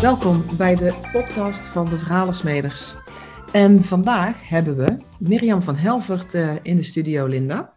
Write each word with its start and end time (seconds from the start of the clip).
Welkom 0.00 0.44
bij 0.56 0.76
de 0.76 0.94
podcast 1.12 1.66
van 1.66 1.86
de 1.86 1.98
Verhalensmeders. 1.98 2.94
En 3.52 3.84
vandaag 3.84 4.48
hebben 4.48 4.76
we 4.76 4.96
Mirjam 5.18 5.62
van 5.62 5.76
Helvert 5.76 6.34
uh, 6.34 6.54
in 6.62 6.76
de 6.76 6.82
studio, 6.82 7.26
Linda. 7.26 7.72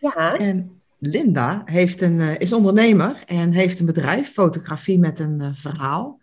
Ja. 0.00 0.36
En 0.36 0.80
Linda 0.98 1.62
heeft 1.64 2.00
een, 2.00 2.20
uh, 2.20 2.38
is 2.38 2.52
ondernemer 2.52 3.22
en 3.26 3.52
heeft 3.52 3.80
een 3.80 3.86
bedrijf, 3.86 4.32
fotografie 4.32 4.98
met 4.98 5.18
een 5.18 5.40
uh, 5.40 5.48
verhaal. 5.52 6.20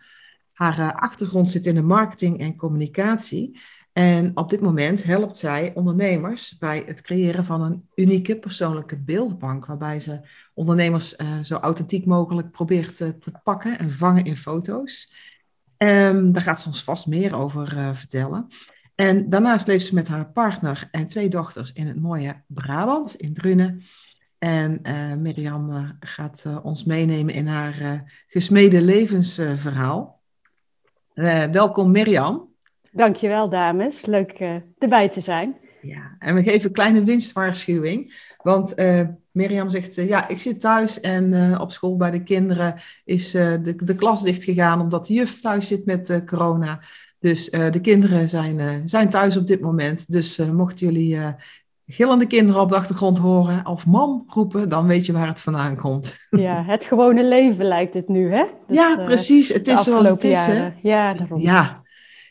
Haar 0.54 0.94
achtergrond 0.94 1.52
zit 1.52 1.66
in 1.66 1.76
de 1.76 1.81
marketing 1.81 2.40
en 2.40 2.55
communicatie. 2.55 3.59
En 3.91 4.31
op 4.38 4.49
dit 4.49 4.62
moment 4.62 5.04
helpt 5.04 5.38
zij 5.38 5.72
ondernemers 5.76 6.58
bij 6.58 6.84
het 6.85 7.02
creëren 7.02 7.45
van 7.45 7.62
een 7.62 7.88
unieke 7.95 8.40
persoonlijke 8.40 8.98
beeldbank, 8.98 9.66
waarbij 9.66 9.99
ze 9.99 10.20
ondernemers 10.54 11.16
zo 11.41 11.55
authentiek 11.55 12.05
mogelijk 12.05 12.52
probeert 12.52 12.95
te, 12.95 13.31
pakken 13.44 13.80
en 13.80 13.91
vangen 13.91 14.23
in 14.26 14.38
foto's. 14.38 15.12
Um, 15.77 16.32
daar 16.32 16.41
gaat 16.41 16.59
ze 16.59 16.68
ons 16.68 16.84
vast 16.84 17.08
meer 17.08 17.36
over 17.36 17.77
uh, 17.77 17.90
vertellen. 17.94 18.48
En 18.95 19.30
daarnaast 19.30 19.68
leeft 19.68 19.86
ze 19.86 19.94
met 19.94 20.08
haar 20.08 20.31
partner 20.31 20.88
en 20.91 21.08
twee 21.08 21.30
dochters 21.30 21.73
in 21.73 21.88
het 21.88 22.02
mooie 22.02 22.41
Brabant, 22.48 23.16
in 23.16 23.34
Drunen. 23.34 23.81
En 24.38 24.80
uh, 24.84 25.14
Mirjam 25.14 25.95
gaat 26.00 26.45
ons 26.64 26.84
meenemen 26.84 27.34
in 27.34 27.48
haar 27.48 28.04
gesmede 28.28 28.81
levensverhaal. 28.81 30.22
welkom 31.52 31.92
Mirjam. 31.92 32.50
Dankjewel, 32.92 33.50
dames. 33.50 34.05
Leuk 34.05 34.62
erbij 34.78 35.09
te 35.09 35.22
zijn. 35.22 35.58
Ja, 35.86 36.16
en 36.20 36.36
we 36.36 36.44
geven 36.44 36.68
een 36.68 36.73
kleine 36.73 37.04
winstwaarschuwing. 37.04 38.32
Want 38.42 38.80
uh, 38.80 39.02
Mirjam 39.32 39.70
zegt, 39.70 39.98
uh, 39.98 40.08
ja, 40.08 40.28
ik 40.28 40.40
zit 40.40 40.59
thuis 40.59 41.00
en 41.00 41.59
op 41.59 41.72
school 41.72 41.98
bij 41.98 42.12
de 42.12 42.23
kinderen 42.23 42.75
is 43.06 43.31
de, 43.31 43.75
de 43.84 43.95
klas 43.95 44.23
dicht 44.23 44.44
gegaan 44.44 44.81
omdat 44.81 45.06
de 45.06 45.14
juf 45.14 45.42
thuis 45.42 45.67
zit 45.67 45.86
met 45.86 46.22
corona. 46.25 46.80
Dus 47.20 47.50
de 47.50 47.80
kinderen 47.81 48.30
zijn, 48.30 48.88
zijn 48.90 49.09
thuis 49.09 49.38
op 49.38 49.48
dit 49.48 49.62
moment. 49.62 50.12
Dus 50.12 50.38
mochten 50.38 50.88
jullie 50.88 51.20
gillende 51.88 52.28
kinderen 52.28 52.62
op 52.62 52.70
de 52.70 52.75
achtergrond 52.75 53.18
horen 53.18 53.68
of 53.68 53.86
mam 53.86 54.23
roepen, 54.28 54.70
dan 54.70 54.88
weet 54.88 55.06
je 55.06 55.14
waar 55.14 55.28
het 55.28 55.42
vandaan 55.42 55.75
komt. 55.75 56.18
Ja, 56.30 56.64
het 56.64 56.86
gewone 56.86 57.28
leven 57.28 57.66
lijkt 57.66 57.94
het 57.94 58.08
nu, 58.08 58.31
hè? 58.31 58.44
Dat, 58.68 58.75
ja, 58.78 58.95
precies. 59.06 59.50
Het 59.50 59.68
is 59.68 59.84
zoals 59.84 60.09
het 60.09 60.23
is, 60.23 60.45
hè? 60.45 60.70
Ja, 60.81 61.14
daarom. 61.14 61.42
Ja, 61.42 61.81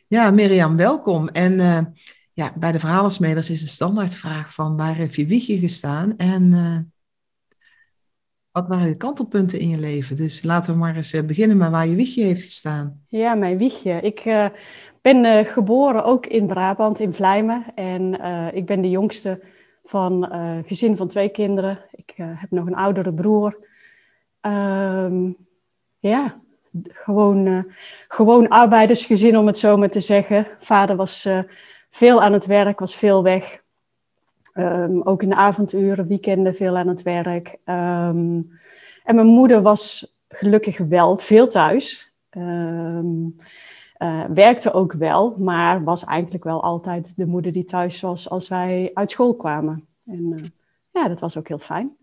ja, 0.09 0.31
Mirjam, 0.31 0.77
welkom. 0.77 1.29
En 1.29 1.95
ja, 2.33 2.53
bij 2.57 2.73
de 2.73 2.81
Verhalensmeders 2.81 3.51
is 3.51 3.61
de 3.61 3.67
standaardvraag 3.67 4.55
van 4.55 4.77
waar 4.77 4.97
heb 4.97 5.15
je 5.15 5.27
wiegje 5.27 5.59
gestaan 5.59 6.17
en 6.17 6.43
uh, 6.43 6.79
wat 8.51 8.69
waren 8.69 8.93
de 8.93 8.99
kantelpunten 8.99 9.59
in 9.59 9.69
je 9.69 9.79
leven? 9.79 10.17
Dus 10.17 10.43
laten 10.43 10.73
we 10.73 10.79
maar 10.79 10.97
eens 10.97 11.15
uh, 11.15 11.23
beginnen 11.23 11.57
met 11.57 11.71
waar 11.71 11.87
je 11.87 11.95
wiegje 11.95 12.25
heeft 12.25 12.43
gestaan. 12.43 13.05
Ja, 13.09 13.35
mijn 13.35 13.59
wiegje. 13.59 14.01
Ik 14.01 14.51
ben 15.01 15.47
geboren 15.47 16.05
ook 16.05 16.27
in 16.27 16.47
Brabant, 16.47 17.01
in 17.01 17.13
Vlijmen. 17.13 17.65
En 17.75 18.21
ik 18.55 18.67
ben 18.67 18.83
de 18.83 18.91
jongste 18.91 19.41
van 19.85 20.33
een 20.33 20.65
gezin 20.65 20.97
van 20.97 21.09
twee 21.09 21.29
kinderen. 21.29 21.79
Ik 21.91 22.13
heb 22.17 22.51
nog 22.51 22.67
een 22.67 22.75
oudere 22.75 23.15
broer. 23.15 23.59
Um, 24.41 25.37
ja, 25.99 26.41
gewoon, 26.89 27.73
gewoon 28.09 28.49
arbeidersgezin, 28.49 29.39
om 29.39 29.47
het 29.47 29.59
zo 29.59 29.77
maar 29.77 29.91
te 29.91 30.01
zeggen. 30.01 30.47
Vader 30.59 30.97
was 30.97 31.29
veel 31.93 32.23
aan 32.23 32.33
het 32.33 32.47
werk, 32.47 32.79
was 32.79 32.95
veel 32.95 33.23
weg. 33.23 33.63
Um, 34.55 35.03
ook 35.03 35.23
in 35.23 35.29
de 35.29 35.35
avonduren, 35.35 36.07
weekenden 36.07 36.55
veel 36.55 36.77
aan 36.77 36.89
het 36.89 37.03
werk. 37.03 37.49
Um, 37.49 38.51
en 39.05 39.15
mijn 39.15 39.27
moeder 39.27 39.63
was 39.63 40.15
gelukkig 40.29 40.79
wel 40.79 41.17
veel 41.17 41.49
thuis. 41.49 42.15
Um, 42.31 43.37
uh, 43.99 44.25
werkte 44.35 44.73
ook 44.73 44.93
wel, 44.93 45.37
maar 45.39 45.85
was 45.85 46.05
eigenlijk 46.05 46.45
wel 46.45 46.63
altijd 46.63 47.13
de 47.17 47.27
moeder 47.27 47.53
die 47.53 47.65
thuis 47.65 48.01
was 48.01 48.31
als 48.31 48.49
wij 48.49 48.91
uit 48.95 49.11
school 49.11 49.35
kwamen. 49.35 49.87
En 50.07 50.53
ja, 50.91 51.09
dat 51.09 51.21
was 51.21 51.37
ook 51.37 51.49
heel 51.49 51.59
fijn. 51.59 51.97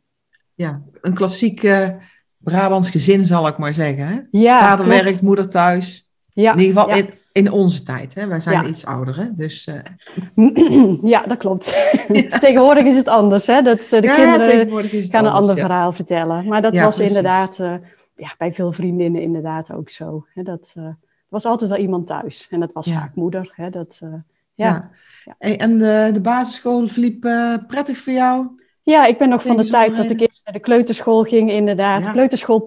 Ja, 0.54 0.82
een 1.02 1.14
klassieke 1.14 1.98
Brabants 2.38 2.90
gezin, 2.90 3.26
zal 3.26 3.48
ik 3.48 3.58
maar 3.58 3.74
zeggen. 3.74 4.08
Hè? 4.08 4.20
Ja, 4.32 4.60
Vader 4.60 4.86
klopt. 4.86 5.04
werkt, 5.04 5.22
moeder 5.22 5.50
thuis. 5.50 6.10
Ja, 6.34 6.54
in 6.54 6.60
ieder 6.60 6.82
geval 6.82 6.96
ja. 6.98 7.04
in, 7.04 7.10
in 7.32 7.52
onze 7.52 7.84
tijd. 7.84 8.16
Hè? 8.16 8.28
Wij 8.28 8.40
zijn 8.40 8.62
Ja. 8.64 8.70
iets 8.70 8.86
ouder. 8.86 9.18
Hè? 9.18 9.36
Dus, 9.36 9.68
uh, 9.68 11.04
ja, 11.14 11.24
dat 11.24 11.38
klopt. 11.38 11.66
Tegenwoordig 12.40 12.84
is 12.84 12.96
het 12.96 13.08
anders. 13.08 13.48
Hè? 13.48 13.62
Dat, 13.62 13.80
eh, 13.80 13.90
de 13.90 14.02
ja, 14.02 14.16
kinderen 14.16 14.84
gaan 15.10 15.26
een 15.26 15.32
ander 15.32 15.58
verhaal 15.58 15.92
vertellen. 15.92 16.48
Maar 16.48 16.62
dat 16.62 16.78
was 16.78 16.96
precies. 16.96 17.16
inderdaad 17.16 17.60
eh, 17.60 17.74
ja, 18.20 18.36
bij 18.38 18.54
veel 18.54 18.72
vriendinnen 18.72 19.22
inderdaad 19.22 19.72
ook 19.72 19.90
zo. 19.90 20.26
Hè? 20.34 20.44
Dat 20.44 20.74
eh, 20.76 20.84
er 20.84 20.98
was 21.30 21.46
altijd 21.46 21.70
wel 21.70 21.80
iemand 21.80 22.08
thuis. 22.08 22.48
En 22.50 22.60
dat 22.60 22.74
was 22.74 22.92
vaak 22.92 23.16
moeder. 23.16 23.52
Hè? 23.56 23.70
Dat, 23.70 24.00
eh, 24.04 24.14
ja. 24.54 24.90
En 25.38 25.78
de, 25.78 26.10
de 26.14 26.22
basisschool 26.22 26.88
verliep 26.88 27.26
eh, 27.26 27.54
prettig 27.68 27.98
voor 27.98 28.14
jou? 28.14 28.48
Ja, 28.90 29.06
ik 29.06 29.18
ben 29.18 29.30
nog 29.30 29.44
van 29.44 29.58
de 29.58 29.68
tijd 29.68 29.96
dat 29.96 30.12
ik 30.12 30.20
eerst 30.20 30.46
naar 30.46 30.54
de 30.54 30.60
kleuterschool 30.60 31.24
ging, 31.24 31.52
inderdaad. 31.52 32.06
Ja. 32.06 32.12
Kleuterschool 32.12 32.60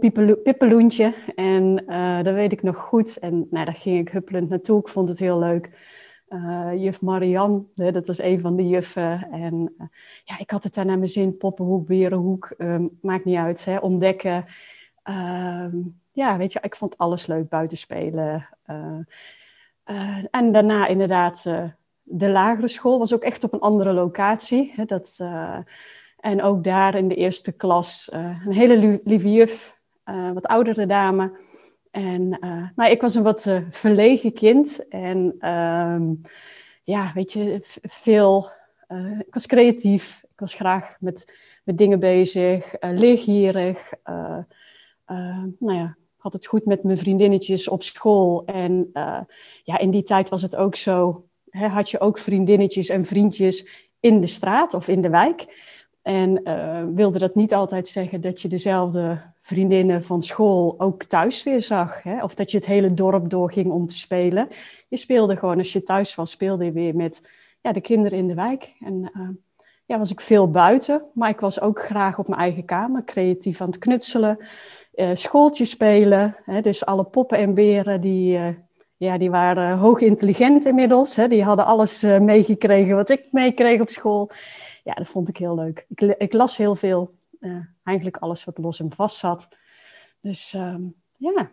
Pippeloentje. 0.42 1.14
En 1.34 1.86
eh, 1.86 2.22
dat 2.22 2.34
weet 2.34 2.52
ik 2.52 2.62
nog 2.62 2.76
goed. 2.76 3.18
En 3.18 3.46
nou, 3.50 3.64
daar 3.64 3.74
ging 3.74 3.98
ik 3.98 4.08
huppelend 4.08 4.48
naartoe. 4.48 4.80
Ik 4.80 4.88
vond 4.88 5.08
het 5.08 5.18
heel 5.18 5.38
leuk. 5.38 5.70
Eh, 6.28 6.70
juf 6.76 7.00
Marianne, 7.00 7.64
hè, 7.74 7.90
dat 7.92 8.06
was 8.06 8.18
een 8.18 8.40
van 8.40 8.56
de 8.56 8.68
juffen. 8.68 9.28
En 9.30 9.74
eh, 9.78 9.86
ja, 10.24 10.38
ik 10.38 10.50
had 10.50 10.64
het 10.64 10.74
daar 10.74 10.86
naar 10.86 10.98
mijn 10.98 11.10
zin. 11.10 11.36
Poppenhoek, 11.36 11.86
Berenhoek, 11.86 12.54
ehm, 12.58 12.86
maakt 13.00 13.24
niet 13.24 13.38
uit. 13.38 13.64
Hè, 13.64 13.76
ontdekken. 13.76 14.44
Ehm, 15.02 15.76
ja, 16.12 16.36
weet 16.36 16.52
je, 16.52 16.58
ik 16.62 16.76
vond 16.76 16.98
alles 16.98 17.26
leuk 17.26 17.48
buiten 17.48 17.78
spelen. 17.78 18.48
Eh, 18.64 20.24
en 20.30 20.52
daarna 20.52 20.86
inderdaad 20.86 21.42
de 22.02 22.28
lagere 22.28 22.68
school 22.68 22.98
was 22.98 23.14
ook 23.14 23.22
echt 23.22 23.44
op 23.44 23.52
een 23.52 23.60
andere 23.60 23.92
locatie. 23.92 24.72
Hè, 24.76 24.84
dat, 24.84 25.18
en 26.22 26.42
ook 26.42 26.64
daar 26.64 26.94
in 26.94 27.08
de 27.08 27.14
eerste 27.14 27.52
klas 27.52 28.08
eh, 28.12 28.40
een 28.46 28.52
hele 28.52 29.00
lieve 29.04 29.32
juf, 29.32 29.78
eh, 30.04 30.32
wat 30.32 30.46
oudere 30.46 30.86
dame. 30.86 31.38
En 31.90 32.38
eh, 32.40 32.68
nou, 32.76 32.90
ik 32.90 33.00
was 33.00 33.14
een 33.14 33.22
wat 33.22 33.50
verlegen 33.70 34.32
kind. 34.32 34.88
En 34.88 35.34
ehm, 35.38 36.02
ja, 36.84 37.10
weet 37.14 37.32
je, 37.32 37.58
veel. 37.82 38.50
ik 39.26 39.34
was 39.34 39.46
creatief. 39.46 40.22
Ik 40.22 40.40
was 40.40 40.54
graag 40.54 40.96
met, 41.00 41.32
met 41.64 41.78
dingen 41.78 41.98
bezig. 41.98 42.74
leergierig. 42.80 43.92
nou 45.58 45.78
ja, 45.78 45.96
had 46.16 46.32
het 46.32 46.46
goed 46.46 46.64
met 46.64 46.82
mijn 46.82 46.98
vriendinnetjes 46.98 47.68
op 47.68 47.82
school. 47.82 48.44
En 48.44 48.90
ja, 49.64 49.78
in 49.78 49.90
die 49.90 50.02
tijd 50.02 50.28
was 50.28 50.42
het 50.42 50.56
ook 50.56 50.76
zo. 50.76 51.26
Hè, 51.50 51.66
had 51.66 51.90
je 51.90 52.00
ook 52.00 52.18
vriendinnetjes 52.18 52.88
en 52.88 53.04
vriendjes 53.04 53.88
in 54.00 54.20
de 54.20 54.26
straat 54.26 54.74
of 54.74 54.88
in 54.88 55.00
de 55.00 55.10
wijk. 55.10 55.46
En 56.02 56.44
eh, 56.44 56.82
wilde 56.94 57.18
dat 57.18 57.34
niet 57.34 57.54
altijd 57.54 57.88
zeggen 57.88 58.20
dat 58.20 58.40
je 58.40 58.48
dezelfde 58.48 59.20
vriendinnen 59.38 60.04
van 60.04 60.22
school 60.22 60.74
ook 60.78 61.04
thuis 61.04 61.42
weer 61.42 61.60
zag. 61.60 62.02
Hè? 62.02 62.22
Of 62.22 62.34
dat 62.34 62.50
je 62.50 62.56
het 62.56 62.66
hele 62.66 62.94
dorp 62.94 63.30
doorging 63.30 63.70
om 63.70 63.86
te 63.86 63.96
spelen. 63.96 64.48
Je 64.88 64.96
speelde 64.96 65.36
gewoon, 65.36 65.58
als 65.58 65.72
je 65.72 65.82
thuis 65.82 66.14
was, 66.14 66.30
speelde 66.30 66.64
je 66.64 66.72
weer 66.72 66.96
met 66.96 67.22
ja, 67.60 67.72
de 67.72 67.80
kinderen 67.80 68.18
in 68.18 68.26
de 68.26 68.34
wijk. 68.34 68.74
En 68.80 69.10
eh, 69.14 69.28
ja, 69.86 69.98
was 69.98 70.10
ik 70.10 70.20
veel 70.20 70.50
buiten, 70.50 71.02
maar 71.14 71.30
ik 71.30 71.40
was 71.40 71.60
ook 71.60 71.82
graag 71.82 72.18
op 72.18 72.28
mijn 72.28 72.40
eigen 72.40 72.64
kamer, 72.64 73.04
creatief 73.04 73.60
aan 73.60 73.66
het 73.66 73.78
knutselen. 73.78 74.38
eh 74.92 75.10
schooltje 75.12 75.64
spelen, 75.64 76.36
hè? 76.44 76.60
dus 76.60 76.86
alle 76.86 77.04
poppen 77.04 77.38
en 77.38 77.54
beren 77.54 78.00
die... 78.00 78.38
ja, 78.96 79.18
die 79.18 79.30
waren 79.30 79.78
hoog 79.78 80.00
intelligent 80.00 80.66
inmiddels. 80.66 81.16
Hè? 81.16 81.28
Die 81.28 81.44
hadden 81.44 81.66
alles 81.66 82.02
meegekregen 82.02 82.96
wat 82.96 83.10
ik 83.10 83.28
meekreeg 83.30 83.80
op 83.80 83.88
school. 83.88 84.30
Ja, 84.82 84.92
dat 84.94 85.06
vond 85.08 85.28
ik 85.28 85.36
heel 85.36 85.54
leuk. 85.54 85.84
Ik, 85.88 86.00
ik 86.00 86.32
las 86.32 86.56
heel 86.56 86.74
veel. 86.76 87.14
eh, 87.40 87.56
eigenlijk 87.84 88.16
alles 88.16 88.44
wat 88.44 88.58
los 88.58 88.80
en 88.80 88.90
vast 88.90 89.16
zat. 89.16 89.48
Dus 90.20 90.54
ehm, 90.54 90.82
ja. 91.12 91.50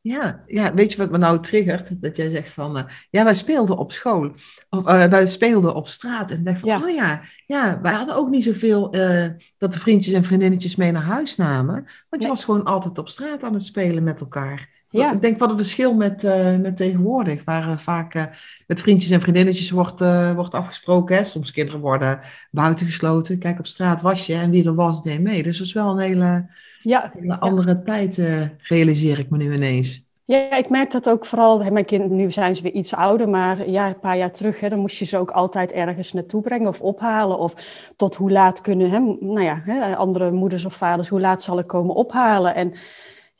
Ja, 0.00 0.42
ja, 0.46 0.74
weet 0.74 0.92
je 0.92 0.98
wat 0.98 1.10
me 1.10 1.18
nou 1.18 1.40
triggert? 1.40 2.02
Dat 2.02 2.16
jij 2.16 2.28
zegt 2.28 2.50
van, 2.50 2.76
eh, 2.78 2.84
ja, 3.10 3.24
wij 3.24 3.34
speelden 3.34 3.76
op 3.78 3.92
school. 3.92 4.30
Of, 4.70 4.86
eh, 4.86 5.04
wij 5.04 5.26
speelden 5.26 5.74
op 5.74 5.88
straat. 5.88 6.30
En 6.30 6.38
ik 6.38 6.44
dacht 6.44 6.60
van, 6.60 6.68
Ja. 6.68 6.82
oh 6.82 6.90
ja, 6.90 7.22
ja, 7.46 7.80
wij 7.80 7.92
hadden 7.92 8.14
ook 8.16 8.28
niet 8.28 8.44
zoveel 8.44 8.92
eh, 8.92 9.28
dat 9.58 9.72
de 9.72 9.78
vriendjes 9.80 10.14
en 10.14 10.24
vriendinnetjes 10.24 10.76
mee 10.76 10.92
naar 10.92 11.02
huis 11.02 11.36
namen. 11.36 11.74
Want 11.74 11.86
je 12.08 12.18
Nee. 12.18 12.28
was 12.28 12.44
gewoon 12.44 12.64
altijd 12.64 12.98
op 12.98 13.08
straat 13.08 13.42
aan 13.42 13.52
het 13.52 13.62
spelen 13.64 14.02
met 14.02 14.20
elkaar. 14.20 14.71
Ja. 14.92 15.12
Ik 15.12 15.20
denk 15.20 15.38
wat 15.38 15.50
een 15.50 15.56
verschil 15.56 15.94
met, 15.94 16.24
eh, 16.24 16.56
met 16.56 16.76
tegenwoordig, 16.76 17.44
waar 17.44 17.68
eh, 17.70 17.76
vaak 17.78 18.14
eh, 18.14 18.24
met 18.66 18.80
vriendjes 18.80 19.10
en 19.10 19.20
vriendinnetjes 19.20 19.70
wordt, 19.70 20.00
wordt 20.34 20.54
afgesproken. 20.54 21.16
Hè? 21.16 21.24
Soms 21.24 21.50
kinderen 21.52 21.80
worden 21.80 22.20
buitengesloten. 22.50 23.38
Kijk, 23.38 23.58
op 23.58 23.66
straat 23.66 24.02
was 24.02 24.26
je 24.26 24.34
en 24.34 24.50
wie 24.50 24.66
er 24.66 24.74
was, 24.74 25.02
deed 25.02 25.20
mee. 25.20 25.42
Dus 25.42 25.58
dat 25.58 25.66
is 25.66 25.72
wel 25.72 25.90
een 25.90 25.98
hele, 25.98 26.46
Ja, 26.82 27.12
hele 27.18 27.38
andere 27.40 27.82
tijd, 27.82 28.18
eh, 28.18 28.42
realiseer 28.58 29.18
ik 29.18 29.30
me 29.30 29.36
nu 29.36 29.54
ineens. 29.54 30.10
ja, 30.24 30.56
ik 30.56 30.68
merk 30.68 30.90
dat 30.90 31.08
ook 31.08 31.26
vooral. 31.26 31.62
hè, 31.64 31.70
Mijn 31.70 31.84
kinderen, 31.84 32.16
nu 32.16 32.30
zijn 32.30 32.56
ze 32.56 32.62
weer 32.62 32.72
iets 32.72 32.94
ouder, 32.94 33.28
maar 33.28 33.68
ja, 33.70 33.86
een 33.88 33.98
paar 33.98 34.16
jaar 34.16 34.32
terug, 34.32 34.60
hè, 34.60 34.68
dan 34.68 34.78
moest 34.78 34.98
je 34.98 35.04
ze 35.04 35.18
ook 35.18 35.30
altijd 35.30 35.72
ergens 35.72 36.12
naartoe 36.12 36.42
brengen 36.42 36.68
of 36.68 36.80
ophalen. 36.80 37.38
Of 37.38 37.54
tot 37.96 38.14
hoe 38.16 38.30
laat 38.30 38.60
kunnen, 38.60 38.90
hè, 38.90 38.98
nou 39.20 39.42
ja, 39.42 39.62
hè, 39.64 39.96
andere 39.96 40.30
moeders 40.30 40.64
of 40.64 40.74
vaders, 40.74 41.08
hoe 41.08 41.20
laat 41.20 41.42
zal 41.42 41.58
ik 41.58 41.66
komen 41.66 41.94
ophalen? 41.94 42.54
En 42.54 42.72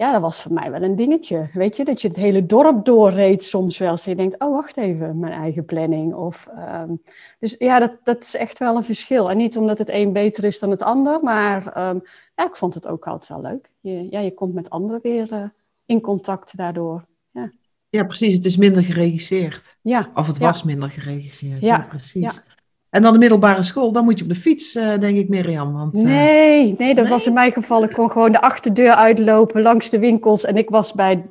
ja, 0.02 0.12
dat 0.12 0.20
was 0.20 0.42
voor 0.42 0.52
mij 0.52 0.70
wel 0.70 0.82
een 0.82 0.96
dingetje. 0.96 1.50
Weet 1.52 1.76
je, 1.76 1.84
dat 1.84 2.00
je 2.00 2.08
het 2.08 2.16
hele 2.16 2.46
dorp 2.46 2.84
doorreed 2.84 3.42
soms 3.42 3.78
wel. 3.78 3.90
Dus 3.90 4.04
je 4.04 4.14
denkt, 4.14 4.38
oh, 4.38 4.54
wacht 4.54 4.76
even, 4.76 5.18
mijn 5.18 5.32
eigen 5.32 5.64
planning. 5.64 6.14
Of, 6.14 6.48
ehm, 6.56 6.94
dus 7.38 7.56
ja, 7.58 7.78
dat, 7.78 7.92
dat 8.02 8.22
is 8.22 8.36
echt 8.36 8.58
wel 8.58 8.76
een 8.76 8.84
verschil. 8.84 9.30
En 9.30 9.36
niet 9.36 9.56
omdat 9.56 9.78
het 9.78 9.90
een 9.90 10.12
beter 10.12 10.44
is 10.44 10.58
dan 10.58 10.70
het 10.70 10.82
ander, 10.82 11.22
maar 11.22 11.72
ehm, 11.72 11.98
ja, 12.34 12.46
ik 12.46 12.56
vond 12.56 12.74
het 12.74 12.86
ook 12.86 13.06
altijd 13.06 13.28
wel 13.28 13.50
leuk. 13.50 13.70
Je, 13.80 14.06
ja, 14.10 14.20
je 14.20 14.34
komt 14.34 14.54
met 14.54 14.70
anderen 14.70 15.00
weer 15.02 15.32
uh, 15.32 15.44
in 15.86 16.00
contact 16.00 16.56
daardoor. 16.56 17.04
Ja. 17.30 17.52
ja, 17.88 18.04
precies. 18.04 18.34
Het 18.34 18.44
is 18.44 18.56
minder 18.56 18.82
geregisseerd. 18.82 19.78
Ja. 19.82 20.10
Of 20.14 20.26
het 20.26 20.38
was 20.38 20.62
minder 20.62 20.90
geregisseerd. 20.90 21.60
Ja, 21.60 21.76
ja 21.76 21.86
precies. 21.88 22.42
En 22.92 23.02
dan 23.02 23.12
de 23.12 23.18
middelbare 23.18 23.62
school, 23.62 23.92
dan 23.92 24.04
moet 24.04 24.18
je 24.18 24.24
op 24.24 24.30
de 24.30 24.40
fiets, 24.40 24.76
uh, 24.76 24.98
denk 24.98 25.16
ik, 25.16 25.28
Mirjam. 25.28 25.72
Want, 25.72 25.96
uh... 25.96 26.02
nee, 26.02 26.74
nee, 26.78 26.94
dat 26.94 27.08
was 27.08 27.26
in 27.26 27.32
mijn 27.32 27.52
geval. 27.52 27.84
Ik 27.84 27.92
kon 27.92 28.10
gewoon 28.10 28.32
de 28.32 28.40
achterdeur 28.40 28.92
uitlopen 28.94 29.62
langs 29.62 29.90
de 29.90 29.98
winkels. 29.98 30.44
En 30.44 30.56
ik 30.56 30.70
was 30.70 30.92
bij, 30.92 31.24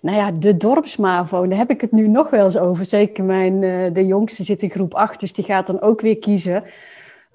nou 0.00 0.16
ja, 0.16 0.30
de 0.30 0.56
dorpsmavo. 0.56 1.46
Daar 1.46 1.58
heb 1.58 1.70
ik 1.70 1.80
het 1.80 1.92
nu 1.92 2.08
nog 2.08 2.30
wel 2.30 2.44
eens 2.44 2.58
over. 2.58 2.84
Zeker 2.84 3.24
mijn, 3.24 3.62
uh, 3.62 3.86
de 3.92 4.06
jongste 4.06 4.44
zit 4.44 4.62
in 4.62 4.70
groep 4.70 4.94
8, 4.94 5.20
dus 5.20 5.32
die 5.32 5.44
gaat 5.44 5.66
dan 5.66 5.80
ook 5.80 6.00
weer 6.00 6.18
kiezen. 6.18 6.64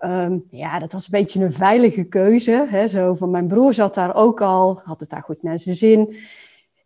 Um, 0.02 0.44
ja, 0.50 0.80
dat 0.80 0.92
was 0.92 1.04
een 1.04 1.20
beetje 1.20 1.44
een 1.44 1.54
veilige 1.54 2.04
keuze. 2.04 2.66
Hè, 2.70 2.88
zo 2.88 3.14
van 3.14 3.30
mijn 3.32 3.48
broer 3.48 3.74
zat 3.74 3.94
daar 3.94 4.16
ook 4.16 4.42
al, 4.42 4.82
had 4.84 5.00
het 5.00 5.10
daar 5.10 5.24
goed 5.24 5.44
naar 5.44 5.60
zijn 5.60 5.76
zin 5.76 6.16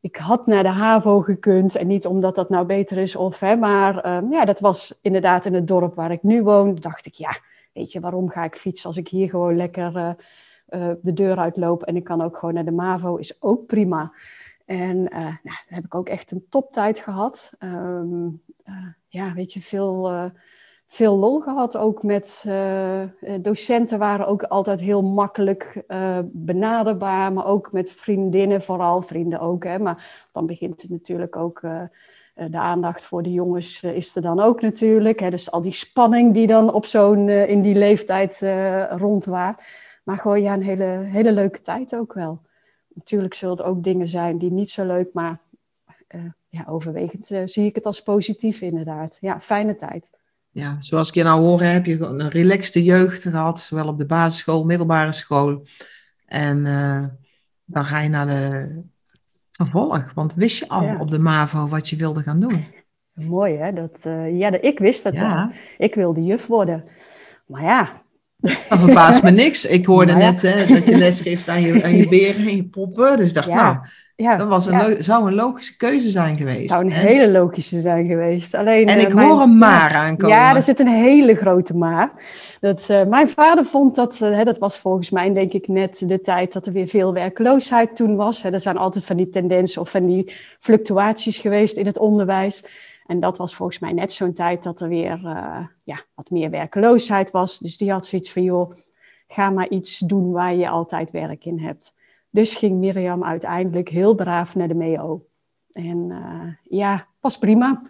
ik 0.06 0.16
had 0.16 0.46
naar 0.46 0.63
de 0.63 0.69
HAVO 0.69 1.22
gekund. 1.22 1.75
En 1.75 1.88
niet 1.88 2.06
omdat 2.06 2.36
dat 2.36 2.50
nou 2.50 2.66
beter 2.66 2.98
is 2.98 3.16
of, 3.16 3.40
hè, 3.40 3.56
maar 3.56 4.16
um, 4.16 4.31
ja, 4.31 4.46
dat 4.46 4.60
was 4.60 5.00
inderdaad 5.02 5.46
in 5.46 5.54
het 5.54 5.68
dorp 5.68 5.96
waar 5.96 6.12
ik 6.12 6.24
nu 6.24 6.44
woon. 6.44 6.75
dacht 6.75 7.06
ik, 7.06 7.13
ja, 7.13 7.38
weet 7.74 7.92
je, 7.92 8.00
waarom 8.00 8.30
ga 8.30 8.44
ik 8.44 8.56
fietsen 8.56 8.88
als 8.88 8.98
ik 8.98 9.07
hier 9.07 9.30
gewoon 9.30 9.56
lekker 9.56 9.96
uh, 9.96 10.10
uh, 10.69 10.92
de 11.02 11.13
deur 11.13 11.38
uitloop 11.38 11.84
en 11.84 11.96
ik 11.96 12.04
kan 12.04 12.22
ook 12.22 12.38
gewoon 12.38 12.54
naar 12.54 12.66
de 12.66 12.72
MAVO, 12.72 13.16
is 13.16 13.42
ook 13.42 13.66
prima. 13.66 14.13
En 14.66 14.98
uh, 14.98 15.10
daar 15.44 15.63
heb 15.68 15.86
ik 15.86 15.96
ook 15.96 16.10
echt 16.10 16.31
een 16.31 16.46
toptijd 16.50 17.00
gehad. 17.00 17.52
Um, 17.60 18.42
ja, 19.07 19.34
weet 19.34 19.54
je, 19.54 19.62
veel 19.62 20.31
veel 20.87 21.17
lol 21.17 21.39
gehad. 21.39 21.77
Ook 21.77 22.03
met 22.03 22.43
uh, 22.47 23.01
docenten 23.41 23.99
waren 23.99 24.27
ook 24.27 24.43
altijd 24.43 24.79
heel 24.79 25.01
makkelijk 25.01 25.83
uh, 25.87 26.19
benaderbaar. 26.23 27.33
Maar 27.33 27.45
ook 27.45 27.71
met 27.71 27.91
vriendinnen, 27.91 28.61
vooral 28.61 29.01
vrienden 29.01 29.39
ook. 29.39 29.63
Hè. 29.63 29.79
Maar 29.79 30.27
dan 30.31 30.45
begint 30.45 30.81
het 30.81 30.91
natuurlijk 30.91 31.35
ook. 31.35 31.61
De 32.49 32.57
aandacht 32.57 33.03
voor 33.03 33.23
de 33.23 33.31
jongens 33.31 33.83
is 33.83 34.15
er 34.15 34.21
dan 34.21 34.39
ook 34.39 34.61
natuurlijk. 34.61 35.19
Hè. 35.19 35.29
Dus 35.29 35.51
al 35.51 35.61
die 35.61 35.71
spanning 35.71 36.33
die 36.33 36.47
dan 36.47 36.73
op 36.73 36.85
zo'n 36.85 37.29
in 37.29 37.61
die 37.61 37.75
leeftijd 37.75 38.41
rondwaart. 38.89 39.63
Maar 40.03 40.17
gewoon 40.17 40.41
ja, 40.41 40.53
een 40.53 40.61
hele, 40.61 40.83
hele 40.85 41.31
leuke 41.31 41.61
tijd 41.61 41.95
ook 41.95 42.13
wel. 42.13 42.39
Natuurlijk 42.87 43.33
zullen 43.33 43.57
er 43.57 43.65
ook 43.65 43.83
dingen 43.83 44.07
zijn 44.07 44.37
die 44.37 44.53
niet 44.53 44.69
zo 44.69 44.85
leuk, 44.85 45.13
maar 45.13 45.39
ja, 46.49 46.65
overwegend 46.67 47.25
zie 47.45 47.65
ik 47.65 47.75
het 47.75 47.85
als 47.85 48.03
positief 48.03 48.61
inderdaad. 48.61 49.17
Ja, 49.21 49.39
fijne 49.39 49.75
tijd 49.75 50.09
ja, 50.56 50.78
zoals 50.80 51.07
ik 51.07 51.13
je 51.13 51.24
nou 51.24 51.42
hoor, 51.42 51.62
heb 51.62 51.86
je 51.86 52.00
een 52.00 52.30
relaxte 52.30 52.84
jeugd 52.84 53.22
gehad, 53.22 53.60
zowel 53.60 53.88
op 53.88 53.98
de 53.98 54.06
basisschool, 54.06 54.66
middelbare 54.66 55.12
school. 55.12 55.66
En 56.25 56.66
uh, 56.66 57.04
dan 57.66 57.86
ga 57.86 58.00
je 58.00 58.10
naar 58.10 58.28
de 58.28 58.81
vervolg. 59.52 60.12
Want 60.13 60.34
wist 60.34 60.60
je 60.60 60.68
al 60.68 60.96
op 61.00 61.12
de 61.12 61.19
MAVO 61.19 61.68
wat 61.68 61.90
je 61.90 61.96
wilde 61.96 62.22
gaan 62.22 62.40
doen? 62.40 62.66
Mooi 63.13 63.56
hè, 63.56 63.74
dat, 63.74 63.98
uh, 64.07 64.40
ja, 64.40 64.62
ik 64.62 64.80
wist 64.80 65.04
dat 65.04 65.13
ja. 65.13 65.36
wel. 65.36 65.57
Ik 65.78 65.96
wilde 65.96 66.22
juf 66.22 66.48
worden. 66.48 66.84
Maar 67.46 67.63
ja. 67.63 68.04
Dat 68.38 68.80
verbaast 68.80 69.24
me 69.24 69.31
niks. 69.31 69.66
Ik 69.66 69.86
hoorde 69.86 70.13
net 70.25 70.42
hè, 70.42 70.66
dat 70.66 70.88
je 70.88 70.98
les 70.98 71.22
geeft 71.22 71.50
aan 71.50 71.62
je, 71.62 71.84
aan 71.84 71.96
je 71.96 72.07
beren 72.07 72.48
en 72.48 72.56
je 72.56 72.66
poppen. 72.66 73.18
Dus 73.18 73.28
ik 73.28 73.34
dacht, 73.34 73.48
nou, 73.48 73.78
ja, 74.17 74.35
dat 74.35 74.47
was 74.47 74.65
een 74.65 75.03
zou 75.03 75.27
een 75.27 75.35
logische 75.35 75.77
keuze 75.77 76.09
zijn 76.09 76.35
geweest. 76.35 76.69
zou 76.69 76.83
een 76.83 76.91
hele 76.91 77.31
logische 77.31 77.79
zijn 77.79 78.07
geweest. 78.07 78.53
Alleen, 78.53 78.88
en 78.88 79.00
ik 79.00 79.13
uh, 79.13 79.23
hoor 79.23 79.41
een 79.41 79.57
maar 79.57 79.94
aankomen. 79.94 80.35
Ja, 80.35 80.56
er 80.56 80.62
zit 80.62 80.79
een 80.79 80.88
hele 80.88 81.35
grote 81.35 81.75
maar. 81.75 82.12
Dat, 82.59 82.88
uh, 82.91 83.03
mijn 83.03 83.29
vader 83.29 83.65
vond 83.65 83.95
dat, 83.95 84.19
uh, 84.23 84.44
dat 84.44 84.57
was 84.57 84.79
volgens 84.79 85.09
mij 85.09 85.33
denk 85.33 85.51
ik 85.51 85.67
net 85.67 86.03
de 86.06 86.21
tijd 86.21 86.53
dat 86.53 86.65
er 86.65 86.73
weer 86.73 86.88
veel 86.88 87.13
werkloosheid 87.13 87.95
toen 87.95 88.15
was. 88.15 88.41
Hè. 88.41 88.51
Er 88.51 88.62
zijn 88.62 88.77
altijd 88.77 89.06
van 89.06 89.17
die 89.17 89.29
tendensen 89.29 89.81
of 89.81 89.89
van 89.91 90.06
die 90.06 90.33
fluctuaties 90.59 91.38
geweest 91.38 91.77
in 91.77 91.85
het 91.85 91.97
onderwijs. 91.97 92.65
En 93.06 93.19
dat 93.19 93.38
was 93.38 93.56
volgens 93.56 93.79
mij 93.79 93.91
net 93.91 94.11
zo'n 94.11 94.33
tijd 94.33 94.63
dat 94.63 94.81
er 94.81 94.88
weer 94.88 95.19
ja, 95.83 96.00
wat 96.15 96.29
meer 96.29 96.50
werkloosheid 96.50 97.31
was. 97.31 97.59
Dus 97.59 97.77
die 97.77 97.91
had 97.91 98.06
zoiets 98.06 98.31
van, 98.31 98.44
joh, 98.44 98.73
ga 99.27 99.50
maar 99.50 99.69
iets 99.69 100.00
doen 100.00 100.31
waar 100.31 100.56
je 100.56 100.69
altijd 100.69 101.11
werk 101.11 101.45
in 101.45 101.59
hebt. 101.59 101.94
Dus 102.35 102.55
ging 102.55 102.79
Mirjam 102.79 103.23
uiteindelijk 103.23 103.89
heel 103.89 104.15
braaf 104.15 104.55
naar 104.55 104.67
de 104.67 104.73
MEO. 104.73 105.25
En 105.71 106.07
uh, 106.09 106.79
ja, 106.79 107.07
was 107.19 107.37
prima. 107.37 107.81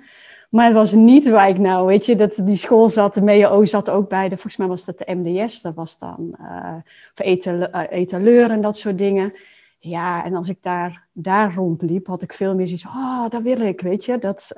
Maar 0.49 0.65
het 0.65 0.73
was 0.73 0.91
niet 0.91 1.29
waar 1.29 1.49
ik 1.49 1.57
nou, 1.57 1.87
weet 1.87 2.05
je, 2.05 2.15
dat 2.15 2.41
die 2.43 2.55
school 2.55 2.89
zat, 2.89 3.13
de 3.13 3.21
MEO 3.21 3.65
zat 3.65 3.89
ook 3.89 4.09
bij 4.09 4.29
de, 4.29 4.35
volgens 4.35 4.57
mij 4.57 4.67
was 4.67 4.85
dat 4.85 4.97
de 4.97 5.15
MDS, 5.15 5.61
dat 5.61 5.75
was 5.75 5.97
dan 5.97 6.35
uh, 6.41 6.75
voor 7.13 7.25
etaleur 7.89 8.51
en 8.51 8.61
dat 8.61 8.77
soort 8.77 8.97
dingen. 8.97 9.33
Ja, 9.79 10.25
en 10.25 10.35
als 10.35 10.49
ik 10.49 10.57
daar, 10.61 11.07
daar 11.11 11.53
rondliep, 11.53 12.07
had 12.07 12.21
ik 12.21 12.33
veel 12.33 12.55
meer 12.55 12.67
zoiets 12.67 12.85
oh, 12.85 13.29
dat 13.29 13.41
wil 13.41 13.59
ik, 13.59 13.81
weet 13.81 14.05
je. 14.05 14.17
Dat, 14.17 14.51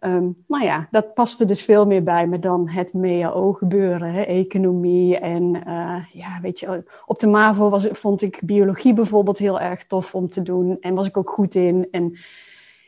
um, 0.00 0.44
nou 0.46 0.64
ja, 0.64 0.88
dat 0.90 1.14
paste 1.14 1.44
dus 1.44 1.62
veel 1.62 1.86
meer 1.86 2.02
bij 2.02 2.26
me 2.26 2.38
dan 2.38 2.68
het 2.68 2.92
MEAO 2.92 3.52
gebeuren, 3.52 4.12
hè, 4.12 4.22
economie. 4.22 5.18
En 5.18 5.62
uh, 5.66 6.04
ja, 6.12 6.38
weet 6.42 6.60
je, 6.60 6.84
op 7.06 7.18
de 7.18 7.26
MAVO 7.26 7.70
was, 7.70 7.88
vond 7.90 8.22
ik 8.22 8.40
biologie 8.44 8.92
bijvoorbeeld 8.92 9.38
heel 9.38 9.60
erg 9.60 9.84
tof 9.84 10.14
om 10.14 10.28
te 10.28 10.42
doen. 10.42 10.76
En 10.80 10.94
was 10.94 11.06
ik 11.06 11.16
ook 11.16 11.30
goed 11.30 11.54
in. 11.54 11.88
En 11.90 12.16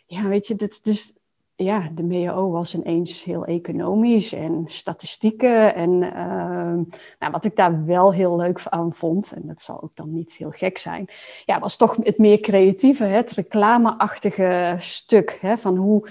ja, 0.07 0.29
weet 0.29 0.47
je, 0.47 0.55
dat, 0.55 0.81
dus 0.83 1.19
ja, 1.65 1.91
de 1.95 2.03
MEO 2.03 2.51
was 2.51 2.75
ineens 2.75 3.25
heel 3.25 3.45
economisch 3.45 4.33
en 4.33 4.65
statistieken. 4.67 5.75
En 5.75 5.91
uh, 5.91 6.87
nou, 7.19 7.33
wat 7.33 7.45
ik 7.45 7.57
daar 7.57 7.85
wel 7.85 8.13
heel 8.13 8.37
leuk 8.37 8.63
aan 8.69 8.93
vond, 8.93 9.33
en 9.33 9.43
dat 9.47 9.61
zal 9.61 9.83
ook 9.83 9.97
dan 9.97 10.13
niet 10.13 10.33
heel 10.37 10.51
gek 10.51 10.79
zijn, 10.79 11.09
ja, 11.45 11.59
was 11.59 11.77
toch 11.77 11.97
het 12.03 12.19
meer 12.19 12.41
creatieve, 12.41 13.05
het 13.05 13.31
reclameachtige 13.31 14.77
stuk. 14.79 15.39
Hè, 15.41 15.59
van 15.59 15.77
hoe, 15.77 16.09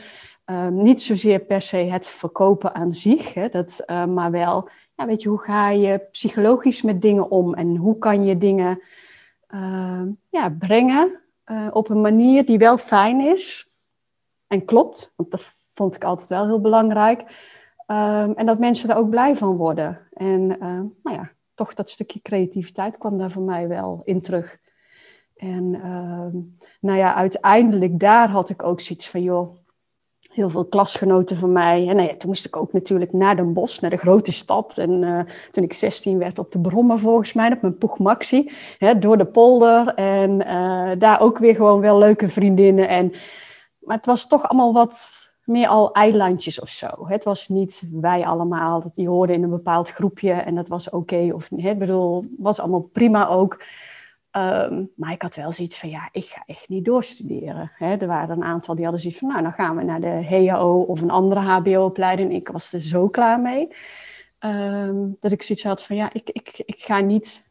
uh, 0.50 0.68
niet 0.68 1.02
zozeer 1.02 1.40
per 1.40 1.62
se 1.62 1.78
het 1.78 2.08
verkopen 2.08 2.76
aan 2.76 2.94
zich, 2.94 3.34
hè, 3.34 3.50
dat, 3.50 3.84
uh, 3.88 4.06
maar 4.06 4.32
wel, 4.32 4.70
ja, 4.96 5.06
weet 5.06 5.22
je, 5.22 5.30
hoe 5.30 5.42
ga 5.42 5.70
je 5.70 6.08
psychologisch 6.12 6.82
met 6.82 7.02
dingen 7.02 7.30
om 7.30 7.54
en 7.54 7.76
hoe 7.76 7.98
kan 7.98 8.26
je 8.26 8.38
dingen 8.38 8.82
ehm, 9.48 10.12
ja, 10.30 10.50
brengen 10.50 11.20
eh, 11.44 11.68
op 11.72 11.90
een 11.90 12.02
manier 12.02 12.46
die 12.46 12.58
wel 12.58 12.78
fijn 12.78 13.22
is 13.22 13.72
en 14.48 14.66
klopt, 14.66 15.14
want 15.16 15.32
dat 15.32 15.54
vond 15.74 15.96
ik 15.96 16.04
altijd 16.04 16.30
wel 16.30 16.46
heel 16.46 16.62
belangrijk. 16.62 17.22
Um, 17.92 18.34
en 18.34 18.46
dat 18.46 18.60
mensen 18.60 18.90
er 18.90 18.96
ook 18.96 19.10
blij 19.10 19.36
van 19.36 19.56
worden. 19.56 20.08
En 20.14 20.42
uh, 20.42 20.60
nou 21.04 21.18
ja, 21.18 21.32
toch 21.54 21.74
dat 21.74 21.90
stukje 21.90 22.22
creativiteit 22.22 22.98
kwam 22.98 23.18
daar 23.18 23.32
voor 23.32 23.44
mij 23.44 23.68
wel 23.68 24.02
in 24.04 24.22
terug. 24.22 24.58
En 25.36 25.70
nou 26.80 26.98
ja, 26.98 27.16
uiteindelijk 27.16 28.00
daar 28.00 28.30
had 28.30 28.50
ik 28.50 28.64
ook 28.64 28.80
zoiets 28.80 29.10
van, 29.10 29.22
joh, 29.22 29.58
heel 30.38 30.50
veel 30.50 30.66
klasgenoten 30.66 31.38
van 31.38 31.52
mij. 31.52 31.88
En 31.88 31.96
nou 31.96 32.08
ja, 32.08 32.16
toen 32.16 32.30
moest 32.30 32.46
ik 32.46 32.56
ook 32.56 32.74
natuurlijk 32.74 33.14
naar 33.14 33.36
Den 33.36 33.54
Bosch, 33.54 33.82
naar 33.82 33.90
de 33.90 33.98
grote 33.98 34.32
stad. 34.32 34.78
En 34.78 35.02
uh, 35.02 35.20
toen 35.52 35.64
ik 35.64 35.74
16 35.74 36.18
werd 36.18 36.40
op 36.40 36.52
de 36.52 36.60
Brommer 36.60 37.00
volgens 37.00 37.34
mij, 37.34 37.52
op 37.52 37.62
mijn 37.62 37.78
Poeg 37.78 38.00
Maxi, 38.00 38.52
hè, 38.78 39.00
door 39.00 39.18
de 39.18 39.26
polder. 39.26 39.94
En 39.94 40.32
uh, 40.32 40.92
daar 40.98 41.22
ook 41.22 41.38
weer 41.38 41.56
gewoon 41.56 41.80
wel 41.80 41.98
leuke 41.98 42.30
vriendinnen. 42.30 42.88
En 42.88 43.12
maar 43.80 43.98
het 43.98 44.06
was 44.06 44.28
toch 44.28 44.50
allemaal 44.50 44.74
wat 44.74 45.26
meer 45.44 45.68
al 45.68 45.92
eilandjes 45.92 46.60
of 46.60 46.70
zo. 46.70 46.88
Het 47.08 47.24
was 47.24 47.48
niet 47.48 47.84
wij 47.92 48.26
allemaal, 48.26 48.82
dat 48.82 48.96
die 48.96 49.08
hoorden 49.08 49.36
in 49.36 49.44
een 49.44 49.50
bepaald 49.50 49.90
groepje 49.90 50.32
en 50.32 50.56
dat 50.56 50.68
was 50.68 50.90
oké. 50.90 51.30
Of 51.34 51.52
ik 51.52 51.80
bedoel, 51.80 52.26
was 52.38 52.60
allemaal 52.60 52.90
prima 52.92 53.28
ook. 53.28 53.64
Um, 54.38 54.92
maar 54.96 55.12
ik 55.12 55.22
had 55.22 55.36
wel 55.36 55.52
zoiets 55.52 55.80
van, 55.80 55.90
ja, 55.90 56.10
ik 56.12 56.26
ga 56.26 56.44
echt 56.46 56.70
niet 56.70 56.86
doorstuderen. 56.86 57.72
Hè, 57.76 57.96
er 57.96 58.08
waren 58.08 58.38
een 58.38 58.44
aantal 58.44 58.76
die 58.76 58.84
hadden 58.84 59.02
zoiets 59.02 59.20
van, 59.20 59.30
nou, 59.30 59.42
dan 59.42 59.54
gaan 59.54 59.76
we 59.76 59.84
naar 59.84 60.02
de 60.02 60.26
HAO 60.30 60.80
of 60.80 61.02
een 61.02 61.10
andere 61.10 61.40
HBO-opleiding. 61.40 62.34
Ik 62.34 62.48
was 62.48 62.74
er 62.74 62.80
zo 62.80 63.10
klaar 63.10 63.40
mee. 63.40 63.68
Um, 64.40 65.18
dat 65.20 65.32
ik 65.32 65.44
zoiets 65.44 65.64
had 65.64 65.84
van, 65.84 65.96
ja, 65.96 66.14
ik, 66.14 66.30
ik, 66.30 66.62
ik 66.66 66.80
ga 66.80 67.00
niet 67.00 67.44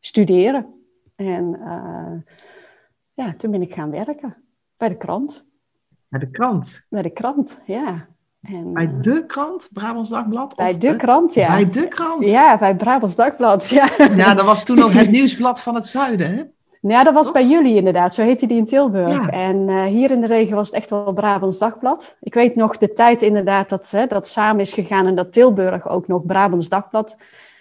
studeren. 0.00 0.74
En 1.16 1.56
uh, 1.58 2.34
ja, 3.14 3.34
toen 3.36 3.50
ben 3.50 3.62
ik 3.62 3.74
gaan 3.74 3.90
werken 3.90 4.36
bij 4.76 4.88
de 4.88 4.96
krant. 4.96 5.46
Bij 6.08 6.20
de 6.20 6.30
krant? 6.30 6.86
Bij 6.88 7.02
de 7.02 7.10
krant, 7.10 7.60
ja. 7.66 8.08
En, 8.42 8.72
bij 8.72 8.84
eh, 8.84 8.92
de 9.00 9.26
krant, 9.26 9.68
Brabants 9.72 10.08
Dagblad? 10.08 10.56
Bij 10.56 10.78
de 10.78 10.96
krant, 10.96 11.34
ja. 11.34 11.48
Bij 11.48 11.70
de 11.70 11.88
krant? 11.88 12.26
Ja, 12.26 12.58
bij 12.58 12.76
Brabants 12.76 13.16
Dagblad, 13.16 13.68
ja. 13.68 13.88
Ja, 14.16 14.34
dat 14.34 14.44
was 14.44 14.64
toen 14.64 14.76
nog 14.76 14.92
het 15.02 15.10
nieuwsblad 15.10 15.60
van 15.60 15.74
het 15.74 15.86
zuiden, 15.86 16.36
hè? 16.36 16.42
Ja, 16.82 17.02
dat 17.02 17.14
was 17.14 17.32
bij 17.32 17.46
jullie 17.46 17.76
inderdaad. 17.76 18.14
Zo 18.14 18.22
heette 18.22 18.46
die 18.46 18.56
in 18.56 18.66
Tilburg. 18.66 19.28
En 19.28 19.56
uh, 19.68 19.84
hier 19.84 20.10
in 20.10 20.20
de 20.20 20.26
regio 20.26 20.54
was 20.54 20.66
het 20.66 20.76
echt 20.76 20.90
wel 20.90 21.12
Brabants 21.12 21.58
Dagblad. 21.58 22.16
Ik 22.20 22.34
weet 22.34 22.54
nog 22.54 22.76
de 22.76 22.92
tijd 22.92 23.22
inderdaad 23.22 23.68
dat 23.68 23.90
hè, 23.90 24.06
dat 24.06 24.28
samen 24.28 24.60
is 24.60 24.72
gegaan 24.72 25.06
en 25.06 25.14
dat 25.14 25.32
Tilburg 25.32 25.88
ook 25.88 26.06
nog 26.06 26.26
Brabants 26.26 26.68
Dagblad 26.68 27.16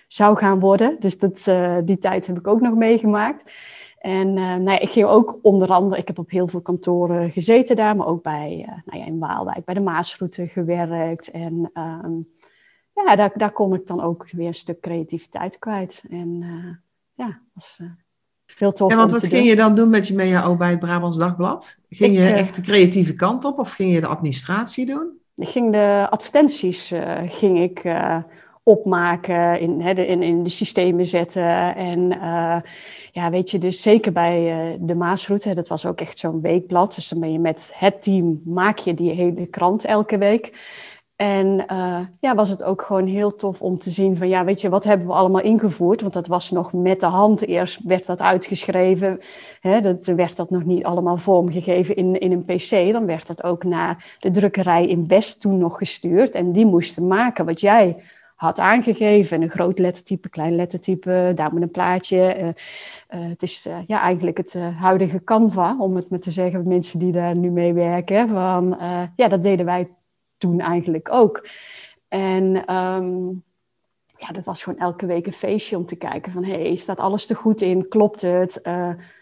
zou 0.07 0.37
gaan 0.37 0.59
worden. 0.59 0.95
Dus 0.99 1.17
dat, 1.17 1.45
uh, 1.49 1.75
die 1.83 1.97
tijd 1.97 2.27
heb 2.27 2.37
ik 2.37 2.47
ook 2.47 2.61
nog 2.61 2.75
meegemaakt. 2.75 3.51
En 3.99 4.33
nou 4.33 4.69
ja, 4.69 4.79
ik 4.79 4.89
ging 4.89 5.05
ook 5.05 5.39
onder 5.41 5.67
andere, 5.67 6.01
ik 6.01 6.07
heb 6.07 6.19
op 6.19 6.29
heel 6.29 6.47
veel 6.47 6.61
kantoren 6.61 7.31
gezeten 7.31 7.75
daar, 7.75 7.95
maar 7.95 8.07
ook 8.07 8.23
bij, 8.23 8.65
nou 8.85 8.99
ja, 8.99 9.05
in 9.05 9.19
Waalwijk, 9.19 9.65
bij 9.65 9.73
de 9.73 9.79
Maasroute 9.79 10.47
gewerkt. 10.47 11.31
En 11.31 11.69
ehm, 11.73 12.11
ja, 12.93 13.15
daar, 13.15 13.31
daar 13.35 13.51
kon 13.51 13.73
ik 13.73 13.87
dan 13.87 14.01
ook 14.01 14.31
weer 14.31 14.47
een 14.47 14.53
stuk 14.53 14.79
creativiteit 14.79 15.59
kwijt. 15.59 16.03
En 16.09 16.43
ja, 17.13 17.41
was 17.53 17.79
heel 18.57 18.71
tof. 18.71 18.91
En 18.91 18.97
want 18.97 19.11
wat 19.11 19.27
ging 19.27 19.47
je 19.47 19.55
dan 19.55 19.75
doen 19.75 19.89
met 19.89 20.07
je 20.07 20.13
MEAO 20.13 20.55
bij 20.55 20.69
het 20.69 20.79
Brabants 20.79 21.17
Dagblad? 21.17 21.77
Ging 21.89 22.15
je 22.15 22.25
echt 22.25 22.55
de 22.55 22.61
creatieve 22.61 23.13
kant 23.13 23.45
op 23.45 23.59
of 23.59 23.71
ging 23.71 23.93
je 23.93 23.99
de 23.99 24.07
administratie 24.07 24.85
doen? 24.85 25.17
Ik 25.35 25.47
ging 25.47 25.71
de 25.71 26.07
advertenties 26.09 26.91
uh, 26.91 27.17
ging 27.25 27.59
ik, 27.59 27.83
uh, 27.83 28.17
opmaken, 28.63 29.59
in, 29.59 29.81
in, 29.81 30.23
in 30.23 30.43
de 30.43 30.49
systemen 30.49 31.05
zetten. 31.05 31.75
En 31.75 31.99
uh, 31.99 32.57
ja, 33.11 33.29
weet 33.29 33.51
je, 33.51 33.57
dus 33.57 33.81
zeker 33.81 34.11
bij 34.11 34.77
de 34.81 34.95
Maasroute, 34.95 35.53
dat 35.53 35.67
was 35.67 35.85
ook 35.85 36.01
echt 36.01 36.17
zo'n 36.17 36.41
weekblad. 36.41 36.95
Dus 36.95 37.09
dan 37.09 37.19
ben 37.19 37.31
je 37.31 37.39
met 37.39 37.71
het 37.73 38.01
team, 38.01 38.41
maak 38.45 38.77
je 38.77 38.93
die 38.93 39.11
hele 39.11 39.45
krant 39.45 39.85
elke 39.85 40.17
week. 40.17 40.51
En 41.21 41.65
uh, 41.71 41.99
ja, 42.19 42.35
was 42.35 42.49
het 42.49 42.63
ook 42.63 42.81
gewoon 42.81 43.05
heel 43.05 43.35
tof 43.35 43.61
om 43.61 43.77
te 43.77 43.89
zien 43.89 44.17
van, 44.17 44.27
ja, 44.27 44.45
weet 44.45 44.61
je, 44.61 44.69
wat 44.69 44.83
hebben 44.83 45.07
we 45.07 45.13
allemaal 45.13 45.41
ingevoerd? 45.41 46.01
Want 46.01 46.13
dat 46.13 46.27
was 46.27 46.51
nog 46.51 46.73
met 46.73 46.99
de 46.99 47.05
hand. 47.05 47.47
Eerst 47.47 47.83
werd 47.83 48.05
dat 48.05 48.21
uitgeschreven. 48.21 49.19
Hè, 49.59 49.81
dat, 49.81 50.05
werd 50.05 50.35
dat 50.35 50.49
nog 50.49 50.63
niet 50.63 50.83
allemaal 50.83 51.17
vormgegeven 51.17 51.95
in, 51.95 52.19
in 52.19 52.31
een 52.31 52.45
pc. 52.45 52.91
Dan 52.91 53.05
werd 53.05 53.27
dat 53.27 53.43
ook 53.43 53.63
naar 53.63 54.17
de 54.19 54.31
drukkerij 54.31 54.87
in 54.87 55.07
Best 55.07 55.41
toen 55.41 55.57
nog 55.57 55.77
gestuurd. 55.77 56.31
En 56.31 56.51
die 56.51 56.65
moesten 56.65 57.07
maken 57.07 57.45
wat 57.45 57.61
jij 57.61 57.95
had 58.39 58.59
aangegeven. 58.59 59.41
Een 59.41 59.49
groot 59.49 59.79
lettertype, 59.79 60.29
klein 60.29 60.55
lettertype, 60.55 61.31
daar 61.35 61.53
met 61.53 61.63
een 61.63 61.71
plaatje. 61.71 62.35
Uh, 62.37 62.45
uh, 62.45 63.29
het 63.29 63.43
is 63.43 63.65
uh, 63.67 63.77
ja, 63.87 64.01
eigenlijk 64.01 64.37
het 64.37 64.53
huidige 64.53 65.23
Canva, 65.23 65.75
om 65.79 65.95
het 65.95 66.09
maar 66.09 66.19
te 66.19 66.31
zeggen, 66.31 66.67
mensen 66.67 66.99
die 66.99 67.11
daar 67.11 67.37
nu 67.37 67.49
mee 67.49 67.73
werken. 67.73 68.29
Van, 68.29 68.77
ja, 69.15 69.27
dat 69.27 69.43
deden 69.43 69.65
wij 69.65 69.89
toen 70.37 70.59
eigenlijk 70.59 71.11
ook. 71.11 71.47
En 72.07 72.75
um, 72.75 73.43
ja, 74.17 74.27
dat 74.31 74.45
was 74.45 74.63
gewoon 74.63 74.79
elke 74.79 75.05
week 75.05 75.25
een 75.25 75.33
feestje 75.33 75.77
om 75.77 75.85
te 75.85 75.95
kijken 75.95 76.31
van... 76.31 76.43
hey, 76.43 76.75
staat 76.75 76.99
alles 76.99 77.25
te 77.25 77.35
goed 77.35 77.61
in? 77.61 77.87
Klopt 77.87 78.21
het? 78.21 78.61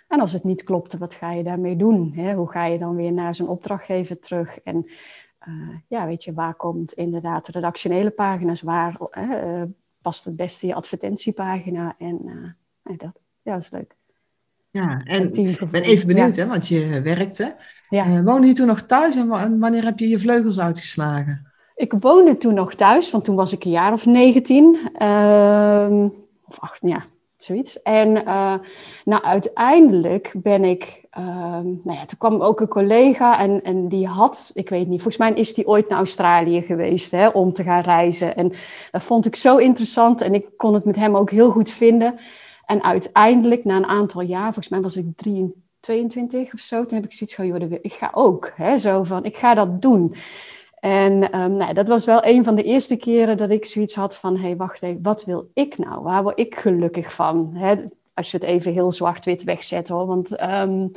En 0.07 0.19
als 0.19 0.33
het 0.33 0.43
niet 0.43 0.63
klopte, 0.63 0.97
wat 0.97 1.13
ga 1.13 1.31
je 1.31 1.43
daarmee 1.43 1.75
doen? 1.75 2.11
Hè? 2.15 2.33
Hoe 2.33 2.51
ga 2.51 2.65
je 2.65 2.77
dan 2.77 2.95
weer 2.95 3.11
naar 3.11 3.35
zo'n 3.35 3.49
opdrachtgever 3.49 4.19
terug? 4.19 4.59
En 4.59 4.85
uh, 5.47 5.75
ja, 5.87 6.05
weet 6.05 6.23
je, 6.23 6.33
waar 6.33 6.55
komt 6.55 6.93
inderdaad 6.93 7.45
de 7.45 7.51
redactionele 7.51 8.09
pagina's? 8.09 8.61
Waar 8.61 8.97
uh, 9.17 9.61
past 10.01 10.25
het 10.25 10.35
beste 10.35 10.67
je 10.67 10.73
advertentiepagina? 10.73 11.95
En 11.97 12.17
dat, 12.83 13.11
ja, 13.41 13.53
dat 13.53 13.61
is 13.61 13.69
leuk. 13.69 13.95
Ja, 14.69 15.01
en 15.03 15.33
ik 15.33 15.71
ben 15.71 15.83
even 15.83 16.07
benieuwd, 16.07 16.35
hè, 16.35 16.47
want 16.47 16.67
je 16.67 17.01
werkte. 17.01 17.55
Ja. 17.89 18.23
Woonde 18.23 18.47
je 18.47 18.53
toen 18.53 18.67
nog 18.67 18.81
thuis 18.81 19.15
en 19.15 19.59
wanneer 19.59 19.83
heb 19.83 19.99
je 19.99 20.07
je 20.07 20.19
vleugels 20.19 20.59
uitgeslagen? 20.59 21.51
Ik 21.75 21.93
woonde 21.99 22.37
toen 22.37 22.53
nog 22.53 22.73
thuis, 22.73 23.11
want 23.11 23.23
toen 23.23 23.35
was 23.35 23.53
ik 23.53 23.63
een 23.63 23.71
jaar 23.71 23.93
of 23.93 24.05
19. 24.05 24.77
Uh, 25.01 26.05
of 26.43 26.59
acht, 26.59 26.79
ja, 26.81 27.03
zoiets. 27.37 27.81
En 27.81 28.09
uh, 28.09 28.53
nou, 29.05 29.23
uiteindelijk 29.23 30.31
ben 30.35 30.63
ik... 30.63 31.05
Ehm, 31.09 31.65
nou 31.83 31.97
ja, 31.97 32.05
toen 32.05 32.17
kwam 32.17 32.41
ook 32.41 32.59
een 32.59 32.67
collega 32.67 33.39
en, 33.39 33.63
en 33.63 33.87
die 33.87 34.07
had... 34.07 34.51
Ik 34.53 34.69
weet 34.69 34.87
niet, 34.87 35.01
volgens 35.01 35.29
mij 35.29 35.39
is 35.39 35.53
die 35.53 35.67
ooit 35.67 35.89
naar 35.89 35.97
Australië 35.97 36.61
geweest 36.61 37.11
hè, 37.11 37.27
om 37.27 37.53
te 37.53 37.63
gaan 37.63 37.81
reizen. 37.81 38.35
En 38.35 38.53
dat 38.91 39.03
vond 39.03 39.25
ik 39.25 39.35
zo 39.35 39.57
interessant 39.57 40.21
en 40.21 40.33
ik 40.33 40.45
kon 40.57 40.73
het 40.73 40.85
met 40.85 40.95
hem 40.95 41.15
ook 41.15 41.31
heel 41.31 41.51
goed 41.51 41.71
vinden... 41.71 42.15
En 42.67 42.83
uiteindelijk, 42.83 43.63
na 43.63 43.75
een 43.75 43.85
aantal 43.85 44.21
jaar, 44.21 44.43
volgens 44.43 44.69
mij 44.69 44.81
was 44.81 44.95
ik 44.95 45.05
22 45.79 46.53
of 46.53 46.59
zo, 46.59 46.85
toen 46.85 46.95
heb 46.95 47.05
ik 47.05 47.13
zoiets 47.13 47.35
van, 47.35 47.77
ik 47.81 47.93
ga 47.93 48.11
ook. 48.13 48.51
Hè, 48.55 48.77
zo 48.77 49.03
van, 49.03 49.25
ik 49.25 49.37
ga 49.37 49.53
dat 49.53 49.81
doen. 49.81 50.15
En 50.87 51.39
um, 51.39 51.55
nou, 51.55 51.73
dat 51.73 51.87
was 51.87 52.05
wel 52.05 52.25
een 52.25 52.43
van 52.43 52.55
de 52.55 52.63
eerste 52.63 52.97
keren 52.97 53.37
dat 53.37 53.49
ik 53.49 53.65
zoiets 53.65 53.95
had 53.95 54.15
van, 54.15 54.35
hé, 54.35 54.41
hey, 54.41 54.55
wacht 54.55 54.81
even, 54.81 55.01
wat 55.01 55.25
wil 55.25 55.49
ik 55.53 55.77
nou? 55.77 56.03
Waar 56.03 56.23
word 56.23 56.39
ik 56.39 56.55
gelukkig 56.55 57.13
van? 57.13 57.57
Als 58.13 58.31
je 58.31 58.37
het 58.37 58.45
even 58.45 58.71
heel 58.71 58.91
zwart-wit 58.91 59.43
wegzet 59.43 59.87
hoor. 59.87 60.05
Want, 60.05 60.41
um, 60.41 60.91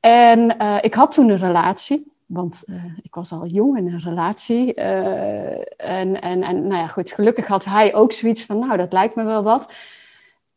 en 0.00 0.56
uh, 0.62 0.76
ik 0.80 0.94
had 0.94 1.12
toen 1.12 1.28
een 1.28 1.38
relatie. 1.38 2.12
Want 2.26 2.62
uh, 2.66 2.84
ik 3.02 3.14
was 3.14 3.32
al 3.32 3.46
jong 3.46 3.76
in 3.76 3.86
een 3.86 4.00
relatie. 4.00 4.80
Uh, 4.80 5.46
en, 5.76 6.20
en, 6.20 6.42
en 6.42 6.66
nou 6.66 6.80
ja, 6.80 6.86
goed, 6.86 7.10
gelukkig 7.10 7.46
had 7.46 7.64
hij 7.64 7.94
ook 7.94 8.12
zoiets 8.12 8.44
van, 8.44 8.58
nou, 8.58 8.76
dat 8.76 8.92
lijkt 8.92 9.14
me 9.14 9.24
wel 9.24 9.42
wat. 9.42 9.72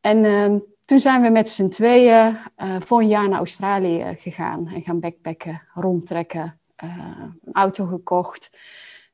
En 0.01 0.23
uh, 0.23 0.59
toen 0.85 0.99
zijn 0.99 1.21
we 1.21 1.29
met 1.29 1.49
z'n 1.49 1.67
tweeën 1.67 2.37
voor 2.79 2.99
een 2.99 3.07
jaar 3.07 3.29
naar 3.29 3.37
Australië 3.37 4.15
gegaan 4.19 4.67
en 4.67 4.81
gaan 4.81 4.99
backpacken, 4.99 5.61
rondtrekken, 5.73 6.56
een 6.77 7.53
auto 7.53 7.85
gekocht. 7.85 8.57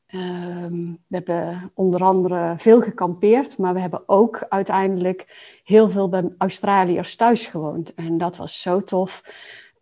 Ehm, 0.05 0.91
we 1.08 1.15
hebben 1.15 1.72
onder 1.74 2.03
andere 2.03 2.53
veel 2.58 2.82
gekampeerd, 2.82 3.58
maar 3.58 3.74
we 3.74 3.79
hebben 3.79 4.03
ook 4.05 4.46
uiteindelijk 4.50 5.25
heel 5.63 5.89
veel 5.89 6.10
bij 6.10 6.29
Australiërs 6.38 7.15
thuis 7.15 7.46
gewoond. 7.46 7.93
En 7.93 8.17
dat 8.17 8.38
was 8.38 8.62
zo 8.62 8.82
tof. 8.82 9.22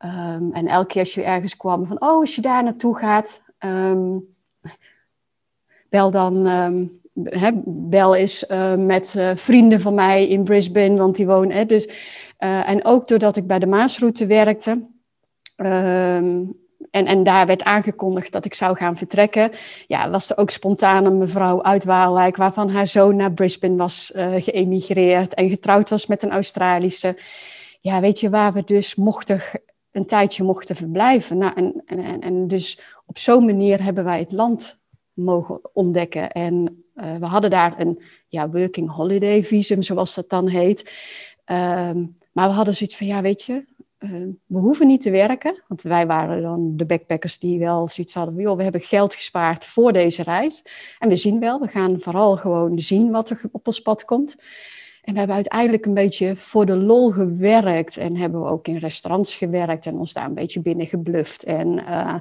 Um, 0.06 0.54
en 0.54 0.68
elke 0.68 0.88
keer 0.88 1.02
als 1.02 1.14
je 1.14 1.24
ergens 1.24 1.58
kwam 1.58 1.86
van, 1.86 2.02
oh, 2.02 2.20
als 2.20 2.36
je 2.36 2.42
daar 2.42 2.64
naartoe 2.64 2.98
gaat, 2.98 3.44
um, 3.60 4.28
bel 5.90 6.12
dan 6.12 6.48
bel 7.66 8.16
is 8.16 8.50
uh, 8.50 8.76
met 8.76 9.14
uh, 9.18 9.32
vrienden 9.36 9.82
van 9.82 9.94
mij 9.94 10.28
in 10.28 10.44
Brisbane, 10.44 10.98
want 10.98 11.16
die 11.16 11.26
wonen. 11.26 11.58
Hè, 11.58 11.66
dus, 11.66 11.88
en 12.38 12.86
ook 12.86 13.08
doordat 13.08 13.38
ik 13.38 13.48
bij 13.48 13.60
de 13.60 13.66
Maasroute 13.66 14.26
werkte. 14.26 14.88
Ehm, 15.56 16.44
en, 16.92 17.06
en 17.06 17.24
daar 17.24 17.46
werd 17.46 17.64
aangekondigd 17.64 18.32
dat 18.32 18.46
ik 18.46 18.54
zou 18.54 18.78
gaan 18.78 18.96
vertrekken. 18.96 19.52
Ja, 19.88 20.10
was 20.10 20.30
er 20.30 20.38
ook 20.38 20.50
spontaan 20.50 21.06
een 21.06 21.18
mevrouw 21.18 21.64
uit 21.64 21.84
Waalwijk, 21.84 22.36
waarvan 22.36 22.70
haar 22.70 22.88
zoon 22.88 23.16
naar 23.16 23.34
Brisbane 23.34 23.76
was 23.76 24.12
geëmigreerd 24.16 25.34
en 25.34 25.50
getrouwd 25.50 25.90
was 25.90 26.06
met 26.06 26.24
een 26.24 26.32
Australische. 26.32 27.18
Ja, 27.82 28.00
weet 28.00 28.20
je, 28.20 28.30
waar 28.30 28.54
we 28.54 28.64
dus 28.64 28.96
mochten, 28.96 29.42
een 29.92 30.06
tijdje 30.06 30.44
mochten 30.44 30.76
verblijven. 30.76 31.38
Nou, 31.38 31.54
en, 31.56 31.84
en, 31.86 32.22
en 32.22 32.48
dus 32.48 32.80
op 33.06 33.18
zo'n 33.18 33.46
manier 33.46 33.84
hebben 33.84 34.04
wij 34.04 34.20
het 34.20 34.32
land 34.32 34.80
mogen 35.14 35.60
ontdekken. 35.74 36.32
En 36.32 36.84
uh, 36.96 37.16
we 37.16 37.26
hadden 37.26 37.50
daar 37.50 37.80
een 37.80 38.02
ja, 38.28 38.50
working 38.50 38.92
holiday 38.92 39.44
visum, 39.44 39.82
zoals 39.82 40.16
dat 40.16 40.30
dan 40.30 40.48
heet. 40.48 40.80
Um, 41.46 42.16
maar 42.32 42.48
we 42.48 42.54
hadden 42.54 42.76
zoiets 42.76 42.98
van, 42.98 43.08
ja, 43.08 43.22
weet 43.22 43.44
je, 43.44 43.66
we 44.46 44.60
hoeven 44.60 44.88
niet 44.88 45.02
te 45.02 45.10
werken. 45.10 45.64
Want 45.68 45.82
wij 45.82 46.08
waren 46.08 46.42
dan 46.42 46.74
de 46.76 46.86
backpackers 46.86 47.40
die 47.40 47.60
wel 47.60 47.88
zoiets 47.88 48.14
hadden. 48.14 48.56
We 48.58 48.64
hebben 48.64 48.82
geld 48.82 49.14
gespaard 49.14 49.66
voor 49.66 49.94
deze 49.94 50.24
reis. 50.24 50.66
En 51.00 51.10
we 51.10 51.16
zien 51.16 51.40
wel, 51.40 51.60
we 51.60 51.68
gaan 51.68 52.00
vooral 52.00 52.38
gewoon 52.38 52.80
zien 52.80 53.12
wat 53.12 53.30
er 53.30 53.42
op 53.52 53.68
ons 53.68 53.80
pad 53.80 54.06
komt. 54.06 54.36
En 55.02 55.14
we 55.14 55.18
hebben 55.18 55.36
uiteindelijk 55.36 55.86
een 55.86 55.94
beetje 55.94 56.36
voor 56.36 56.66
de 56.66 56.78
lol 56.78 57.12
gewerkt. 57.12 57.98
En 57.98 58.18
hebben 58.18 58.42
we 58.42 58.50
ook 58.50 58.68
in 58.68 58.78
restaurants 58.78 59.36
gewerkt 59.36 59.86
en 59.86 59.98
ons 59.98 60.14
daar 60.14 60.26
een 60.26 60.34
beetje 60.34 60.62
binnen 60.62 60.88
gebluft. 60.88 61.44
En 61.44 61.68
uh, 61.68 62.16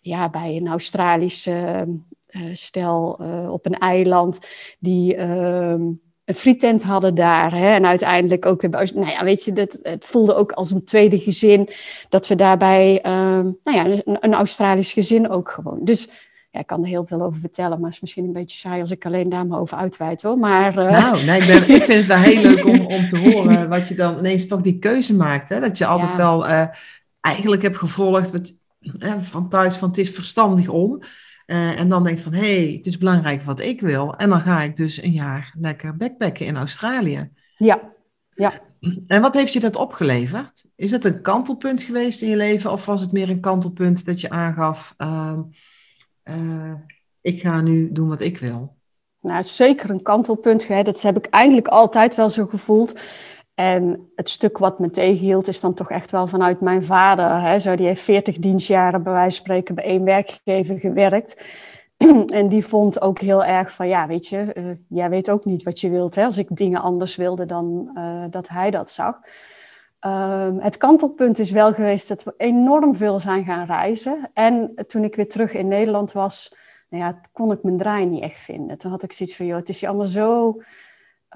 ja, 0.00 0.30
bij 0.30 0.56
een 0.56 0.68
Australische 0.68 1.86
uh, 2.30 2.42
stel 2.52 3.20
op 3.50 3.66
een 3.66 3.78
eiland 3.78 4.48
die 4.78 5.16
ehm, 5.16 5.82
een 6.30 6.36
frietent 6.36 6.82
hadden 6.82 7.14
daar. 7.14 7.56
Hè, 7.56 7.74
en 7.74 7.86
uiteindelijk 7.86 8.46
ook 8.46 8.60
weer, 8.60 8.70
nou 8.70 9.10
ja, 9.10 9.24
weet 9.24 9.44
je, 9.44 9.52
dat, 9.52 9.78
het 9.82 10.04
voelde 10.04 10.34
ook 10.34 10.52
als 10.52 10.70
een 10.70 10.84
tweede 10.84 11.18
gezin 11.18 11.68
dat 12.08 12.28
we 12.28 12.34
daarbij, 12.34 13.00
ehm, 13.02 13.44
nou 13.62 13.76
ja, 13.76 13.86
een, 13.86 14.16
een 14.20 14.34
Australisch 14.34 14.92
gezin 14.92 15.30
ook 15.30 15.50
gewoon. 15.50 15.78
Dus 15.82 16.08
ja, 16.50 16.60
ik 16.60 16.66
kan 16.66 16.82
er 16.82 16.88
heel 16.88 17.04
veel 17.04 17.22
over 17.22 17.40
vertellen, 17.40 17.76
maar 17.76 17.86
het 17.86 17.94
is 17.94 18.00
misschien 18.00 18.24
een 18.24 18.32
beetje 18.32 18.56
saai 18.56 18.80
als 18.80 18.90
ik 18.90 19.06
alleen 19.06 19.28
daar 19.28 19.46
maar 19.46 19.60
over 19.60 19.76
uitweid 19.76 20.22
hoor. 20.22 20.38
Maar, 20.38 20.78
uh... 20.78 20.90
Nou, 20.90 21.24
nee, 21.24 21.40
ik, 21.40 21.46
ben, 21.46 21.74
ik 21.76 21.82
vind 21.82 21.98
het 21.98 22.06
wel 22.06 22.16
heel 22.16 22.42
leuk 22.42 22.64
om, 22.64 22.80
om 22.96 23.06
te 23.06 23.18
horen 23.18 23.68
wat 23.68 23.88
je 23.88 23.94
dan 23.94 24.18
ineens 24.18 24.46
toch 24.46 24.60
die 24.60 24.78
keuze 24.78 25.14
maakt. 25.14 25.48
Hè? 25.48 25.60
Dat 25.60 25.78
je 25.78 25.86
altijd 25.86 26.12
ja. 26.12 26.16
wel 26.16 26.46
uh, 26.46 26.64
eigenlijk 27.20 27.62
hebt 27.62 27.76
gevolgd 27.76 28.30
wat, 28.30 28.54
uh, 28.80 29.14
van 29.20 29.48
thuis 29.48 29.76
van 29.76 29.88
het 29.88 29.98
is 29.98 30.10
verstandig 30.10 30.68
om. 30.68 31.02
En 31.50 31.88
dan 31.88 32.04
denk 32.04 32.18
van, 32.18 32.32
hé, 32.32 32.64
hey, 32.64 32.74
het 32.76 32.86
is 32.86 32.98
belangrijk 32.98 33.42
wat 33.42 33.60
ik 33.60 33.80
wil. 33.80 34.16
En 34.16 34.28
dan 34.28 34.40
ga 34.40 34.62
ik 34.62 34.76
dus 34.76 35.02
een 35.02 35.12
jaar 35.12 35.54
lekker 35.58 35.96
backpacken 35.96 36.46
in 36.46 36.56
Australië. 36.56 37.30
Ja, 37.56 37.92
ja. 38.34 38.52
En 39.06 39.20
wat 39.20 39.34
heeft 39.34 39.52
je 39.52 39.60
dat 39.60 39.76
opgeleverd? 39.76 40.64
Is 40.76 40.90
het 40.90 41.04
een 41.04 41.20
kantelpunt 41.20 41.82
geweest 41.82 42.22
in 42.22 42.28
je 42.28 42.36
leven? 42.36 42.72
Of 42.72 42.86
was 42.86 43.00
het 43.00 43.12
meer 43.12 43.30
een 43.30 43.40
kantelpunt 43.40 44.04
dat 44.04 44.20
je 44.20 44.30
aangaf... 44.30 44.94
Ehm, 44.96 45.40
uh, 46.24 46.72
ik 47.20 47.40
ga 47.40 47.60
nu 47.60 47.92
doen 47.92 48.08
wat 48.08 48.20
ik 48.20 48.38
wil. 48.38 48.76
Nou, 49.20 49.42
zeker 49.42 49.90
een 49.90 50.02
kantelpunt. 50.02 50.68
Hè. 50.68 50.82
Dat 50.82 51.02
heb 51.02 51.16
ik 51.16 51.26
eigenlijk 51.26 51.68
altijd 51.68 52.14
wel 52.14 52.28
zo 52.28 52.46
gevoeld. 52.46 53.00
En 53.60 54.10
het 54.14 54.28
stuk 54.28 54.58
wat 54.58 54.78
me 54.78 54.90
tegenhield 54.90 55.48
is 55.48 55.60
dan 55.60 55.74
toch 55.74 55.90
echt 55.90 56.10
wel 56.10 56.26
vanuit 56.26 56.60
mijn 56.60 56.84
vader. 56.84 57.40
Hè. 57.40 57.58
Zo, 57.58 57.74
die 57.74 57.86
heeft 57.86 58.02
40 58.02 58.38
dienstjaren 58.38 59.02
bij 59.02 59.12
wijze 59.12 59.36
van 59.36 59.44
spreken 59.44 59.74
bij 59.74 59.84
één 59.84 60.04
werkgever 60.04 60.78
gewerkt. 60.78 61.44
en 62.26 62.48
die 62.48 62.66
vond 62.66 63.00
ook 63.00 63.18
heel 63.18 63.44
erg 63.44 63.72
van, 63.72 63.88
ja, 63.88 64.06
weet 64.06 64.26
je, 64.26 64.54
uh, 64.54 64.70
jij 64.88 65.10
weet 65.10 65.30
ook 65.30 65.44
niet 65.44 65.62
wat 65.62 65.80
je 65.80 65.90
wilt. 65.90 66.14
Hè, 66.14 66.24
als 66.24 66.38
ik 66.38 66.56
dingen 66.56 66.80
anders 66.80 67.16
wilde 67.16 67.46
dan 67.46 67.90
uh, 67.94 68.24
dat 68.30 68.48
hij 68.48 68.70
dat 68.70 68.90
zag. 68.90 69.20
Ehm, 69.98 70.58
het 70.58 70.76
kantelpunt 70.76 71.38
is 71.38 71.50
wel 71.50 71.72
geweest 71.72 72.08
dat 72.08 72.24
we 72.24 72.34
enorm 72.36 72.96
veel 72.96 73.20
zijn 73.20 73.44
gaan 73.44 73.66
reizen. 73.66 74.30
En 74.32 74.74
toen 74.86 75.04
ik 75.04 75.14
weer 75.14 75.28
terug 75.28 75.52
in 75.52 75.68
Nederland 75.68 76.12
was, 76.12 76.54
nou 76.88 77.04
ja, 77.04 77.20
kon 77.32 77.52
ik 77.52 77.62
mijn 77.62 77.78
draai 77.78 78.06
niet 78.06 78.22
echt 78.22 78.40
vinden. 78.40 78.78
Toen 78.78 78.90
had 78.90 79.02
ik 79.02 79.12
zoiets 79.12 79.36
van, 79.36 79.46
joh, 79.46 79.56
het 79.56 79.68
is 79.68 79.80
hier 79.80 79.88
allemaal 79.88 80.06
zo 80.06 80.60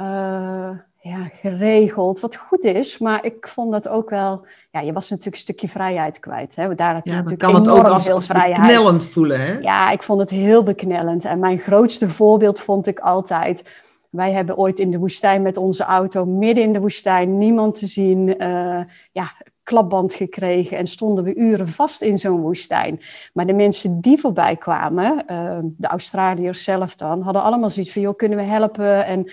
uh, 0.00 0.71
ja, 1.11 1.30
geregeld, 1.40 2.20
wat 2.20 2.37
goed 2.37 2.64
is. 2.64 2.99
Maar 2.99 3.25
ik 3.25 3.49
vond 3.49 3.73
dat 3.73 3.88
ook 3.88 4.11
wel, 4.11 4.46
ja, 4.70 4.80
je 4.80 4.92
was 4.92 5.11
natuurlijk 5.11 5.37
een 5.37 5.42
stukje 5.42 5.68
vrijheid 5.68 6.18
kwijt. 6.18 6.56
Hè? 6.56 6.75
Daar 6.75 6.94
heb 6.94 7.04
je 7.04 7.11
ja, 7.11 7.16
natuurlijk 7.16 7.42
kan 7.42 7.54
het 7.54 7.68
ook 7.68 7.87
als, 7.87 8.04
veel 8.04 8.20
vrijheid. 8.20 8.61
beknellend 8.61 9.04
voelen, 9.04 9.40
hè? 9.40 9.58
Ja, 9.58 9.90
ik 9.90 10.02
vond 10.02 10.20
het 10.20 10.30
heel 10.30 10.62
beknellend. 10.62 11.25
En 11.25 11.38
mijn 11.38 11.58
grootste 11.58 12.08
voorbeeld 12.08 12.61
vond 12.61 12.87
ik 12.87 12.99
altijd 12.99 13.82
wij 14.11 14.32
hebben 14.32 14.56
ooit 14.56 14.78
in 14.78 14.90
de 14.90 14.99
woestijn 14.99 15.42
met 15.42 15.56
onze 15.56 15.84
auto, 15.84 16.25
midden 16.25 16.64
in 16.64 16.73
de 16.73 16.80
woestijn, 16.80 17.38
niemand 17.38 17.75
te 17.75 17.87
zien, 17.87 18.42
uh, 18.42 18.80
ja, 19.12 19.32
klapband 19.62 20.14
gekregen 20.14 20.76
en 20.76 20.87
stonden 20.87 21.25
we 21.25 21.34
uren 21.34 21.68
vast 21.68 22.02
in 22.02 22.18
zo'n 22.18 22.40
woestijn. 22.40 23.00
Maar 23.32 23.46
de 23.46 23.52
mensen 23.52 24.00
die 24.00 24.18
voorbij 24.18 24.56
kwamen, 24.56 25.25
uh, 25.30 25.58
de 25.62 25.87
Australiërs 25.87 26.64
zelf 26.64 26.96
dan, 26.96 27.23
hadden 27.23 27.42
allemaal 27.42 27.70
zoiets 27.70 27.92
van, 27.92 28.02
joh, 28.02 28.16
kunnen 28.16 28.38
we 28.38 28.44
helpen? 28.44 29.06
En, 29.06 29.30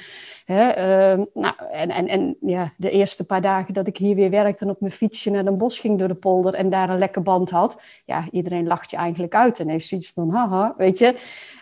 uh, 0.52 1.26
nou, 1.34 1.54
en, 1.72 1.90
en, 1.90 2.08
en 2.08 2.38
ja, 2.42 2.74
de 2.78 2.90
eerste 2.90 3.26
paar 3.26 3.42
dagen 3.42 3.74
dat 3.74 3.88
ik 3.88 3.98
hier 3.98 4.16
weer 4.16 4.30
werkte 4.30 4.64
en 4.64 4.70
op 4.70 4.80
mijn 4.80 4.92
fietsje 4.92 5.30
naar 5.30 5.46
een 5.46 5.58
bos 5.58 5.80
ging 5.80 6.00
door 6.00 6.08
de 6.08 6.14
polder 6.14 6.54
en 6.54 6.70
daar 6.70 6.90
een 6.90 6.98
lekke 6.98 7.22
band 7.22 7.50
had, 7.50 7.82
ja, 8.06 8.28
iedereen 8.32 8.68
lacht 8.68 8.92
je 8.92 8.98
eigenlijk 8.98 9.36
uit 9.36 9.60
en 9.60 9.70
heeft 9.70 9.88
zoiets 9.88 10.12
van, 10.12 10.30
haha, 10.30 10.74
weet 10.78 10.98
je. 10.98 11.16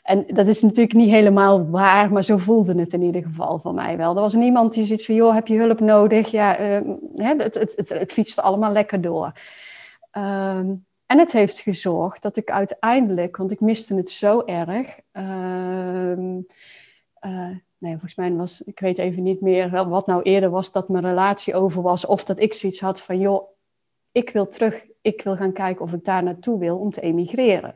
En 0.04 0.26
dat 0.28 0.48
is 0.48 0.62
natuurlijk 0.62 0.94
niet 0.94 1.10
helemaal 1.10 1.70
waar, 1.70 2.12
maar 2.12 2.24
zo 2.24 2.38
voelde 2.38 2.80
het 2.80 2.94
in 2.94 3.02
ieder 3.02 3.24
geval 3.24 3.60
van 3.60 3.76
mij 3.76 3.98
wel. 3.98 4.16
Er 4.16 4.22
was 4.22 4.34
niemand 4.34 4.74
die 4.74 4.86
zoiets 4.86 5.06
van, 5.06 5.16
joh, 5.16 5.34
heb 5.34 5.48
je 5.48 5.58
hulp 5.58 5.80
nodig? 5.80 6.32
Ja, 6.32 6.60
uh, 6.60 6.80
het, 7.16 7.54
het, 7.54 7.74
het, 7.76 7.90
het, 7.90 8.14
fietste 8.14 8.42
allemaal 8.42 8.72
lekker 8.72 9.02
door. 9.02 9.32
Um, 10.12 10.86
en 11.06 11.18
het 11.18 11.32
heeft 11.32 11.60
gezorgd 11.60 12.22
dat 12.22 12.36
ik 12.36 12.52
uiteindelijk, 12.52 13.38
want 13.38 13.52
ik 13.52 13.60
miste 13.60 13.96
het 13.96 14.12
zo 14.12 14.42
erg. 14.46 15.00
Uh, 15.14 16.38
nee, 17.80 17.92
volgens 17.92 18.16
mij 18.16 18.34
was, 18.34 18.62
ik 18.62 18.80
weet 18.80 18.98
even 18.98 19.24
niet 19.24 19.42
meer 19.42 19.90
wat 19.90 20.08
nou 20.08 20.22
eerder 20.22 20.50
was 20.50 20.72
dat 20.72 20.90
mijn 20.90 21.06
relatie 21.06 21.56
over 21.56 21.82
was. 21.82 22.06
Of 22.06 22.24
dat 22.24 22.40
ik 22.40 22.54
zoiets 22.54 22.80
had 22.80 23.02
van, 23.02 23.20
joh, 23.20 23.50
ik 24.12 24.30
wil 24.30 24.48
terug, 24.48 24.86
ik 25.02 25.22
wil 25.22 25.36
gaan 25.36 25.54
kijken 25.54 25.86
of 25.86 25.94
ik 25.94 26.06
daar 26.06 26.24
naartoe 26.24 26.60
wil 26.60 26.78
om 26.78 26.92
te 26.92 27.02
emigreren. 27.02 27.76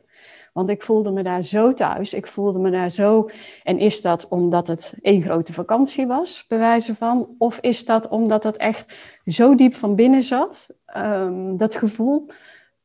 Want 0.53 0.69
ik 0.69 0.83
voelde 0.83 1.11
me 1.11 1.23
daar 1.23 1.43
zo 1.43 1.73
thuis. 1.73 2.13
Ik 2.13 2.27
voelde 2.27 2.59
me 2.59 2.71
daar 2.71 2.91
zo. 2.91 3.29
En 3.63 3.79
is 3.79 4.01
dat 4.01 4.27
omdat 4.27 4.67
het 4.67 4.93
één 5.01 5.21
grote 5.21 5.53
vakantie 5.53 6.07
was, 6.07 6.47
bij 6.47 6.57
wijze 6.57 6.95
van? 6.95 7.35
Of 7.37 7.59
is 7.59 7.85
dat 7.85 8.07
omdat 8.07 8.43
het 8.43 8.57
echt 8.57 8.93
zo 9.25 9.55
diep 9.55 9.73
van 9.73 9.95
binnen 9.95 10.23
zat, 10.23 10.67
um, 10.97 11.57
dat 11.57 11.75
gevoel? 11.75 12.27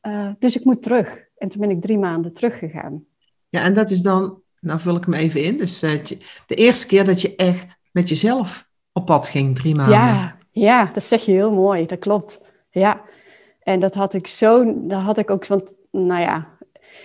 Uh, 0.02 0.30
dus 0.38 0.56
ik 0.56 0.64
moet 0.64 0.82
terug. 0.82 1.26
En 1.36 1.48
toen 1.48 1.60
ben 1.60 1.70
ik 1.70 1.80
drie 1.80 1.98
maanden 1.98 2.32
teruggegaan. 2.32 3.04
Ja, 3.48 3.62
en 3.62 3.74
dat 3.74 3.90
is 3.90 4.02
dan, 4.02 4.42
nou 4.60 4.80
vul 4.80 4.96
ik 4.96 5.04
hem 5.04 5.14
even 5.14 5.42
in. 5.42 5.56
Dus 5.56 5.82
uh, 5.82 5.90
de 6.46 6.54
eerste 6.54 6.86
keer 6.86 7.04
dat 7.04 7.20
je 7.20 7.36
echt 7.36 7.78
met 7.92 8.08
jezelf 8.08 8.66
op 8.92 9.06
pad 9.06 9.28
ging, 9.28 9.56
drie 9.56 9.74
maanden. 9.74 9.96
Ja, 9.96 10.36
ja, 10.50 10.84
dat 10.92 11.04
zeg 11.04 11.24
je 11.24 11.32
heel 11.32 11.52
mooi. 11.52 11.86
Dat 11.86 11.98
klopt. 11.98 12.40
Ja. 12.70 13.00
En 13.62 13.80
dat 13.80 13.94
had 13.94 14.14
ik 14.14 14.26
zo, 14.26 14.74
dat 14.86 15.00
had 15.00 15.18
ik 15.18 15.30
ook, 15.30 15.46
want 15.46 15.74
nou 15.90 16.20
ja, 16.20 16.48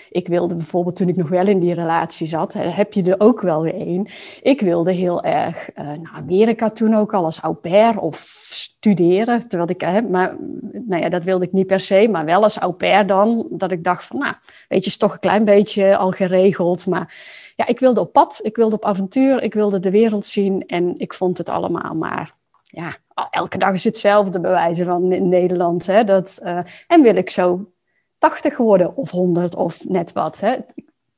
ik 0.09 0.27
wilde 0.27 0.55
bijvoorbeeld, 0.55 0.95
toen 0.95 1.07
ik 1.07 1.15
nog 1.15 1.29
wel 1.29 1.47
in 1.47 1.59
die 1.59 1.73
relatie 1.73 2.27
zat, 2.27 2.53
heb 2.53 2.93
je 2.93 3.03
er 3.03 3.19
ook 3.19 3.41
wel 3.41 3.61
weer 3.61 3.75
een. 3.75 4.07
Ik 4.41 4.61
wilde 4.61 4.91
heel 4.91 5.23
erg 5.23 5.69
uh, 5.75 5.85
naar 5.85 6.13
Amerika 6.15 6.69
toen 6.69 6.95
ook 6.95 7.13
al 7.13 7.25
als 7.25 7.39
au 7.39 7.53
pair 7.53 7.99
of 7.99 8.17
studeren. 8.49 9.47
Terwijl 9.47 9.69
ik, 9.69 9.81
hè, 9.81 10.01
maar 10.01 10.35
nou 10.71 11.01
ja, 11.01 11.09
dat 11.09 11.23
wilde 11.23 11.45
ik 11.45 11.51
niet 11.51 11.67
per 11.67 11.79
se, 11.79 12.07
maar 12.11 12.25
wel 12.25 12.43
als 12.43 12.59
au 12.59 12.71
pair 12.71 13.07
dan. 13.07 13.47
Dat 13.49 13.71
ik 13.71 13.83
dacht 13.83 14.05
van, 14.05 14.17
nou, 14.17 14.33
weet 14.67 14.83
je, 14.83 14.89
is 14.89 14.97
toch 14.97 15.13
een 15.13 15.19
klein 15.19 15.43
beetje 15.43 15.97
al 15.97 16.11
geregeld. 16.11 16.85
Maar 16.85 17.13
ja, 17.55 17.67
ik 17.67 17.79
wilde 17.79 17.99
op 17.99 18.13
pad, 18.13 18.39
ik 18.43 18.55
wilde 18.55 18.75
op 18.75 18.85
avontuur, 18.85 19.43
ik 19.43 19.53
wilde 19.53 19.79
de 19.79 19.91
wereld 19.91 20.25
zien 20.25 20.65
en 20.67 20.97
ik 20.97 21.13
vond 21.13 21.37
het 21.37 21.49
allemaal 21.49 21.95
maar 21.95 22.35
ja, 22.73 22.95
elke 23.31 23.57
dag 23.57 23.73
is 23.73 23.83
hetzelfde 23.83 24.39
bewijzen 24.39 24.85
van 24.85 25.11
in 25.11 25.29
Nederland. 25.29 25.85
Hè, 25.85 26.03
dat, 26.03 26.39
uh, 26.43 26.59
en 26.87 27.01
wil 27.01 27.15
ik 27.15 27.29
zo 27.29 27.71
80 28.17 28.55
geworden 28.55 28.95
of 28.95 29.09
100 29.09 29.55
of 29.55 29.85
net 29.87 30.11
wat. 30.11 30.39
Hè. 30.39 30.49
Het 30.49 30.65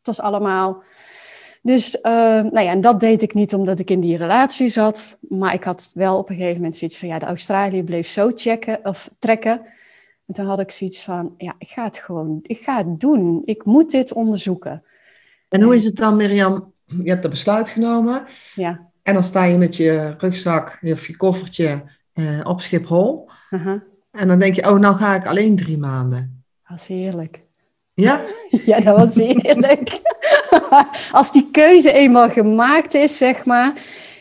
was 0.04 0.19
allemaal. 0.19 0.84
Dus 1.62 1.95
uh, 1.95 2.02
nou 2.41 2.60
ja, 2.60 2.71
en 2.71 2.82
dat 2.82 3.00
deed 3.00 3.21
ik 3.21 3.34
niet 3.34 3.54
omdat 3.54 3.80
ik 3.80 3.89
in 3.89 4.00
die 4.00 4.17
relatie 4.17 4.67
zat. 4.67 5.17
Maar 5.21 5.54
ik 5.54 5.63
had 5.63 5.91
wel 5.93 6.17
op 6.17 6.30
een 6.30 6.36
gegeven 6.36 6.56
moment 6.56 6.76
zoiets 6.76 6.98
van, 6.98 7.08
ja, 7.08 7.19
de 7.19 7.26
Australië 7.26 7.84
bleef 7.84 8.08
zo 8.08 8.32
checken 8.36 8.80
of 8.84 9.10
trekken. 9.19 9.62
En 10.28 10.34
toen 10.34 10.45
had 10.45 10.60
ik 10.60 10.71
zoiets 10.71 11.04
van, 11.04 11.34
ja, 11.38 11.56
ik 11.58 11.67
ga 11.67 11.84
het 11.84 11.98
gewoon, 11.98 12.39
ik 12.41 12.60
ga 12.60 12.78
het 12.78 13.00
doen. 13.00 13.41
Ik 13.45 13.65
moet 13.65 13.91
dit 13.91 14.13
onderzoeken. 14.13 14.84
En 15.49 15.62
hoe 15.62 15.75
is 15.75 15.84
het 15.84 15.95
dan, 15.95 16.15
Mirjam? 16.15 16.73
Je 16.86 17.10
hebt 17.10 17.21
dat 17.21 17.31
besluit 17.31 17.69
genomen. 17.69 18.23
Ja. 18.55 18.89
En 19.03 19.13
dan 19.13 19.23
sta 19.23 19.43
je 19.43 19.58
met 19.58 19.75
je 19.75 20.15
rugzak 20.17 20.79
of 20.81 21.08
je 21.08 21.17
koffertje 21.17 21.84
uh, 22.13 22.39
op 22.43 22.62
Schiphol. 22.62 23.29
Uh 23.49 23.65
-huh. 23.65 23.81
En 24.12 24.27
dan 24.27 24.39
denk 24.39 24.55
je, 24.55 24.69
oh, 24.69 24.79
nou 24.79 24.95
ga 24.95 25.15
ik 25.15 25.25
alleen 25.25 25.55
drie 25.55 25.77
maanden. 25.77 26.43
Dat 26.62 26.77
was 26.77 26.88
heerlijk. 26.88 27.41
Ja? 27.93 28.21
ja, 28.65 28.79
dat 28.79 28.97
was 28.97 29.15
heerlijk. 29.15 30.01
Als 31.12 31.31
die 31.31 31.51
keuze 31.51 31.91
eenmaal 31.91 32.29
gemaakt 32.29 32.93
is, 32.93 33.17
zeg 33.17 33.45
maar. 33.45 33.73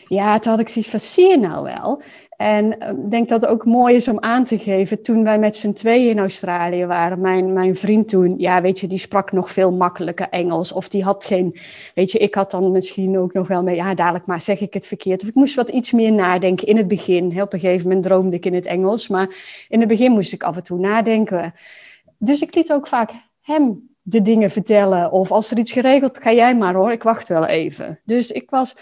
Ja, 0.07 0.39
toen 0.39 0.51
had 0.51 0.61
ik 0.61 0.69
zoiets 0.69 0.91
van, 0.91 0.99
zie 0.99 1.29
je 1.29 1.37
nou 1.37 1.63
wel? 1.63 2.01
En 2.37 2.71
ik 2.71 2.83
uh, 2.83 3.09
denk 3.09 3.29
dat 3.29 3.41
het 3.41 3.49
ook 3.49 3.65
mooi 3.65 3.95
is 3.95 4.07
om 4.07 4.19
aan 4.19 4.43
te 4.43 4.59
geven. 4.59 5.01
Toen 5.01 5.23
wij 5.23 5.39
met 5.39 5.55
z'n 5.55 5.73
tweeën 5.73 6.09
in 6.09 6.19
Australië 6.19 6.85
waren, 6.85 7.21
mijn, 7.21 7.53
mijn 7.53 7.75
vriend 7.75 8.07
toen, 8.07 8.35
ja, 8.37 8.61
weet 8.61 8.79
je, 8.79 8.87
die 8.87 8.97
sprak 8.97 9.31
nog 9.31 9.49
veel 9.49 9.71
makkelijker 9.71 10.27
Engels. 10.29 10.71
Of 10.71 10.89
die 10.89 11.03
had 11.03 11.25
geen, 11.25 11.55
weet 11.95 12.11
je, 12.11 12.17
ik 12.17 12.35
had 12.35 12.51
dan 12.51 12.71
misschien 12.71 13.19
ook 13.19 13.33
nog 13.33 13.47
wel 13.47 13.63
mee, 13.63 13.75
ja, 13.75 13.93
dadelijk 13.93 14.25
maar 14.25 14.41
zeg 14.41 14.59
ik 14.59 14.73
het 14.73 14.87
verkeerd. 14.87 15.21
Of 15.21 15.27
ik 15.27 15.35
moest 15.35 15.55
wat 15.55 15.69
iets 15.69 15.91
meer 15.91 16.11
nadenken 16.11 16.67
in 16.67 16.77
het 16.77 16.87
begin. 16.87 17.41
Op 17.41 17.53
een 17.53 17.59
gegeven 17.59 17.87
moment 17.87 18.05
droomde 18.05 18.35
ik 18.35 18.45
in 18.45 18.53
het 18.53 18.65
Engels, 18.65 19.07
maar 19.07 19.35
in 19.69 19.79
het 19.79 19.87
begin 19.87 20.11
moest 20.11 20.33
ik 20.33 20.43
af 20.43 20.55
en 20.55 20.63
toe 20.63 20.79
nadenken 20.79 21.53
dus 22.17 22.41
ik 22.41 22.55
liet 22.55 22.71
ook 22.71 22.87
vaak 22.87 23.11
hem 23.41 23.89
de 24.01 24.21
dingen 24.21 24.51
vertellen. 24.51 25.11
Of 25.11 25.31
als 25.31 25.51
er 25.51 25.57
iets 25.57 25.71
geregeld, 25.71 26.17
ga 26.21 26.31
jij 26.31 26.55
maar 26.55 26.73
hoor, 26.73 26.91
ik 26.91 27.03
wacht 27.03 27.27
wel 27.27 27.45
even. 27.45 27.99
Dus 28.03 28.31
ik 28.31 28.49
was, 28.49 28.75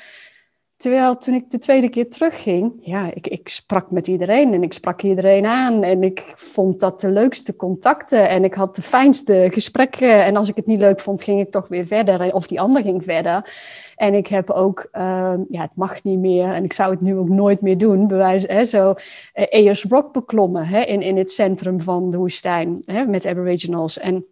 terwijl 0.84 1.18
toen 1.18 1.34
ik 1.34 1.50
de 1.50 1.58
tweede 1.58 1.90
keer 1.90 2.10
terugging, 2.10 2.74
ja, 2.82 3.14
ik, 3.14 3.28
ik 3.28 3.48
sprak 3.50 3.92
met 3.92 4.08
iedereen 4.08 4.54
en 4.54 4.64
ik 4.64 4.74
sprak 4.74 5.02
iedereen 5.02 5.46
aan. 5.46 5.84
En 5.84 6.04
ik 6.04 6.24
vond 6.36 6.80
dat 6.80 7.02
de 7.02 7.12
leukste 7.12 7.56
contacten 7.56 8.30
en 8.30 8.44
ik 8.44 8.54
had 8.54 8.76
de 8.76 8.82
fijnste 8.82 9.50
gesprekken. 9.52 10.24
En 10.24 10.36
als 10.36 10.50
ik 10.50 10.56
het 10.56 10.66
niet 10.66 10.80
leuk 10.80 11.00
vond, 11.00 11.24
ging 11.24 11.40
ik 11.40 11.52
toch 11.52 11.68
weer 11.68 11.86
verder. 11.86 12.34
Of 12.34 12.48
die 12.48 12.62
ander 12.62 12.82
ging 12.82 13.04
verder. 13.04 13.54
En 13.96 14.14
ik 14.14 14.28
heb 14.28 14.50
ook, 14.50 14.90
uh, 14.92 15.34
ja, 15.50 15.62
het 15.62 15.76
mag 15.76 16.04
niet 16.04 16.20
meer 16.20 16.52
en 16.54 16.64
ik 16.64 16.74
zou 16.74 16.92
het 16.92 17.02
nu 17.02 17.18
ook 17.18 17.30
nooit 17.30 17.62
meer 17.62 17.78
doen, 17.78 18.08
bewijs, 18.08 18.44
hè, 18.48 18.66
zo 18.66 18.90
uh, 18.90 19.46
Ayers 19.50 19.84
Rock 19.84 20.14
beklommen 20.14 20.66
hè, 20.66 20.82
in, 20.82 21.02
in 21.02 21.18
het 21.18 21.32
centrum 21.32 21.82
van 21.82 22.10
de 22.10 22.18
woestijn 22.18 22.82
hè, 22.86 23.06
met 23.06 23.26
Aboriginals. 23.26 24.00
En 24.00 24.26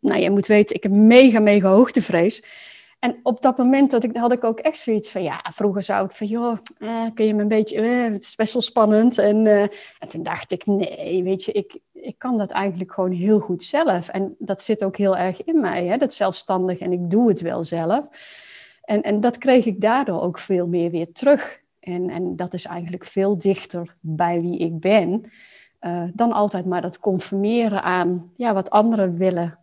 nou, 0.00 0.20
je 0.20 0.30
moet 0.30 0.46
weten, 0.46 0.76
ik 0.76 0.82
heb 0.82 0.92
mega, 0.92 1.40
mega 1.40 1.68
hoogtevrees. 1.68 2.42
En 2.98 3.20
op 3.22 3.42
dat 3.42 3.56
moment 3.56 3.90
dat 3.90 4.04
ik, 4.04 4.16
had 4.16 4.32
ik 4.32 4.44
ook 4.44 4.58
echt 4.58 4.78
zoiets 4.78 5.10
van, 5.10 5.22
ja, 5.22 5.40
vroeger 5.52 5.82
zou 5.82 6.04
ik 6.04 6.10
van, 6.10 6.26
joh, 6.26 6.58
eh, 6.78 7.04
kun 7.14 7.26
je 7.26 7.34
me 7.34 7.42
een 7.42 7.48
beetje, 7.48 7.80
eh, 7.80 8.12
het 8.12 8.22
is 8.22 8.34
best 8.34 8.52
wel 8.52 8.62
spannend. 8.62 9.18
En, 9.18 9.44
uh, 9.44 9.62
en 9.98 10.08
toen 10.08 10.22
dacht 10.22 10.52
ik, 10.52 10.66
nee, 10.66 11.22
weet 11.22 11.44
je, 11.44 11.52
ik, 11.52 11.78
ik 11.92 12.18
kan 12.18 12.36
dat 12.36 12.50
eigenlijk 12.50 12.92
gewoon 12.92 13.12
heel 13.12 13.38
goed 13.38 13.62
zelf. 13.62 14.08
En 14.08 14.36
dat 14.38 14.62
zit 14.62 14.84
ook 14.84 14.96
heel 14.96 15.16
erg 15.16 15.44
in 15.44 15.60
mij, 15.60 15.86
hè, 15.86 15.96
dat 15.96 16.14
zelfstandig 16.14 16.78
en 16.78 16.92
ik 16.92 17.10
doe 17.10 17.28
het 17.28 17.40
wel 17.40 17.64
zelf. 17.64 18.04
En, 18.82 19.02
en 19.02 19.20
dat 19.20 19.38
kreeg 19.38 19.64
ik 19.66 19.80
daardoor 19.80 20.22
ook 20.22 20.38
veel 20.38 20.66
meer 20.66 20.90
weer 20.90 21.12
terug. 21.12 21.60
En, 21.80 22.10
en 22.10 22.36
dat 22.36 22.54
is 22.54 22.64
eigenlijk 22.64 23.04
veel 23.04 23.38
dichter 23.38 23.96
bij 24.00 24.40
wie 24.40 24.58
ik 24.58 24.80
ben. 24.80 25.30
Uh, 25.80 26.02
dan 26.14 26.32
altijd 26.32 26.66
maar 26.66 26.80
dat 26.82 26.98
conformeren 26.98 27.82
aan 27.82 28.32
ja, 28.36 28.54
wat 28.54 28.70
anderen 28.70 29.16
willen. 29.16 29.57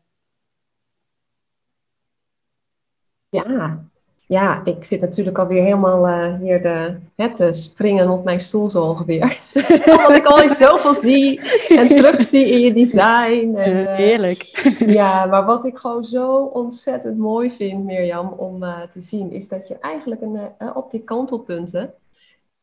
Ja, 3.29 3.85
ja, 4.27 4.61
ik 4.63 4.85
zit 4.85 5.01
natuurlijk 5.01 5.37
alweer 5.37 5.63
helemaal 5.63 6.07
uh, 6.07 6.39
hier 6.39 6.61
de, 6.61 6.97
te 7.35 7.53
springen 7.53 8.09
op 8.09 8.23
mijn 8.23 8.39
stoel 8.39 8.69
zo 8.69 8.83
ongeveer. 8.83 9.39
Omdat 9.91 10.15
ik 10.15 10.25
al 10.25 10.49
zoveel 10.49 10.93
zie 10.93 11.41
en 11.69 11.87
terugzie 11.87 12.49
in 12.49 12.59
je 12.59 12.73
design. 12.73 13.55
En, 13.55 13.75
uh, 13.75 13.95
Heerlijk. 13.95 14.43
ja, 14.99 15.25
maar 15.25 15.45
wat 15.45 15.65
ik 15.65 15.77
gewoon 15.77 16.03
zo 16.03 16.35
ontzettend 16.37 17.17
mooi 17.17 17.51
vind, 17.51 17.83
Mirjam, 17.83 18.27
om 18.27 18.63
uh, 18.63 18.81
te 18.81 19.01
zien, 19.01 19.31
is 19.31 19.47
dat 19.47 19.67
je 19.67 19.77
eigenlijk 19.79 20.21
een, 20.21 20.39
op 20.75 20.91
die 20.91 21.03
kantelpunten 21.03 21.93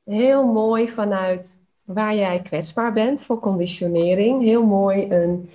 heel 0.05 0.47
mooi 0.47 0.89
vanuit 0.89 1.57
waar 1.85 2.15
jij 2.15 2.41
kwetsbaar 2.43 2.93
bent 2.93 3.25
voor 3.25 3.39
conditionering, 3.41 4.43
heel 4.43 4.67
mooi 4.67 5.07
een, 5.11 5.51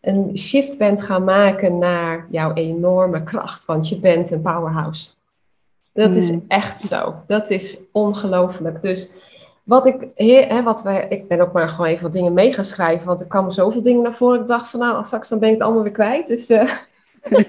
een 0.00 0.38
shift 0.38 0.78
bent 0.78 1.02
gaan 1.02 1.24
maken 1.24 1.78
naar 1.78 2.26
jouw 2.30 2.52
enorme 2.52 3.22
kracht, 3.22 3.64
want 3.64 3.88
je 3.88 3.98
bent 3.98 4.30
een 4.30 4.42
powerhouse. 4.42 5.10
Dat 5.92 6.14
is 6.14 6.30
echt 6.48 6.80
zo. 6.80 7.14
Dat 7.26 7.50
is 7.50 7.78
ongelooflijk. 7.92 8.82
Dus 8.82 9.12
wat 9.62 9.86
ik, 9.86 10.08
hè, 10.14 10.62
wat 10.62 10.82
we, 10.82 11.06
ik 11.08 11.28
ben 11.28 11.40
ook 11.40 11.52
maar 11.52 11.68
gewoon 11.68 11.86
even 11.86 12.02
wat 12.02 12.12
dingen 12.12 12.32
mee 12.32 12.52
gaan 12.52 12.64
schrijven, 12.64 13.06
want 13.06 13.20
er 13.20 13.26
kwamen 13.26 13.52
zoveel 13.52 13.82
dingen 13.82 14.02
naar 14.02 14.14
voren. 14.14 14.40
Ik 14.40 14.46
dacht 14.46 14.70
van 14.70 14.80
nou, 14.80 15.04
straks 15.04 15.28
dan 15.28 15.38
ben 15.38 15.48
ik 15.48 15.54
het 15.54 15.64
allemaal 15.64 15.82
weer 15.82 15.92
kwijt. 15.92 16.26
Dus, 16.26 16.50
uh... 16.50 16.70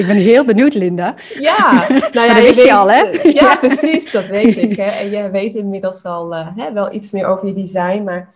ik 0.00 0.06
ben 0.06 0.16
heel 0.16 0.44
benieuwd, 0.44 0.74
Linda. 0.74 1.14
Ja, 1.38 1.86
nou 2.12 2.26
ja, 2.26 2.34
dat 2.34 2.42
wist 2.42 2.62
je 2.62 2.74
al, 2.74 2.90
hè? 2.90 3.04
Ja, 3.40 3.56
precies, 3.56 4.10
dat 4.10 4.26
weet 4.26 4.56
ik. 4.56 4.76
Hè. 4.76 4.84
En 4.84 5.10
je 5.10 5.30
weet 5.30 5.54
inmiddels 5.54 6.04
al 6.04 6.34
uh, 6.34 6.46
hè, 6.56 6.72
wel 6.72 6.94
iets 6.94 7.10
meer 7.10 7.26
over 7.26 7.46
je 7.46 7.54
design, 7.54 8.02
maar 8.02 8.28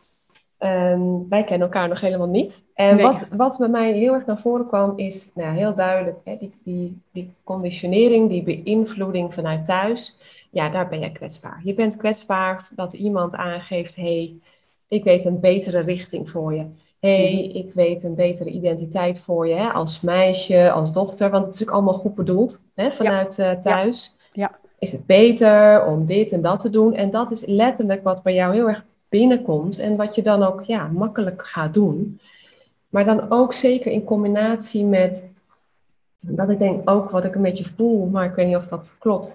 um, 0.64 1.28
wij 1.28 1.44
kennen 1.44 1.66
elkaar 1.66 1.88
nog 1.88 2.00
helemaal 2.00 2.28
niet. 2.28 2.62
En 2.74 2.96
nee. 2.96 3.04
wat, 3.04 3.26
wat 3.30 3.56
bij 3.58 3.68
mij 3.68 3.92
heel 3.92 4.12
erg 4.14 4.26
naar 4.26 4.38
voren 4.38 4.66
kwam, 4.66 4.92
is 4.96 5.30
nou, 5.34 5.56
heel 5.56 5.74
duidelijk 5.74 6.16
hè, 6.24 6.36
die, 6.38 6.54
die, 6.64 7.00
die 7.12 7.32
conditionering, 7.44 8.28
die 8.28 8.42
beïnvloeding 8.42 9.34
vanuit 9.34 9.64
thuis 9.64 10.18
ja, 10.54 10.68
daar 10.68 10.88
ben 10.88 11.00
je 11.00 11.12
kwetsbaar. 11.12 11.60
Je 11.62 11.74
bent 11.74 11.96
kwetsbaar 11.96 12.68
dat 12.74 12.92
iemand 12.92 13.34
aangeeft, 13.34 13.96
hey, 13.96 14.34
ik 14.88 15.04
weet 15.04 15.24
een 15.24 15.40
betere 15.40 15.80
richting 15.80 16.30
voor 16.30 16.54
je. 16.54 16.66
hey, 17.00 17.46
mhm. 17.48 17.56
ik 17.56 17.72
weet 17.72 18.02
een 18.02 18.14
betere 18.14 18.50
identiteit 18.50 19.20
voor 19.20 19.48
je, 19.48 19.54
hè, 19.54 19.68
als 19.68 20.00
meisje, 20.00 20.70
als 20.70 20.92
dochter, 20.92 21.30
want 21.30 21.46
het 21.46 21.54
is 21.54 21.62
ook 21.62 21.74
allemaal 21.74 21.94
goed 21.94 22.14
bedoeld 22.14 22.60
hè, 22.74 22.92
vanuit 22.92 23.38
uh, 23.38 23.50
thuis. 23.50 24.14
Ja. 24.32 24.42
ja. 24.42 24.58
Is 24.78 24.92
het 24.92 25.06
beter 25.06 25.86
om 25.86 26.06
dit 26.06 26.32
en 26.32 26.42
dat 26.42 26.60
te 26.60 26.70
doen? 26.70 26.94
En 26.94 27.10
dat 27.10 27.30
is 27.30 27.46
letterlijk 27.46 28.02
wat 28.02 28.22
bij 28.22 28.34
jou 28.34 28.54
heel 28.54 28.68
erg 28.68 28.84
binnenkomt 29.08 29.78
en 29.78 29.96
wat 29.96 30.14
je 30.14 30.22
dan 30.22 30.42
ook 30.42 30.62
ja, 30.64 30.88
makkelijk 30.88 31.46
gaat 31.46 31.74
doen. 31.74 32.20
Maar 32.88 33.04
dan 33.04 33.30
ook 33.30 33.52
zeker 33.52 33.92
in 33.92 34.04
combinatie 34.04 34.84
met, 34.84 35.22
dat 36.20 36.50
ik 36.50 36.58
denk 36.58 36.90
ook 36.90 37.10
wat 37.10 37.24
ik 37.24 37.34
een 37.34 37.42
beetje 37.42 37.70
voel, 37.76 38.06
maar 38.06 38.24
ik 38.24 38.34
weet 38.34 38.46
niet 38.46 38.56
of 38.56 38.66
dat 38.66 38.94
klopt 38.98 39.32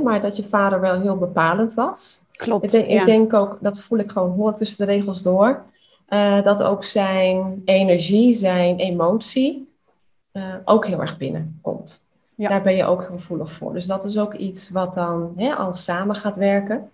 maar 0.00 0.20
dat 0.20 0.36
je 0.36 0.48
vader 0.48 0.80
wel 0.80 1.00
heel 1.00 1.16
bepalend 1.16 1.74
was. 1.74 2.22
Klopt. 2.32 2.64
Ik 2.64 2.70
denk, 2.70 2.86
ik 3.00 3.06
denk 3.06 3.34
ook, 3.34 3.58
dat 3.60 3.80
voel 3.80 3.98
ik 3.98 4.10
gewoon 4.10 4.30
hoor 4.30 4.54
tussen 4.54 4.86
de 4.86 4.92
regels 4.92 5.22
door. 5.22 5.62
Uh, 6.08 6.42
dat 6.42 6.62
ook 6.62 6.84
zijn 6.84 7.62
energie, 7.64 8.32
zijn 8.32 8.78
emotie 8.78 9.68
uh, 10.32 10.54
ook 10.64 10.86
heel 10.86 11.00
erg 11.00 11.16
binnenkomt. 11.16 12.04
Ja. 12.34 12.48
Daar 12.48 12.62
ben 12.62 12.74
je 12.74 12.84
ook 12.84 13.02
gevoelig 13.02 13.52
voor. 13.52 13.72
Dus 13.72 13.86
dat 13.86 14.04
is 14.04 14.18
ook 14.18 14.34
iets 14.34 14.70
wat 14.70 14.94
dan 14.94 15.32
hè, 15.36 15.54
al 15.54 15.72
samen 15.72 16.16
gaat 16.16 16.36
werken. 16.36 16.90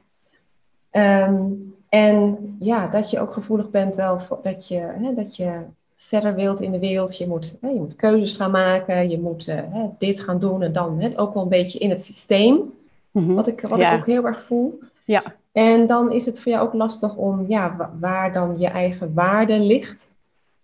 Um, 0.92 1.74
en 1.88 2.38
ja, 2.61 2.87
dat 2.87 3.11
je 3.11 3.20
ook 3.20 3.33
gevoelig 3.33 3.70
bent 3.70 3.96
wel 3.96 4.18
voor, 4.18 4.38
dat, 4.42 4.68
je, 4.68 4.79
hè, 4.79 5.14
dat 5.14 5.37
je 5.37 5.61
verder 5.96 6.35
wilt 6.35 6.61
in 6.61 6.72
de 6.72 6.79
wereld. 6.79 7.18
Je 7.18 7.29
moet, 7.29 7.57
hè, 7.61 7.68
je 7.68 7.79
moet 7.79 7.96
keuzes 7.96 8.35
gaan 8.35 8.51
maken. 8.51 9.11
Je 9.11 9.20
moet 9.20 9.46
uh, 9.46 9.55
hè, 9.55 9.88
dit 9.98 10.20
gaan 10.20 10.38
doen 10.38 10.62
en 10.62 10.72
dan 10.72 11.16
ook 11.16 11.35
wel 11.35 11.42
een 11.42 11.48
beetje 11.48 11.79
in 11.79 11.90
het 11.90 12.05
systeem. 12.05 12.72
Mhm. 13.11 13.35
Wat, 13.35 13.46
ik, 13.46 13.61
wat 13.61 13.81
ik 13.81 13.92
ook 13.92 14.07
heel 14.07 14.27
erg 14.27 14.40
voel. 14.40 14.79
Ja. 15.05 15.22
En 15.53 15.87
dan 15.87 16.12
is 16.12 16.27
het 16.27 16.40
voor 16.40 16.53
jou 16.53 16.66
ook 16.66 16.74
lastig 16.74 17.16
om, 17.16 17.44
ja, 17.48 17.90
waar 18.01 18.33
dan 18.33 18.55
je 18.59 18.66
eigen 18.66 19.14
waarde 19.14 19.59
ligt. 19.59 20.11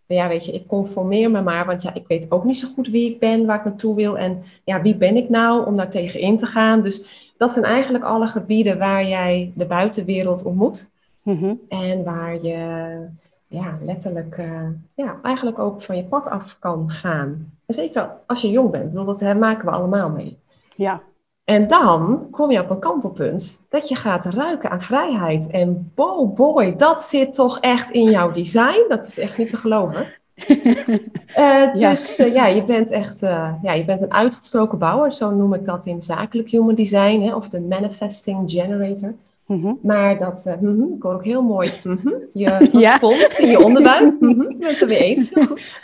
Ja, 0.07 0.29
weet 0.29 0.45
je, 0.45 0.53
ik 0.53 0.67
conformeer 0.67 1.31
me 1.31 1.43
maar, 1.43 1.67
want 1.67 1.83
ja, 1.83 1.95
ik 1.95 2.07
weet 2.07 2.31
ook 2.31 2.45
niet 2.45 2.57
zo 2.57 2.69
goed 2.75 2.89
wie 2.89 3.11
ik 3.11 3.19
ben, 3.19 3.47
waar 3.47 3.59
ik 3.59 3.65
naartoe 3.65 3.95
wil. 3.95 4.19
En 4.19 4.43
ja, 4.65 4.83
wie 4.83 4.97
ben 4.97 5.17
ik 5.17 5.29
nou 5.29 5.67
om 5.67 5.77
daar 5.77 5.91
tegen 5.91 6.21
in 6.21 6.37
te 6.37 6.47
gaan? 6.47 6.83
Dus 6.83 7.03
dat 7.37 7.53
zijn 7.53 7.65
eigenlijk 7.65 8.05
alle 8.05 8.27
gebieden 8.27 8.79
waar 8.79 9.07
jij 9.07 9.53
de 9.55 9.67
buitenwereld 9.67 10.43
ontmoet. 10.43 10.91
Mhm. 11.25 11.55
En 11.69 12.05
waar 12.05 12.35
je 12.35 12.99
ja, 13.47 13.79
letterlijk 13.83 14.39
uh, 14.39 14.69
ja, 14.95 15.17
eigenlijk 15.23 15.59
ook 15.59 15.83
van 15.83 15.97
je 15.97 16.05
pad 16.05 16.29
af 16.29 16.57
kan 16.59 16.91
gaan. 16.91 17.53
En 17.67 17.75
zeker 17.75 18.11
als 18.27 18.41
je 18.41 18.51
jong 18.51 18.71
bent, 18.71 18.95
dat 18.95 19.39
maken 19.39 19.65
we 19.65 19.71
allemaal 19.71 20.11
mee. 20.11 20.39
Ja, 20.77 21.01
en 21.45 21.67
dan 21.67 22.27
kom 22.31 22.51
je 22.51 22.61
op 22.61 22.71
een 22.71 22.79
kantelpunt 22.79 23.61
dat 23.69 23.89
je 23.89 23.95
gaat 23.95 24.25
ruiken 24.25 24.71
aan 24.71 24.83
vrijheid. 24.83 25.47
En 25.47 25.93
oh 25.95 26.35
boy, 26.35 26.77
dat 26.77 27.03
zit 27.03 27.35
toch 27.35 27.59
echt 27.61 27.91
in 27.91 28.11
jouw 28.11 28.31
design. 28.31 28.85
Dat 28.89 29.07
is 29.07 29.19
echt 29.19 29.39
niet 29.39 29.51
te 29.51 29.57
geloven. 29.57 30.07
uh, 31.39 31.73
dus 31.73 32.17
ja. 32.17 32.27
Uh, 32.27 32.35
ja, 32.35 32.47
je 32.47 32.65
bent 32.65 32.91
echt 32.91 33.23
uh, 33.23 33.53
ja, 33.63 33.73
je 33.73 33.85
bent 33.85 34.03
een 34.03 34.13
uitgesproken 34.13 34.79
bouwer, 34.79 35.13
zo 35.13 35.31
noem 35.31 35.55
ik 35.55 35.65
dat 35.65 35.87
in 35.87 36.03
zakelijk 36.03 36.49
human 36.49 36.75
design, 36.75 37.21
hè, 37.21 37.35
of 37.35 37.49
de 37.49 37.61
manifesting 37.61 38.51
generator. 38.51 39.15
Mm 39.47 39.61
-hmm. 39.61 39.79
Maar 39.83 40.19
dat, 40.19 40.45
mm 40.61 40.81
-hmm, 40.81 40.95
ik 40.95 41.03
hoor 41.03 41.15
ook 41.15 41.25
heel 41.25 41.43
mooi 41.43 41.71
mm 41.85 41.99
-hmm, 42.03 42.23
je 42.33 42.49
respons 42.73 43.39
in 43.39 43.49
je 43.49 43.65
onderbuik. 43.65 44.15
Ik 44.51 44.59
ben 44.59 44.69
het 44.69 44.81
er 44.81 44.89
weer 44.89 45.01
eens. 45.01 45.31
Goed. 45.31 45.81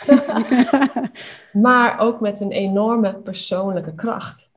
maar 1.67 1.99
ook 1.99 2.19
met 2.19 2.39
een 2.39 2.51
enorme 2.51 3.13
persoonlijke 3.13 3.95
kracht. 3.95 4.51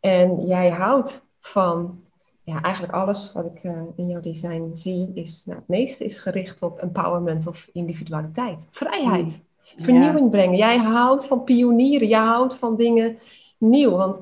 En 0.00 0.46
jij 0.46 0.70
houdt 0.70 1.26
van, 1.40 2.00
ja, 2.42 2.60
eigenlijk 2.60 2.94
alles 2.94 3.32
wat 3.32 3.46
ik 3.46 3.62
uh, 3.62 3.72
in 3.96 4.08
jouw 4.08 4.20
design 4.20 4.70
zie, 4.72 5.10
is, 5.14 5.44
nou, 5.46 5.58
het 5.58 5.68
meeste 5.68 6.04
is 6.04 6.18
gericht 6.18 6.62
op 6.62 6.78
empowerment 6.78 7.46
of 7.46 7.68
individualiteit. 7.72 8.66
Vrijheid, 8.70 9.42
mm. 9.76 9.84
vernieuwing 9.84 10.30
brengen. 10.30 10.56
Jij 10.56 10.78
houdt 10.78 11.26
van 11.26 11.44
pionieren, 11.44 12.08
jij 12.08 12.20
houdt 12.20 12.54
van 12.54 12.76
dingen 12.76 13.18
nieuw. 13.58 13.90
Want 13.90 14.20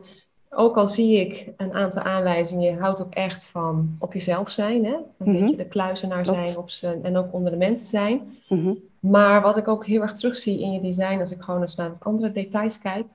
ook 0.56 0.76
al 0.76 0.86
zie 0.86 1.20
ik 1.20 1.48
een 1.56 1.72
aantal 1.72 2.02
aanwijzingen, 2.02 2.70
je 2.70 2.78
houdt 2.78 3.02
ook 3.02 3.14
echt 3.14 3.46
van 3.46 3.96
op 3.98 4.12
jezelf 4.12 4.50
zijn. 4.50 4.84
Hè? 4.84 4.92
Een 4.92 5.04
-hmm. 5.16 5.40
beetje 5.40 5.56
de 5.56 5.66
kluizenaar 5.66 6.26
zijn 6.26 6.56
op 6.56 6.70
zijn, 6.70 7.04
en 7.04 7.16
ook 7.16 7.32
onder 7.32 7.50
de 7.50 7.56
mensen 7.56 7.86
zijn. 7.86 8.36
-hmm. 8.46 8.78
Maar 9.00 9.42
wat 9.42 9.56
ik 9.56 9.68
ook 9.68 9.86
heel 9.86 10.02
erg 10.02 10.12
terugzie 10.12 10.60
in 10.60 10.72
je 10.72 10.80
design, 10.80 11.20
als 11.20 11.30
ik 11.30 11.40
gewoon 11.40 11.60
eens 11.60 11.74
naar 11.74 11.92
andere 11.98 12.32
details 12.32 12.78
kijk, 12.78 13.06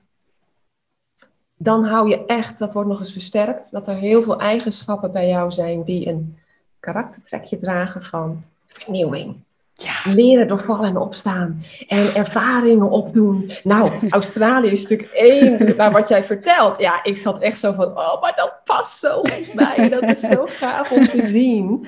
dan 1.56 1.84
hou 1.84 2.08
je 2.08 2.24
echt, 2.24 2.58
dat 2.58 2.72
wordt 2.72 2.88
nog 2.88 2.98
eens 2.98 3.12
versterkt, 3.12 3.70
dat 3.70 3.88
er 3.88 3.96
heel 3.96 4.22
veel 4.22 4.40
eigenschappen 4.40 5.12
bij 5.12 5.28
jou 5.28 5.50
zijn 5.50 5.82
die 5.82 6.08
een 6.08 6.38
karaktertrekje 6.80 7.56
dragen 7.56 8.02
van 8.02 8.44
vernieuwing. 8.66 9.36
Ja. 9.82 10.12
Leren 10.12 10.48
door 10.48 10.64
vallen 10.66 10.88
en 10.88 10.96
opstaan. 10.96 11.64
En 11.88 12.14
ervaringen 12.14 12.90
opdoen. 12.90 13.52
Nou, 13.62 13.90
Australië 14.10 14.70
is 14.70 14.82
natuurlijk 14.82 15.12
één 15.12 15.76
naar 15.76 15.92
wat 15.92 16.08
jij 16.08 16.24
vertelt. 16.24 16.78
Ja, 16.78 17.04
ik 17.04 17.18
zat 17.18 17.38
echt 17.38 17.58
zo 17.58 17.72
van, 17.72 17.86
oh, 17.86 18.20
maar 18.20 18.34
dat 18.34 18.60
past 18.64 18.98
zo 18.98 19.18
goed 19.18 19.52
bij. 19.54 19.88
Dat 19.88 20.02
is 20.02 20.20
zo 20.20 20.46
gaaf 20.46 20.92
om 20.92 21.06
te 21.06 21.22
zien. 21.22 21.86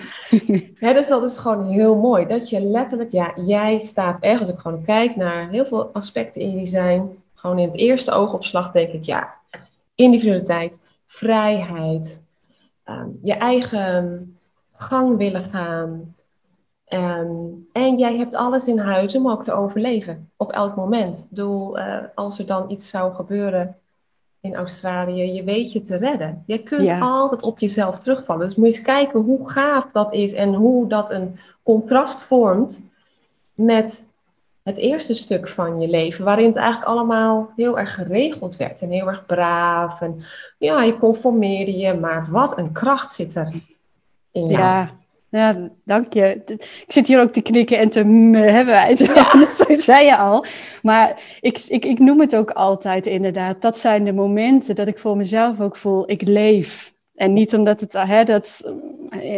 dus 0.80 1.08
dat 1.08 1.22
is 1.22 1.38
gewoon 1.38 1.70
heel 1.70 1.96
mooi. 1.96 2.26
Dat 2.26 2.48
je 2.48 2.60
letterlijk, 2.60 3.12
ja, 3.12 3.32
jij 3.34 3.78
staat 3.78 4.20
echt, 4.20 4.40
als 4.40 4.48
ik 4.48 4.58
gewoon 4.58 4.84
kijk 4.84 5.16
naar 5.16 5.48
heel 5.48 5.64
veel 5.64 5.90
aspecten 5.92 6.40
in 6.40 6.50
je 6.50 6.58
design. 6.58 7.18
Gewoon 7.34 7.58
in 7.58 7.68
het 7.70 7.78
eerste 7.78 8.12
oogopslag 8.12 8.72
denk 8.72 8.92
ik, 8.92 9.04
ja, 9.04 9.34
individualiteit, 9.94 10.78
vrijheid, 11.06 12.22
ehm, 12.84 13.08
je 13.22 13.34
eigen 13.34 14.36
gang 14.76 15.16
willen 15.16 15.48
gaan. 15.52 16.14
Ehm, 16.92 17.30
en 17.72 17.98
jij 17.98 18.16
hebt 18.16 18.34
alles 18.34 18.64
in 18.64 18.78
huis 18.78 19.16
om 19.16 19.30
ook 19.30 19.42
te 19.42 19.52
overleven 19.52 20.30
op 20.36 20.52
elk 20.52 20.76
moment. 20.76 21.16
Ik 21.16 21.28
bedoel, 21.28 21.78
uh, 21.78 21.96
als 22.14 22.38
er 22.38 22.46
dan 22.46 22.70
iets 22.70 22.88
zou 22.88 23.14
gebeuren 23.14 23.76
in 24.40 24.54
Australië, 24.54 25.32
je 25.32 25.44
weet 25.44 25.72
je 25.72 25.82
te 25.82 25.96
redden. 25.96 26.42
Je 26.46 26.58
kunt 26.58 26.90
altijd 27.00 27.42
op 27.42 27.58
jezelf 27.58 27.98
terugvallen. 27.98 28.46
Dus 28.46 28.56
moet 28.56 28.68
je 28.68 28.74
eens 28.74 28.82
kijken 28.82 29.20
hoe 29.20 29.50
gaaf 29.50 29.84
dat 29.92 30.12
is 30.12 30.32
en 30.32 30.54
hoe 30.54 30.88
dat 30.88 31.10
een 31.10 31.38
contrast 31.62 32.22
vormt 32.22 32.82
met 33.54 34.06
het 34.62 34.78
eerste 34.78 35.14
stuk 35.14 35.48
van 35.48 35.80
je 35.80 35.88
leven, 35.88 36.24
waarin 36.24 36.46
het 36.46 36.56
eigenlijk 36.56 36.90
allemaal 36.90 37.52
heel 37.56 37.78
erg 37.78 37.94
geregeld 37.94 38.56
werd 38.56 38.82
en 38.82 38.90
heel 38.90 39.08
erg 39.08 39.26
braaf. 39.26 40.00
En 40.00 40.22
ja, 40.58 40.82
je 40.82 40.98
conformeerde 40.98 41.76
je, 41.76 41.94
maar 41.94 42.26
wat 42.30 42.58
een 42.58 42.72
kracht 42.72 43.12
zit 43.12 43.34
er 43.34 43.52
in 44.30 44.46
jou. 44.46 44.62
Ja, 44.62 44.88
ja 45.32 45.70
dank 45.84 46.12
je. 46.12 46.40
Ik 46.86 46.92
zit 46.92 47.06
hier 47.06 47.20
ook 47.20 47.32
te 47.32 47.40
knikken 47.40 47.78
en 47.78 47.90
te 47.90 47.98
hebben 47.98 48.74
wij 48.74 48.96
zo, 48.96 49.12
ja. 49.14 49.32
dat 49.40 49.66
zei 49.80 50.06
je 50.06 50.16
al. 50.16 50.44
Maar 50.82 51.22
ik, 51.40 51.64
ik, 51.68 51.84
ik 51.84 51.98
noem 51.98 52.20
het 52.20 52.36
ook 52.36 52.50
altijd 52.50 53.06
inderdaad. 53.06 53.60
Dat 53.60 53.78
zijn 53.78 54.04
de 54.04 54.12
momenten 54.12 54.74
dat 54.74 54.86
ik 54.86 54.98
voor 54.98 55.16
mezelf 55.16 55.60
ook 55.60 55.76
voel, 55.76 56.10
ik 56.10 56.22
leef. 56.22 56.94
En 57.14 57.32
niet 57.32 57.54
omdat 57.54 57.80
het, 57.80 57.92
hè, 57.92 58.24
dat 58.24 58.72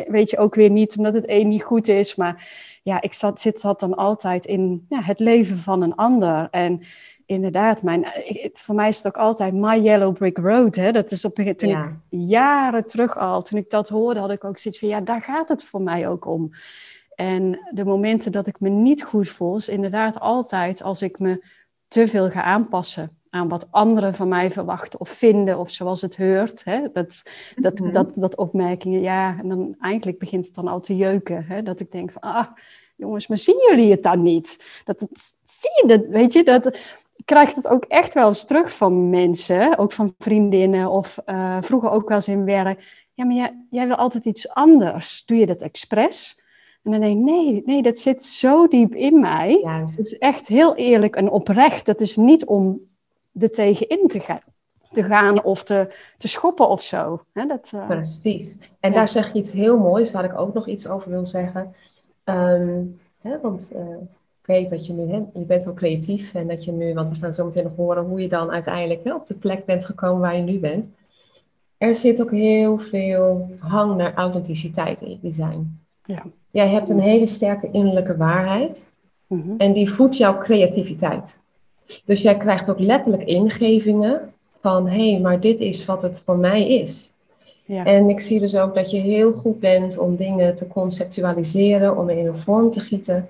weet 0.07 0.31
je 0.31 0.39
ook 0.39 0.55
weer 0.55 0.71
niet, 0.71 0.97
omdat 0.97 1.15
het 1.15 1.27
één 1.27 1.49
niet 1.49 1.63
goed 1.63 1.89
is, 1.89 2.15
maar 2.15 2.49
ja, 2.83 3.01
ik 3.01 3.15
zat, 3.15 3.41
zit 3.41 3.63
dat 3.63 3.81
dan 3.81 3.95
altijd 3.95 4.47
in 4.47 4.87
ja, 4.89 5.03
het 5.03 5.19
leven 5.19 5.59
van 5.59 5.83
een 5.83 5.95
ander. 5.95 6.49
En 6.51 6.83
inderdaad, 7.27 7.83
mijn, 7.83 8.07
voor 8.53 8.75
mij 8.75 8.89
is 8.89 8.97
het 8.97 9.07
ook 9.07 9.17
altijd 9.17 9.55
My 9.55 9.81
Yellow 9.81 10.15
Brick 10.15 10.39
Road. 10.39 10.75
Hè? 10.75 10.93
Dat 10.93 11.11
is 11.11 11.25
op, 11.25 11.35
toen 11.35 11.47
ik 11.47 11.89
jaren 12.09 12.87
terug 12.87 13.19
al, 13.19 13.43
toen 13.43 13.59
ik 13.59 13.71
dat 13.71 13.89
hoorde, 13.89 14.21
had 14.21 14.31
ik 14.31 14.45
ook 14.45 14.59
zoiets 14.59 14.81
van, 14.81 14.89
ja, 14.89 15.01
daar 15.01 15.23
gaat 15.23 15.49
het 15.49 15.65
voor 15.65 15.83
mij 15.83 16.09
ook 16.09 16.27
om. 16.27 16.51
En 17.15 17.69
de 17.71 17.85
momenten 17.85 18.33
dat 18.33 18.47
ik 18.47 18.61
me 18.61 18.69
niet 18.69 19.05
goed 19.05 19.29
voel, 19.29 19.57
is 19.57 19.69
inderdaad 19.69 20.21
altijd 20.21 20.83
als 20.83 21.03
ik 21.03 21.19
me 21.19 21.45
te 21.89 22.09
veel 22.09 22.31
ga 22.31 22.43
aanpassen 22.43 23.19
aan 23.31 23.49
wat 23.49 23.67
anderen 23.71 24.15
van 24.15 24.29
mij 24.29 24.51
verwachten 24.51 25.01
of 25.01 25.09
vinden, 25.09 25.59
of 25.59 25.71
zoals 25.71 26.01
het 26.01 26.17
heurt. 26.17 26.65
Hè? 26.65 26.81
Dat, 26.93 27.23
dat, 27.57 27.79
mm 27.79 27.93
dat, 27.93 28.15
dat 28.15 28.37
opmerkingen, 28.37 29.01
ja, 29.01 29.39
en 29.39 29.49
dan 29.49 29.77
eigenlijk 29.81 30.19
begint 30.19 30.47
het 30.47 30.55
dan 30.55 30.69
al 30.69 30.81
te 30.81 30.97
jeuken. 30.97 31.45
Hè? 31.47 31.63
Dat 31.63 31.81
ik 31.81 31.93
denk 31.93 32.13
van, 32.13 32.23
ah, 32.23 32.47
jongens, 32.97 33.27
maar 33.27 33.39
zien 33.39 33.67
jullie 33.69 33.91
het 33.91 34.03
dan 34.03 34.23
niet? 34.23 34.65
Dat, 34.85 35.07
zie 35.45 35.71
je 35.83 35.85
dat, 35.87 36.07
weet 36.07 36.33
je, 36.33 36.43
dat 36.43 36.79
krijg 37.25 37.55
dat 37.55 37.69
ook 37.69 37.85
echt 37.85 38.15
wel 38.15 38.27
eens 38.27 38.45
terug 38.45 38.77
van 38.77 39.11
mensen, 39.11 39.79
ook 39.79 39.93
van 39.93 40.15
vriendinnen 40.19 40.91
of 40.91 41.19
uh, 41.27 41.59
vroeger 41.61 41.91
ook 41.91 42.09
wel 42.09 42.17
eens 42.17 42.29
in 42.29 42.45
werk. 42.45 43.07
ja, 43.15 43.25
maar 43.25 43.35
jij, 43.35 43.67
jij 43.71 43.87
wil 43.87 43.97
altijd 43.97 44.25
iets 44.25 44.49
anders. 44.49 45.25
Doe 45.27 45.39
je 45.39 45.47
dat 45.47 45.63
expres? 45.63 46.43
En 46.83 46.91
dan 46.91 47.01
denk 47.01 47.19
ik, 47.19 47.25
nee, 47.25 47.63
nee, 47.65 47.83
dat 47.83 47.99
zit 47.99 48.23
zo 48.23 48.67
diep 48.67 48.95
in 48.95 49.21
mij. 49.21 49.61
Het 49.97 50.07
is 50.07 50.19
echt 50.19 50.47
heel 50.47 50.75
eerlijk 50.75 51.17
en 51.17 51.31
oprecht. 51.31 51.87
Dat 51.87 52.01
is 52.01 52.17
niet 52.17 52.45
om 52.45 52.81
er 53.39 53.51
tegenin 53.51 54.07
te 54.07 54.21
gaan, 54.21 54.41
te 54.93 55.03
gaan 55.03 55.45
of 55.45 55.65
te, 55.65 55.95
te 56.17 56.29
schoppen 56.29 56.69
of 56.69 56.83
zo. 56.83 57.25
dat, 57.33 57.71
uh, 57.75 57.87
Precies. 57.87 58.57
En 58.81 58.93
daar 58.93 59.09
zeg 59.09 59.33
je 59.33 59.39
iets 59.39 59.53
heel 59.53 59.79
moois, 59.79 60.11
waar 60.11 60.25
ik 60.25 60.39
ook 60.39 60.55
nog 60.55 60.69
iets 60.69 60.87
over 60.89 61.11
wil 61.11 61.27
zeggen. 61.27 61.75
Um, 62.25 63.01
hè, 63.21 63.41
want 63.41 63.71
uh, 63.73 63.81
ik 63.81 64.09
weet 64.47 64.71
dat 64.71 64.87
je 64.87 64.93
nu, 64.93 65.13
hè, 65.13 65.23
je 65.35 65.45
bent 65.45 65.65
wel 65.65 65.75
creatief 65.75 66.35
en 66.35 66.47
dat 66.47 66.65
je 66.65 66.73
nu, 66.73 66.95
want 66.95 67.15
we 67.15 67.21
gaan 67.21 67.35
zo 67.35 67.45
meteen 67.45 67.63
nog 67.63 67.77
horen 67.77 68.05
hoe 68.05 68.21
je 68.21 68.29
dan 68.29 68.51
uiteindelijk 68.51 69.05
hè, 69.05 69.15
op 69.15 69.27
de 69.27 69.35
plek 69.35 69.65
bent 69.65 69.85
gekomen 69.85 70.21
waar 70.21 70.37
je 70.37 70.43
nu 70.43 70.59
bent. 70.59 70.89
Er 71.79 71.95
zit 71.95 72.23
ook 72.23 72.31
heel 72.31 72.79
veel 72.79 73.49
hang 73.59 73.97
naar 73.97 74.15
authenticiteit 74.15 75.01
in 75.03 75.11
je 75.11 75.19
design. 75.21 75.79
Ja. 76.05 76.23
Jij 76.51 76.69
hebt 76.69 76.89
een 76.89 77.01
hele 77.01 77.27
sterke 77.27 77.69
innerlijke 77.71 78.17
waarheid 78.17 78.89
mhm. 79.27 79.55
en 79.59 79.73
die 79.73 79.91
voedt 79.91 80.17
jouw 80.17 80.39
creativiteit. 80.39 81.39
Dus 82.05 82.21
jij 82.21 82.37
krijgt 82.37 82.71
ook 82.71 82.79
letterlijk 82.79 83.23
ingevingen 83.23 84.33
van 84.61 84.89
hé, 84.89 85.11
hey, 85.11 85.21
maar 85.21 85.41
dit 85.41 85.61
is 85.61 85.85
wat 85.85 86.03
het 86.03 86.21
voor 86.25 86.37
mij 86.37 86.69
is. 86.69 87.13
Ja. 87.67 87.85
En 87.85 88.09
ik 88.09 88.21
zie 88.21 88.41
dus 88.41 88.57
ook 88.57 88.75
dat 88.75 88.91
je 88.91 88.99
heel 88.99 89.33
goed 89.33 89.61
bent 89.61 89.99
om 89.99 90.17
dingen 90.17 90.57
te 90.57 90.67
conceptualiseren, 90.67 91.97
om 91.97 92.11
in 92.11 92.27
een 92.27 92.37
vorm 92.37 92.71
te 92.71 92.81
gieten. 92.81 93.29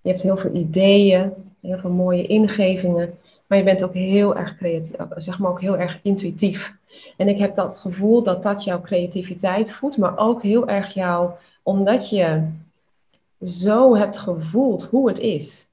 Je 0.00 0.08
hebt 0.08 0.22
heel 0.22 0.36
veel 0.36 0.54
ideeën, 0.54 1.32
heel 1.60 1.78
veel 1.78 1.90
mooie 1.90 2.26
ingevingen, 2.26 3.18
maar 3.46 3.58
je 3.58 3.64
bent 3.64 3.84
ook 3.84 3.94
heel 3.94 4.36
erg 4.36 4.56
creatief, 4.56 4.96
zeg 5.16 5.38
maar 5.38 5.50
ook 5.50 5.60
heel 5.60 5.78
erg 5.78 5.98
intuïtief. 6.02 6.76
En 7.16 7.28
ik 7.28 7.38
heb 7.38 7.54
dat 7.54 7.78
gevoel 7.78 8.22
dat 8.22 8.42
dat 8.42 8.64
jouw 8.64 8.80
creativiteit 8.80 9.72
voedt, 9.72 9.96
maar 9.96 10.18
ook 10.18 10.42
heel 10.42 10.68
erg 10.68 10.94
jouw, 10.94 11.36
omdat 11.62 12.10
je 12.10 12.48
zo 13.42 13.96
hebt 13.96 14.18
gevoeld 14.18 14.84
hoe 14.84 15.08
het 15.08 15.18
is 15.18 15.68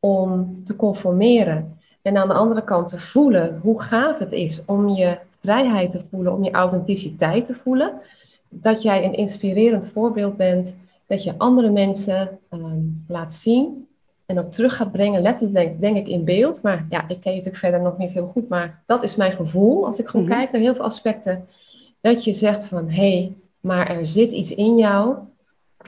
om 0.00 0.60
te 0.64 0.76
conformeren. 0.76 1.78
En 2.02 2.16
aan 2.16 2.28
de 2.28 2.34
andere 2.34 2.64
kant 2.64 2.88
te 2.88 2.98
voelen 2.98 3.60
hoe 3.62 3.82
gaaf 3.82 4.18
het 4.18 4.32
is 4.32 4.64
om 4.66 4.88
je 4.88 5.18
vrijheid 5.40 5.90
te 5.90 6.02
voelen, 6.10 6.32
om 6.32 6.44
je 6.44 6.50
authenticiteit 6.50 7.46
te 7.46 7.54
voelen. 7.62 7.92
Dat 8.48 8.82
jij 8.82 9.04
een 9.04 9.14
inspirerend 9.14 9.92
voorbeeld 9.92 10.36
bent, 10.36 10.74
dat 11.06 11.22
je 11.22 11.38
andere 11.38 11.70
mensen 11.70 12.38
ehm, 12.50 12.80
laat 13.08 13.32
zien 13.32 13.88
en 14.26 14.38
ook 14.38 14.52
terug 14.52 14.76
gaat 14.76 14.92
brengen, 14.92 15.22
letterlijk 15.22 15.80
denk, 15.80 15.96
ik 15.96 16.08
in 16.08 16.24
beeld. 16.24 16.62
Maar 16.62 16.86
ja, 16.88 17.08
ik 17.08 17.20
ken 17.20 17.30
je 17.30 17.36
natuurlijk 17.36 17.56
verder 17.56 17.80
nog 17.80 17.98
niet 17.98 18.12
heel 18.12 18.26
goed, 18.26 18.48
maar 18.48 18.82
dat 18.86 19.02
is 19.02 19.16
mijn 19.16 19.32
gevoel 19.32 19.86
als 19.86 19.98
ik 19.98 20.08
gewoon 20.08 20.26
mhm. 20.26 20.34
kijk 20.34 20.52
naar 20.52 20.60
heel 20.60 20.74
veel 20.74 20.84
aspecten. 20.84 21.48
Dat 22.00 22.24
je 22.24 22.32
zegt 22.32 22.64
van, 22.64 22.88
hé, 22.88 23.18
hey, 23.18 23.36
maar 23.60 23.90
er 23.90 24.06
zit 24.06 24.32
iets 24.32 24.50
in 24.50 24.76
jou 24.76 25.16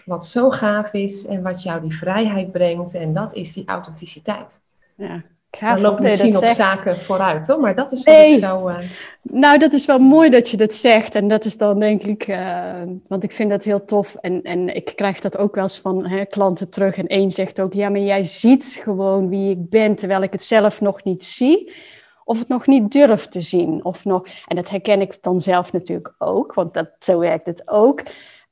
wat 0.04 0.26
zo 0.26 0.50
gaaf 0.50 0.92
is 0.92 1.26
en 1.26 1.42
wat 1.42 1.62
jou 1.62 1.80
die 1.80 1.96
vrijheid 1.96 2.52
brengt. 2.52 2.94
En 2.94 3.12
dat 3.12 3.34
is 3.34 3.52
die 3.52 3.66
authenticiteit. 3.66 4.60
Ja, 4.96 5.22
gaaf. 5.58 5.80
Dan 5.80 5.90
loopt 5.90 6.00
misschien 6.00 6.36
op 6.36 6.44
zaken 6.44 6.96
vooruit, 6.96 7.46
hoor. 7.46 7.60
Maar 7.60 7.74
dat 7.74 7.92
is 7.92 8.02
wat 8.02 8.14
ik 8.14 8.38
zo... 8.38 8.68
Uh... 8.68 8.76
Nou, 9.22 9.58
dat 9.58 9.72
is 9.72 9.86
wel 9.86 9.98
mooi 9.98 10.30
dat 10.30 10.48
je 10.48 10.56
dat 10.56 10.74
zegt. 10.74 11.14
En 11.14 11.28
dat 11.28 11.44
is 11.44 11.56
dan 11.56 11.78
denk 11.78 12.02
ik... 12.02 12.28
Uh, 12.28 12.72
want 13.08 13.22
ik 13.22 13.32
vind 13.32 13.50
dat 13.50 13.64
heel 13.64 13.84
tof. 13.84 14.14
En, 14.14 14.42
en 14.42 14.74
ik 14.74 14.92
krijg 14.94 15.20
dat 15.20 15.38
ook 15.38 15.54
wel 15.54 15.64
eens 15.64 15.78
van 15.80 16.06
hè, 16.06 16.24
klanten 16.24 16.70
terug. 16.70 16.96
En 16.96 17.06
één 17.06 17.30
zegt 17.30 17.60
ook... 17.60 17.72
Ja, 17.72 17.88
maar 17.88 18.00
jij 18.00 18.22
ziet 18.22 18.80
gewoon 18.82 19.28
wie 19.28 19.50
ik 19.50 19.70
ben... 19.70 19.96
terwijl 19.96 20.22
ik 20.22 20.32
het 20.32 20.44
zelf 20.44 20.80
nog 20.80 21.04
niet 21.04 21.24
zie 21.24 21.72
of 22.28 22.38
het 22.38 22.48
nog 22.48 22.66
niet 22.66 22.92
durf 22.92 23.26
te 23.26 23.40
zien. 23.40 23.84
Of 23.84 24.04
nog, 24.04 24.26
en 24.46 24.56
dat 24.56 24.70
herken 24.70 25.00
ik 25.00 25.22
dan 25.22 25.40
zelf 25.40 25.72
natuurlijk 25.72 26.14
ook, 26.18 26.54
want 26.54 26.74
dat, 26.74 26.90
zo 26.98 27.18
werkt 27.18 27.46
het 27.46 27.62
ook. 27.64 28.02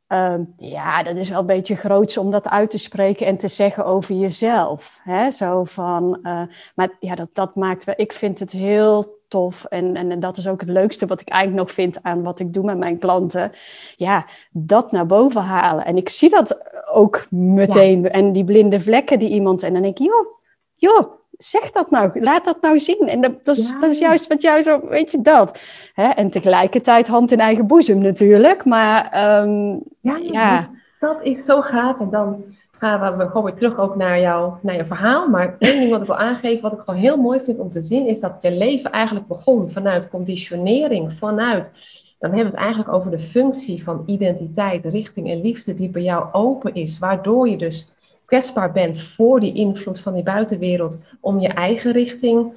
Ehm, 0.07 0.42
ja, 0.57 1.03
dat 1.03 1.16
is 1.16 1.29
wel 1.29 1.40
een 1.40 1.47
beetje 1.47 1.77
groots 1.77 2.16
om 2.16 2.31
dat 2.31 2.49
uit 2.49 2.71
te 2.71 2.79
spreken 2.79 3.27
en 3.27 3.37
te 3.37 3.49
zeggen 3.49 3.85
over 3.85 4.14
jezelf. 4.14 5.01
Hè? 5.03 5.31
Zo 5.31 5.64
van, 5.64 6.19
uh, 6.23 6.42
maar 6.75 6.97
ja, 7.01 7.14
dat, 7.14 7.29
dat 7.33 7.55
maakt 7.55 7.85
wel, 7.85 7.95
ik 7.99 8.12
vind 8.12 8.38
het 8.38 8.51
heel 8.51 9.14
tof 9.29 9.64
en, 9.64 9.97
en, 9.97 10.21
dat 10.21 10.37
is 10.37 10.49
ook 10.49 10.61
het 10.61 10.69
leukste 10.69 11.07
wat 11.07 11.21
ik 11.21 11.29
eigenlijk 11.29 11.62
nog 11.62 11.75
vind 11.75 12.03
aan 12.03 12.23
wat 12.23 12.40
ik 12.40 12.53
doe 12.53 12.64
met 12.64 12.79
mijn 12.79 12.99
klanten. 12.99 13.53
Ja, 13.97 14.27
dat 14.51 14.92
naar 14.92 15.07
boven 15.07 15.42
halen. 15.42 15.85
En 15.85 15.97
ik 15.97 16.09
zie 16.09 16.31
dat 16.31 16.61
ook 16.92 17.27
meteen. 17.31 18.11
En 18.11 18.33
die 18.33 18.45
blinde 18.45 18.81
vlekken 18.81 19.19
die 19.19 19.31
iemand, 19.31 19.62
en 19.62 19.73
dan 19.73 19.83
denk 19.83 19.99
ik, 19.99 20.07
joh, 20.07 20.27
joh, 20.75 21.12
zeg 21.38 21.70
dat 21.70 21.90
nou, 21.90 22.20
laat 22.20 22.44
dat 22.44 22.61
nou 22.61 22.79
zien. 22.79 23.09
En 23.09 23.20
dat, 23.20 23.44
dat, 23.44 23.57
is, 23.57 23.75
dat 23.81 23.90
is, 23.90 23.99
juist 23.99 24.27
wat 24.27 24.42
jou 24.42 24.61
zo, 24.61 24.88
weet 24.88 25.11
je 25.11 25.20
dat. 25.20 25.59
Hè? 25.94 26.09
En 26.09 26.31
tegelijkertijd 26.31 27.07
hand 27.07 27.31
in 27.31 27.40
eigen 27.40 27.66
boezem 27.66 27.99
natuurlijk, 27.99 28.64
maar 28.64 29.05
um, 29.42 29.83
ja, 30.01 30.16
ja, 30.22 30.70
Dat 31.01 31.18
is 31.22 31.44
zo 31.46 31.61
gaaf. 31.61 32.01
En 32.01 32.11
dan 32.11 32.44
gaan 32.79 33.18
we 33.18 33.27
gewoon 33.27 33.44
weer 33.44 33.55
terug 33.55 33.79
ook 33.79 33.96
naar, 33.96 34.20
jou, 34.20 34.53
naar 34.62 34.77
je 34.77 34.85
verhaal. 34.85 35.29
Maar 35.29 35.57
één 35.59 35.79
ding 35.79 35.90
wat 35.90 36.01
ik 36.01 36.07
wil 36.07 36.16
aangeven, 36.16 36.62
wat 36.62 36.72
ik 36.72 36.83
gewoon 36.85 37.01
heel 37.01 37.16
mooi 37.16 37.40
vind 37.44 37.59
om 37.59 37.72
te 37.72 37.81
zien, 37.81 38.07
is 38.07 38.20
dat 38.20 38.33
je 38.40 38.53
leven 38.53 38.90
eigenlijk 38.90 39.27
begon 39.27 39.70
vanuit 39.72 40.09
conditionering, 40.09 41.12
vanuit... 41.18 41.70
Dan 42.18 42.31
hebben 42.31 42.51
we 42.51 42.57
het 42.57 42.66
eigenlijk 42.66 42.92
over 42.94 43.11
de 43.11 43.18
functie 43.18 43.85
van 43.85 44.03
identiteit, 44.07 44.85
richting 44.85 45.31
en 45.31 45.40
liefde 45.40 45.75
die 45.75 45.88
bij 45.88 46.03
jou 46.03 46.27
open 46.33 46.75
is, 46.75 46.99
waardoor 46.99 47.49
je 47.49 47.57
dus 47.57 47.96
kwetsbaar 48.27 48.73
bent 48.73 49.01
voor 49.01 49.41
die 49.41 49.55
invloed 49.55 50.01
van 50.01 50.15
die 50.15 50.23
buitenwereld, 50.23 50.99
om 51.21 51.41
je 51.41 51.49
eigen 51.49 51.93
richting 51.93 52.53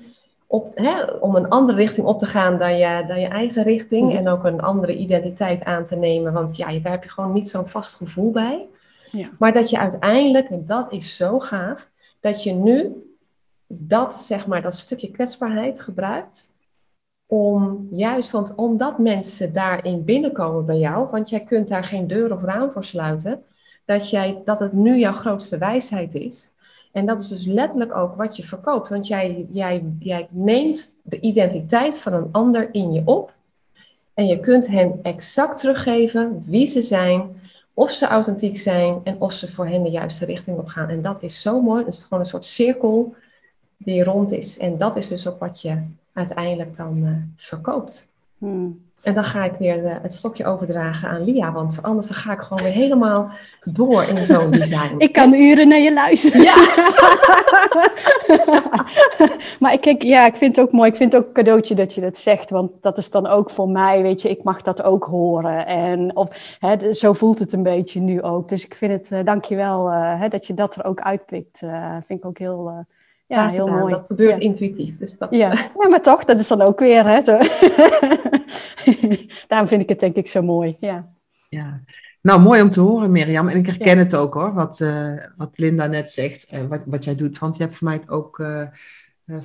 op, 0.52 0.72
hè, 0.76 1.04
om 1.04 1.36
een 1.36 1.50
andere 1.50 1.78
richting 1.78 2.08
op 2.08 2.20
te 2.20 2.26
gaan 2.26 2.58
dan 2.58 2.78
je, 2.78 3.04
dan 3.08 3.20
je 3.20 3.28
eigen 3.28 3.64
richting. 3.64 4.18
En 4.18 4.28
ook 4.28 4.44
een 4.44 4.62
andere 4.62 4.96
identiteit 4.96 5.64
aan 5.64 5.84
te 5.84 5.96
nemen. 5.96 6.34
Want 6.34 6.58
ja, 6.58 6.80
daar 6.80 6.92
heb 6.92 7.04
je 7.04 7.10
gewoon 7.10 7.34
niet 7.34 7.50
zo'n 7.50 7.68
vast 7.68 7.96
gevoel 7.96 8.32
bij. 8.32 8.68
Ja. 9.12 9.30
Maar 9.40 9.52
dat 9.52 9.70
je 9.70 9.80
uiteindelijk, 9.80 10.50
en 10.50 10.66
dat 10.66 10.92
is 10.92 11.16
zo 11.16 11.40
gaaf, 11.40 11.90
dat 12.20 12.44
je 12.44 12.54
nu 12.54 13.04
dat, 13.68 14.16
zeg 14.16 14.48
maar, 14.48 14.62
dat 14.62 14.76
stukje 14.76 15.12
kwetsbaarheid 15.12 15.80
gebruikt. 15.80 16.54
Om 17.26 17.88
juist, 17.92 18.32
want 18.32 18.56
omdat 18.56 18.98
mensen 18.98 19.54
daarin 19.54 20.04
binnenkomen 20.04 20.66
bij 20.66 20.78
jou, 20.78 21.08
want 21.12 21.30
jij 21.30 21.40
kunt 21.40 21.68
daar 21.68 21.84
geen 21.84 22.08
deur 22.08 22.34
of 22.34 22.44
raam 22.44 22.72
voor 22.72 22.84
sluiten, 22.84 23.44
dat, 23.90 24.10
jij, 24.10 24.42
dat 24.46 24.60
het 24.60 24.74
nu 24.74 24.98
jouw 24.98 25.14
grootste 25.14 25.58
wijsheid 25.58 26.16
is. 26.16 26.52
En 26.92 27.06
dat 27.06 27.22
is 27.22 27.28
dus 27.28 27.46
letterlijk 27.46 27.96
ook 27.96 28.16
wat 28.16 28.38
je 28.38 28.44
verkoopt. 28.44 28.90
Want 28.90 29.08
jij, 29.08 29.46
jij, 29.52 29.84
jij 30.00 30.28
neemt 30.32 30.90
de 31.02 31.20
identiteit 31.20 32.00
van 32.00 32.14
een 32.14 32.30
ander 32.32 32.70
in 32.72 32.94
je 32.94 33.02
op. 33.06 33.34
En 34.14 34.28
je 34.28 34.40
kunt 34.40 34.68
hen 34.68 35.00
exact 35.02 35.60
teruggeven 35.60 36.44
wie 36.46 36.68
ze 36.68 36.82
zijn, 36.82 37.42
of 37.74 37.92
ze 37.92 38.08
authentiek 38.08 38.58
zijn 38.58 39.00
en 39.04 39.22
of 39.22 39.34
ze 39.34 39.52
voor 39.52 39.68
hen 39.68 39.84
de 39.84 39.90
juiste 39.90 40.26
richting 40.26 40.58
op 40.58 40.68
gaan. 40.68 40.90
En 40.90 41.02
dat 41.02 41.24
is 41.24 41.42
zo 41.42 41.62
mooi. 41.62 41.84
Het 41.86 41.94
is 41.94 42.02
gewoon 42.02 42.20
een 42.20 42.26
soort 42.26 42.46
cirkel 42.46 43.16
die 43.78 44.04
rond 44.04 44.32
is. 44.32 44.58
En 44.58 44.78
dat 44.78 44.96
is 44.96 45.08
dus 45.08 45.28
ook 45.28 45.40
wat 45.40 45.62
je 45.62 45.82
uiteindelijk 46.14 46.76
dan 46.76 46.98
uh, 46.98 47.12
verkoopt. 47.36 48.08
Hmm. 48.38 48.82
En 49.04 49.14
dan 49.14 49.24
ga 49.24 49.44
ik 49.44 49.54
weer 49.60 49.86
eh, 49.86 49.96
het 50.02 50.14
stokje 50.14 50.46
overdragen 50.46 51.10
aan 51.10 51.24
Lia, 51.24 51.52
want 51.52 51.80
anders 51.82 52.08
dan 52.08 52.18
ga 52.18 52.34
ik 52.34 52.40
gewoon 52.40 52.64
weer 52.64 52.72
helemaal 52.72 53.32
door 53.64 54.04
in 54.04 54.26
zo'n 54.26 54.52
design. 54.62 54.96
ik 54.98 55.14
kan 55.14 55.34
uren 55.34 55.68
naar 55.68 55.80
je 55.80 55.94
luisteren. 55.94 56.42
Ja. 56.42 56.56
maar 59.60 59.74
ik, 59.74 59.82
kijk, 59.82 60.04
ja, 60.04 60.26
ik 60.26 60.36
vind 60.36 60.56
het 60.56 60.66
ook 60.66 60.72
mooi. 60.72 60.90
Ik 60.90 60.96
vind 60.96 61.14
het 61.14 61.22
ook 61.22 61.28
een 61.28 61.34
cadeautje 61.34 61.76
dat 61.76 61.94
je 61.94 62.02
dat 62.02 62.18
zegt, 62.18 62.50
want 62.50 62.72
dat 62.82 62.98
is 62.98 63.12
dan 63.12 63.28
ook 63.28 63.50
voor 63.50 63.70
mij, 63.70 64.02
weet 64.02 64.22
je, 64.22 64.30
ik 64.30 64.44
mag 64.44 64.62
dat 64.62 64.84
ook 64.84 65.04
horen. 65.04 65.66
En 65.66 66.16
of, 66.16 66.58
hè, 66.60 66.94
zo 66.94 67.14
voelt 67.14 67.40
het 67.40 67.54
een 67.54 67.64
beetje 67.64 68.00
nu 68.00 68.22
ook. 68.22 68.50
Dus 68.50 68.66
ik 68.66 68.76
vind 68.76 68.92
het, 68.92 69.12
uh, 69.12 69.26
dankjewel 69.26 69.92
uh, 69.92 70.20
hè, 70.20 70.28
dat 70.28 70.48
je 70.48 70.54
dat 70.54 70.76
er 70.76 70.86
ook 70.86 71.02
uitpikt. 71.02 71.62
Uh, 71.62 71.96
vind 72.06 72.20
ik 72.20 72.26
ook 72.26 72.38
heel 72.38 72.86
ja, 73.36 73.50
heel 73.50 73.68
mooi. 73.68 73.94
Dat 73.94 74.06
gebeurt 74.08 74.42
intuïtief. 74.42 74.98
Dus 74.98 75.16
dat, 75.18 75.30
ja. 75.32 75.54
ja, 75.80 75.88
maar 75.90 76.02
toch, 76.02 76.26
dat 76.26 76.40
is 76.40 76.48
dan 76.48 76.62
ook 76.62 76.80
weer. 76.80 77.08
Hè, 77.08 77.22
Daarom 79.48 79.68
vind 79.68 79.82
ik 79.82 79.90
het 79.90 80.00
denk 80.00 80.16
ik 80.16 80.28
zo 80.28 80.42
mooi. 80.42 80.78
Ja. 80.80 81.10
ja. 81.50 81.82
Nou, 82.22 82.42
mooi 82.42 82.62
om 82.62 82.70
te 82.70 82.80
horen, 82.80 83.12
Mirjam. 83.12 83.48
En 83.48 83.58
ik 83.58 83.66
herken 83.66 83.98
het 83.98 84.16
ook 84.16 84.34
hoor, 84.34 84.54
wat, 84.54 84.80
uh, 84.80 85.14
wat 85.38 85.52
Linda 85.56 85.88
net 85.88 86.12
zegt 86.12 86.46
en 86.46 86.68
wat, 86.68 86.84
wat 86.86 87.04
jij 87.04 87.16
doet. 87.16 87.40
Want 87.40 87.58
je 87.58 87.64
hebt 87.64 87.76
voor 87.76 87.88
mij 87.88 88.02
ook 88.08 88.40
uh, 88.40 88.64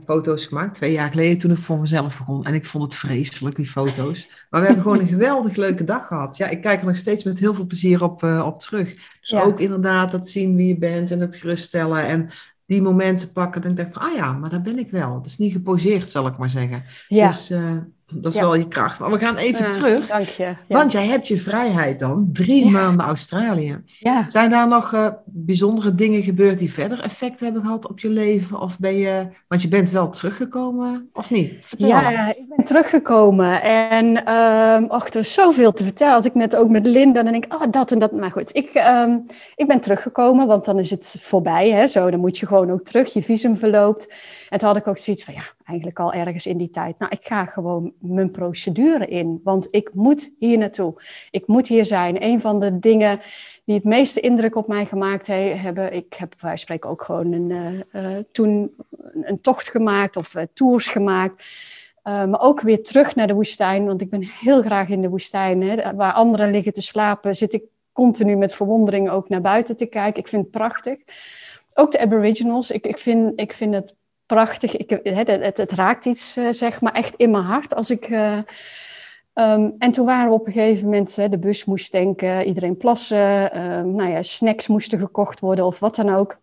foto's 0.04 0.46
gemaakt, 0.46 0.74
twee 0.74 0.92
jaar 0.92 1.10
geleden 1.10 1.38
toen 1.38 1.50
ik 1.50 1.58
voor 1.58 1.78
mezelf 1.78 2.18
begon. 2.18 2.44
En 2.44 2.54
ik 2.54 2.66
vond 2.66 2.84
het 2.84 2.94
vreselijk, 2.94 3.56
die 3.56 3.66
foto's. 3.66 4.46
Maar 4.50 4.60
we 4.60 4.66
hebben 4.66 4.84
gewoon 4.84 5.00
een 5.00 5.08
geweldig 5.08 5.56
leuke 5.56 5.84
dag 5.84 6.06
gehad. 6.06 6.36
Ja, 6.36 6.48
ik 6.48 6.60
kijk 6.60 6.80
er 6.80 6.86
nog 6.86 6.96
steeds 6.96 7.24
met 7.24 7.38
heel 7.38 7.54
veel 7.54 7.66
plezier 7.66 8.02
op, 8.02 8.22
op 8.22 8.60
terug. 8.60 9.18
Dus 9.20 9.34
ook 9.34 9.60
inderdaad 9.60 10.10
dat 10.10 10.28
zien 10.28 10.56
wie 10.56 10.68
je 10.68 10.78
bent 10.78 11.10
en 11.10 11.20
het 11.20 11.36
geruststellen. 11.36 12.06
En 12.06 12.30
die 12.66 12.82
momenten 12.82 13.32
pakken. 13.32 13.62
Dan 13.62 13.74
denk 13.74 13.88
ik 13.88 13.94
van, 13.94 14.02
ah 14.02 14.14
ja, 14.14 14.32
maar 14.32 14.50
daar 14.50 14.62
ben 14.62 14.78
ik 14.78 14.90
wel. 14.90 15.14
Het 15.14 15.26
is 15.26 15.38
niet 15.38 15.52
geposeerd, 15.52 16.10
zal 16.10 16.26
ik 16.26 16.36
maar 16.36 16.50
zeggen. 16.50 16.84
Ja. 17.08 17.26
Dus 17.26 17.50
uh, 17.50 17.76
Dat 18.14 18.34
is 18.34 18.40
wel 18.40 18.54
je 18.54 18.68
kracht. 18.68 18.98
Maar 18.98 19.10
we 19.10 19.18
gaan 19.18 19.36
even 19.36 19.70
terug. 19.70 20.06
Dank 20.06 20.28
je. 20.28 20.54
Want 20.68 20.92
jij 20.92 21.06
hebt 21.06 21.28
je 21.28 21.38
vrijheid 21.38 21.98
dan. 21.98 22.28
Drie 22.32 22.70
maanden 22.70 23.06
Australië. 23.06 23.82
Zijn 24.26 24.50
daar 24.50 24.68
nog 24.68 24.92
uh, 24.92 25.08
bijzondere 25.24 25.94
dingen 25.94 26.22
gebeurd 26.22 26.58
die 26.58 26.72
verder 26.72 27.00
effect 27.00 27.40
hebben 27.40 27.62
gehad 27.62 27.88
op 27.88 27.98
je 27.98 28.08
leven? 28.08 28.60
Of 28.60 28.78
ben 28.78 28.94
je... 28.94 29.26
Want 29.48 29.62
je 29.62 29.68
bent 29.68 29.90
wel 29.90 30.10
teruggekomen, 30.10 31.08
of 31.12 31.30
niet? 31.30 31.66
Vertel. 31.66 31.88
Ja, 31.88 32.28
ik 32.28 32.48
ben 32.56 32.64
teruggekomen. 32.64 33.62
En 33.62 34.32
um, 34.32 34.90
och, 34.90 35.08
er 35.08 35.20
is 35.20 35.32
zoveel 35.32 35.72
te 35.72 35.84
vertellen. 35.84 36.14
Als 36.14 36.24
ik 36.24 36.34
net 36.34 36.56
ook 36.56 36.68
met 36.68 36.86
Linda, 36.86 37.22
dan 37.22 37.32
denk 37.32 37.44
ik, 37.44 37.54
oh, 37.54 37.62
dat 37.70 37.92
en 37.92 37.98
dat. 37.98 38.12
Maar 38.12 38.30
goed, 38.30 38.56
ik, 38.56 38.70
um, 39.06 39.24
ik 39.56 39.66
ben 39.66 39.80
teruggekomen, 39.80 40.46
want 40.46 40.64
dan 40.64 40.78
is 40.78 40.90
het 40.90 41.16
voorbij. 41.18 41.70
Hè? 41.70 41.86
Zo, 41.86 42.10
dan 42.10 42.20
moet 42.20 42.38
je 42.38 42.46
gewoon 42.46 42.70
ook 42.70 42.84
terug. 42.84 43.12
Je 43.12 43.22
visum 43.22 43.56
verloopt. 43.56 44.12
Toen 44.58 44.68
had 44.68 44.76
ik 44.76 44.86
ook 44.86 44.98
zoiets 44.98 45.24
van, 45.24 45.34
ja, 45.34 45.42
eigenlijk 45.64 45.98
al 45.98 46.12
ergens 46.12 46.46
in 46.46 46.56
die 46.56 46.70
tijd. 46.70 46.98
Nou, 46.98 47.12
ik 47.12 47.26
ga 47.26 47.44
gewoon 47.44 47.92
mijn 47.98 48.30
procedure 48.30 49.06
in, 49.06 49.40
want 49.44 49.68
ik 49.70 49.90
moet 49.94 50.32
hier 50.38 50.58
naartoe. 50.58 51.02
Ik 51.30 51.46
moet 51.46 51.68
hier 51.68 51.84
zijn. 51.84 52.22
Een 52.24 52.40
van 52.40 52.60
de 52.60 52.78
dingen 52.78 53.20
die 53.64 53.74
het 53.74 53.84
meeste 53.84 54.20
indruk 54.20 54.56
op 54.56 54.66
mij 54.68 54.86
gemaakt 54.86 55.26
hebben, 55.26 55.92
ik 55.92 56.14
heb 56.14 56.34
wij 56.40 56.56
spreken 56.56 56.90
ook 56.90 57.02
gewoon 57.02 57.32
een, 57.32 57.84
uh, 57.92 58.16
toen 58.32 58.74
een 59.22 59.40
tocht 59.40 59.70
gemaakt 59.70 60.16
of 60.16 60.34
uh, 60.34 60.42
tours 60.52 60.88
gemaakt. 60.88 61.44
maar 62.02 62.40
ook 62.40 62.60
weer 62.60 62.82
terug 62.82 63.14
naar 63.14 63.26
de 63.26 63.34
woestijn, 63.34 63.86
want 63.86 64.00
ik 64.00 64.10
ben 64.10 64.22
heel 64.22 64.62
graag 64.62 64.88
in 64.88 65.02
de 65.02 65.08
woestijn. 65.08 65.96
Waar 65.96 66.12
anderen 66.12 66.50
liggen 66.50 66.72
te 66.72 66.82
slapen, 66.82 67.36
zit 67.36 67.52
ik 67.52 67.62
continu 67.92 68.36
met 68.36 68.54
verwondering 68.54 69.10
ook 69.10 69.28
naar 69.28 69.40
buiten 69.40 69.76
te 69.76 69.86
kijken. 69.86 70.20
Ik 70.20 70.28
vind 70.28 70.42
het 70.42 70.50
prachtig. 70.50 70.98
Ook 71.74 71.92
de 71.92 71.98
Aboriginals. 71.98 72.70
Ik, 72.70 72.86
ik, 72.86 72.98
vind, 72.98 73.40
ik 73.40 73.52
vind 73.52 73.74
het 73.74 73.94
prachtig. 74.26 74.76
Ik, 74.76 74.90
het, 75.02 75.26
het, 75.28 75.56
het, 75.56 75.72
raakt 75.72 76.04
iets, 76.04 76.36
uh, 76.36 76.48
zeg 76.50 76.80
maar, 76.80 76.92
echt 76.92 77.14
in 77.14 77.30
mijn 77.30 77.44
hart. 77.44 77.74
Als 77.74 77.90
ik, 77.90 78.08
uh, 78.08 78.38
um, 79.34 79.74
en 79.78 79.90
toen 79.92 80.06
waren 80.06 80.28
we 80.28 80.34
op 80.34 80.46
een 80.46 80.52
gegeven 80.52 80.84
moment, 80.84 81.14
de 81.14 81.38
bus 81.38 81.64
moest 81.64 81.92
denken, 81.92 82.46
iedereen 82.46 82.76
plassen, 82.76 83.60
um, 83.62 83.94
nou 83.94 84.10
ja, 84.10 84.22
snacks 84.22 84.66
moesten 84.66 84.98
gekocht 84.98 85.40
worden 85.40 85.64
of 85.64 85.78
wat 85.78 85.94
dan 85.94 86.14
ook. 86.14 86.42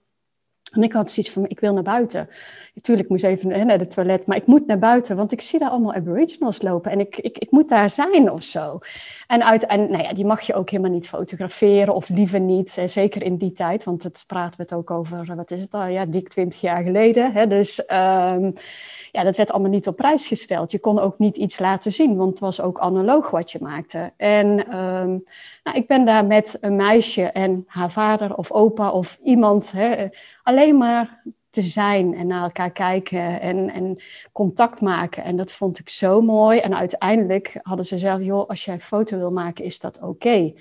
En 0.72 0.84
ik 0.84 0.94
had 0.94 1.12
zoiets 1.12 1.34
van, 1.34 1.46
ik 1.48 1.60
wil 1.60 1.74
naar 1.74 1.84
buiten. 1.84 2.30
Natuurlijk 2.74 3.10
moest 3.10 3.24
even 3.24 3.52
hè, 3.52 3.64
naar 3.64 3.78
de 3.78 3.88
toilet, 3.88 4.26
maar 4.26 4.38
ik 4.38 4.46
moet 4.46 4.68
naar 4.68 4.80
buiten, 4.80 5.16
want 5.16 5.32
ik 5.32 5.42
zie 5.42 5.60
daar 5.60 5.70
allemaal 5.70 5.94
aboriginals 5.94 6.62
lopen 6.62 6.92
en 6.92 7.00
ik, 7.00 7.18
ik, 7.18 7.38
ik 7.38 7.52
moet 7.52 7.70
daar 7.70 7.90
zijn 7.90 8.32
of 8.32 8.44
zo. 8.44 8.80
En, 9.28 9.46
uit, 9.46 9.66
en 9.66 9.92
nou 9.92 10.04
ja, 10.04 10.14
die 10.14 10.26
mag 10.26 10.42
je 10.42 10.54
ook 10.54 10.70
helemaal 10.70 10.92
niet 10.92 11.08
fotograferen 11.08 11.94
of 11.94 12.10
liever 12.10 12.40
niet, 12.40 12.76
hè, 12.76 12.88
zeker 12.88 13.24
in 13.24 13.38
die 13.38 13.54
tijd, 13.54 13.84
want 13.84 14.04
het 14.04 14.24
praten 14.28 14.58
we 14.58 14.64
het 14.64 14.74
ook 14.74 14.92
over, 14.92 15.36
wat 15.36 15.52
is 15.52 15.62
het 15.62 15.74
al, 15.74 15.86
ja, 15.86 16.06
dik 16.06 16.30
twintig 16.30 16.62
jaar 16.62 16.84
geleden. 16.84 17.32
Hè, 17.32 17.48
dus 17.48 17.84
um, 17.92 18.54
ja, 19.12 19.24
dat 19.24 19.36
werd 19.36 19.52
allemaal 19.52 19.72
niet 19.72 19.88
op 19.88 19.96
prijs 19.96 20.28
gesteld. 20.28 20.72
Je 20.72 20.80
kon 20.80 21.00
ook 21.00 21.20
niet 21.20 21.38
iets 21.38 21.60
laten 21.60 21.92
zien, 21.92 22.16
want 22.16 22.30
het 22.30 22.40
was 22.40 22.62
ook 22.62 22.80
analoog 22.80 23.30
wat 23.30 23.52
je 23.52 23.60
maakte. 23.62 24.14
En 24.18 24.78
um, 24.78 25.24
nou, 25.64 25.78
ik 25.78 25.88
ben 25.88 26.06
daar 26.06 26.26
met 26.26 26.58
een 26.62 26.76
meisje 26.76 27.24
en 27.24 27.64
haar 27.68 27.92
vader 27.92 28.36
of 28.36 28.52
opa 28.52 28.92
of 28.92 29.20
iemand 29.24 29.72
hè, 29.72 30.08
alleen 30.44 30.78
maar 30.78 31.24
te 31.52 31.62
zijn 31.62 32.16
en 32.16 32.28
naar 32.28 32.44
elkaar 32.44 32.72
kijken 32.72 33.42
en, 33.42 33.72
en 33.74 33.98
contact 34.32 34.82
maken. 34.82 35.24
En 35.24 35.36
dat 35.36 35.52
vond 35.52 35.80
ik 35.80 35.90
zo 35.90 36.22
mooi. 36.22 36.60
En 36.60 36.76
uiteindelijk 36.76 37.60
hadden 37.62 37.86
ze 37.86 37.98
zelf, 37.98 38.22
joh, 38.22 38.50
als 38.50 38.66
jij 38.66 38.80
foto 38.80 39.18
wil 39.18 39.32
maken, 39.32 39.66
is 39.66 39.80
dat 39.80 40.00
oké. 40.02 40.54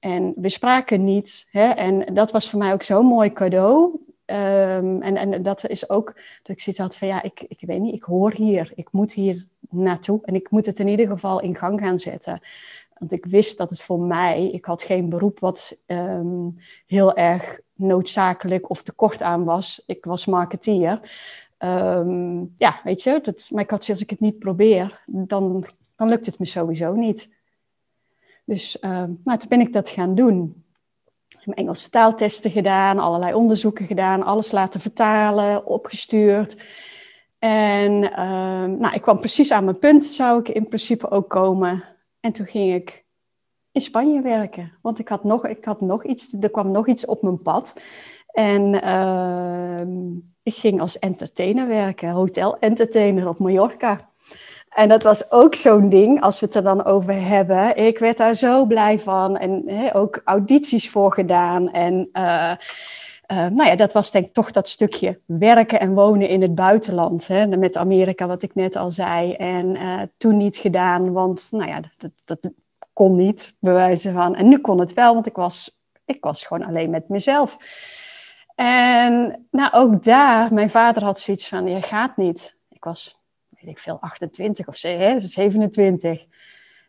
En 0.00 0.32
we 0.36 0.48
spraken 0.48 1.04
niet. 1.04 1.46
Hè? 1.50 1.68
En 1.68 2.14
dat 2.14 2.30
was 2.30 2.50
voor 2.50 2.58
mij 2.58 2.72
ook 2.72 2.82
zo'n 2.82 3.06
mooi 3.06 3.32
cadeau. 3.32 4.00
Um, 4.26 5.02
en, 5.02 5.16
en 5.16 5.42
dat 5.42 5.68
is 5.68 5.90
ook 5.90 6.14
dat 6.42 6.56
ik 6.56 6.60
zoiets 6.60 6.82
had 6.82 6.96
van 6.96 7.08
ja, 7.08 7.22
ik, 7.22 7.44
ik 7.48 7.58
weet 7.60 7.80
niet, 7.80 7.94
ik 7.94 8.02
hoor 8.02 8.32
hier, 8.32 8.72
ik 8.74 8.92
moet 8.92 9.12
hier 9.12 9.46
naartoe 9.70 10.20
en 10.24 10.34
ik 10.34 10.50
moet 10.50 10.66
het 10.66 10.78
in 10.78 10.88
ieder 10.88 11.08
geval 11.08 11.40
in 11.40 11.56
gang 11.56 11.80
gaan 11.80 11.98
zetten. 11.98 12.40
Want 12.98 13.12
ik 13.12 13.24
wist 13.24 13.58
dat 13.58 13.70
het 13.70 13.82
voor 13.82 14.00
mij, 14.00 14.50
ik 14.50 14.64
had 14.64 14.82
geen 14.82 15.08
beroep 15.08 15.40
wat 15.40 15.76
um, 15.86 16.52
heel 16.86 17.16
erg 17.16 17.60
noodzakelijk 17.74 18.70
of 18.70 18.82
tekort 18.82 19.22
aan 19.22 19.44
was. 19.44 19.82
Ik 19.86 20.04
was 20.04 20.26
marketeer. 20.26 21.00
Um, 21.58 22.52
ja, 22.56 22.80
weet 22.82 23.02
je, 23.02 23.20
dat, 23.22 23.48
maar 23.50 23.62
ik 23.62 23.70
had 23.70 23.88
als 23.88 24.00
ik 24.00 24.10
het 24.10 24.20
niet 24.20 24.38
probeer, 24.38 25.02
dan, 25.06 25.66
dan 25.96 26.08
lukt 26.08 26.26
het 26.26 26.38
me 26.38 26.46
sowieso 26.46 26.94
niet. 26.94 27.28
Dus 28.44 28.78
nou, 28.80 29.38
toen 29.38 29.48
ben 29.48 29.60
ik 29.60 29.72
dat 29.72 29.88
gaan 29.88 30.14
doen. 30.14 30.63
Engelse 31.52 31.90
taaltesten 31.90 32.50
gedaan, 32.50 32.98
allerlei 32.98 33.34
onderzoeken 33.34 33.86
gedaan, 33.86 34.22
alles 34.22 34.52
laten 34.52 34.80
vertalen, 34.80 35.66
opgestuurd. 35.66 36.56
En 37.38 37.92
uh, 37.92 38.64
nou, 38.64 38.94
ik 38.94 39.02
kwam 39.02 39.18
precies 39.18 39.52
aan 39.52 39.64
mijn 39.64 39.78
punt, 39.78 40.04
zou 40.04 40.40
ik 40.40 40.48
in 40.48 40.64
principe 40.64 41.10
ook 41.10 41.30
komen. 41.30 41.84
En 42.20 42.32
toen 42.32 42.46
ging 42.46 42.74
ik 42.74 43.04
in 43.72 43.80
Spanje 43.80 44.20
werken. 44.20 44.72
Want 44.82 44.98
ik 44.98 45.08
had 45.08 45.24
nog, 45.24 45.46
ik 45.46 45.64
had 45.64 45.80
nog 45.80 46.04
iets, 46.04 46.36
er 46.40 46.50
kwam 46.50 46.70
nog 46.70 46.88
iets 46.88 47.06
op 47.06 47.22
mijn 47.22 47.42
pad. 47.42 47.74
En 48.26 48.74
uh, 48.84 49.80
ik 50.42 50.54
ging 50.54 50.80
als 50.80 50.98
entertainer 50.98 51.66
werken, 51.66 52.08
hotel 52.08 52.58
entertainer 52.58 53.28
op 53.28 53.38
Mallorca. 53.38 53.98
En 54.74 54.88
dat 54.88 55.02
was 55.02 55.30
ook 55.30 55.54
zo'n 55.54 55.88
ding, 55.88 56.20
als 56.20 56.40
we 56.40 56.46
het 56.46 56.54
er 56.54 56.62
dan 56.62 56.84
over 56.84 57.26
hebben. 57.26 57.76
Ik 57.76 57.98
werd 57.98 58.16
daar 58.16 58.34
zo 58.34 58.64
blij 58.64 58.98
van 58.98 59.36
en 59.36 59.64
ook 59.92 60.20
audities 60.24 60.90
voor 60.90 61.12
gedaan. 61.12 61.70
En 61.70 62.08
uh, 62.12 62.52
uh, 63.32 63.46
nou 63.46 63.64
ja, 63.64 63.76
dat 63.76 63.92
was 63.92 64.10
denk 64.10 64.26
ik 64.26 64.32
toch 64.32 64.50
dat 64.50 64.68
stukje 64.68 65.20
werken 65.26 65.80
en 65.80 65.94
wonen 65.94 66.28
in 66.28 66.42
het 66.42 66.54
buitenland. 66.54 67.26
Hè, 67.26 67.46
met 67.46 67.76
Amerika, 67.76 68.26
wat 68.26 68.42
ik 68.42 68.54
net 68.54 68.76
al 68.76 68.90
zei. 68.90 69.32
En 69.32 69.74
uh, 69.74 70.00
toen 70.16 70.36
niet 70.36 70.56
gedaan, 70.56 71.12
want 71.12 71.48
nou 71.50 71.68
ja, 71.68 71.80
dat, 71.96 72.10
dat 72.24 72.52
kon 72.92 73.16
niet, 73.16 73.54
bewijzen 73.58 74.12
van. 74.12 74.34
En 74.34 74.48
nu 74.48 74.58
kon 74.58 74.80
het 74.80 74.92
wel, 74.92 75.14
want 75.14 75.26
ik 75.26 75.36
was, 75.36 75.78
ik 76.04 76.24
was 76.24 76.44
gewoon 76.44 76.66
alleen 76.66 76.90
met 76.90 77.08
mezelf. 77.08 77.56
En 78.54 79.46
nou, 79.50 79.72
ook 79.72 80.04
daar, 80.04 80.54
mijn 80.54 80.70
vader 80.70 81.04
had 81.04 81.20
zoiets 81.20 81.48
van, 81.48 81.68
je 81.68 81.82
gaat 81.82 82.16
niet. 82.16 82.56
Ik 82.68 82.84
was 82.84 83.22
weet 83.64 83.74
ik 83.74 83.78
veel, 83.78 83.98
28 84.00 84.68
of 84.68 84.76
27. 84.76 86.24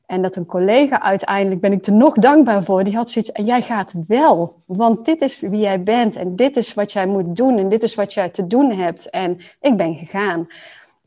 En 0.06 0.22
dat 0.22 0.36
een 0.36 0.46
collega 0.46 1.02
uiteindelijk, 1.02 1.62
ben 1.62 1.72
ik 1.72 1.86
er 1.86 1.94
nog 1.94 2.14
dankbaar 2.14 2.64
voor, 2.64 2.84
die 2.84 2.96
had 2.96 3.12
zoiets, 3.12 3.32
en 3.32 3.46
jij 3.46 3.62
gaat 3.62 3.94
wel, 4.08 4.56
want 4.66 5.06
dit 5.06 5.22
is 5.22 5.40
wie 5.40 5.60
jij 5.60 5.84
bent 5.84 6.16
en 6.16 6.36
dit 6.36 6.58
is 6.58 6.74
wat 6.74 6.92
jij 6.92 7.06
moet 7.06 7.36
doen 7.36 7.58
en 7.58 7.70
dit 7.70 7.84
is 7.84 7.96
wat 7.96 8.14
jij 8.14 8.30
te 8.30 8.48
doen 8.48 8.72
hebt. 8.72 9.10
En 9.10 9.40
ik 9.62 9.78
ben 9.78 9.96
gegaan. 9.96 10.48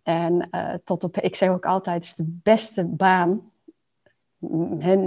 En 0.03 0.49
uh, 0.51 0.75
tot 0.85 1.05
op, 1.05 1.19
ik 1.19 1.37
zeg 1.37 1.49
ook 1.49 1.67
altijd, 1.67 1.97
het 1.97 2.05
is 2.05 2.15
de 2.15 2.39
beste 2.43 2.85
baan, 2.85 3.51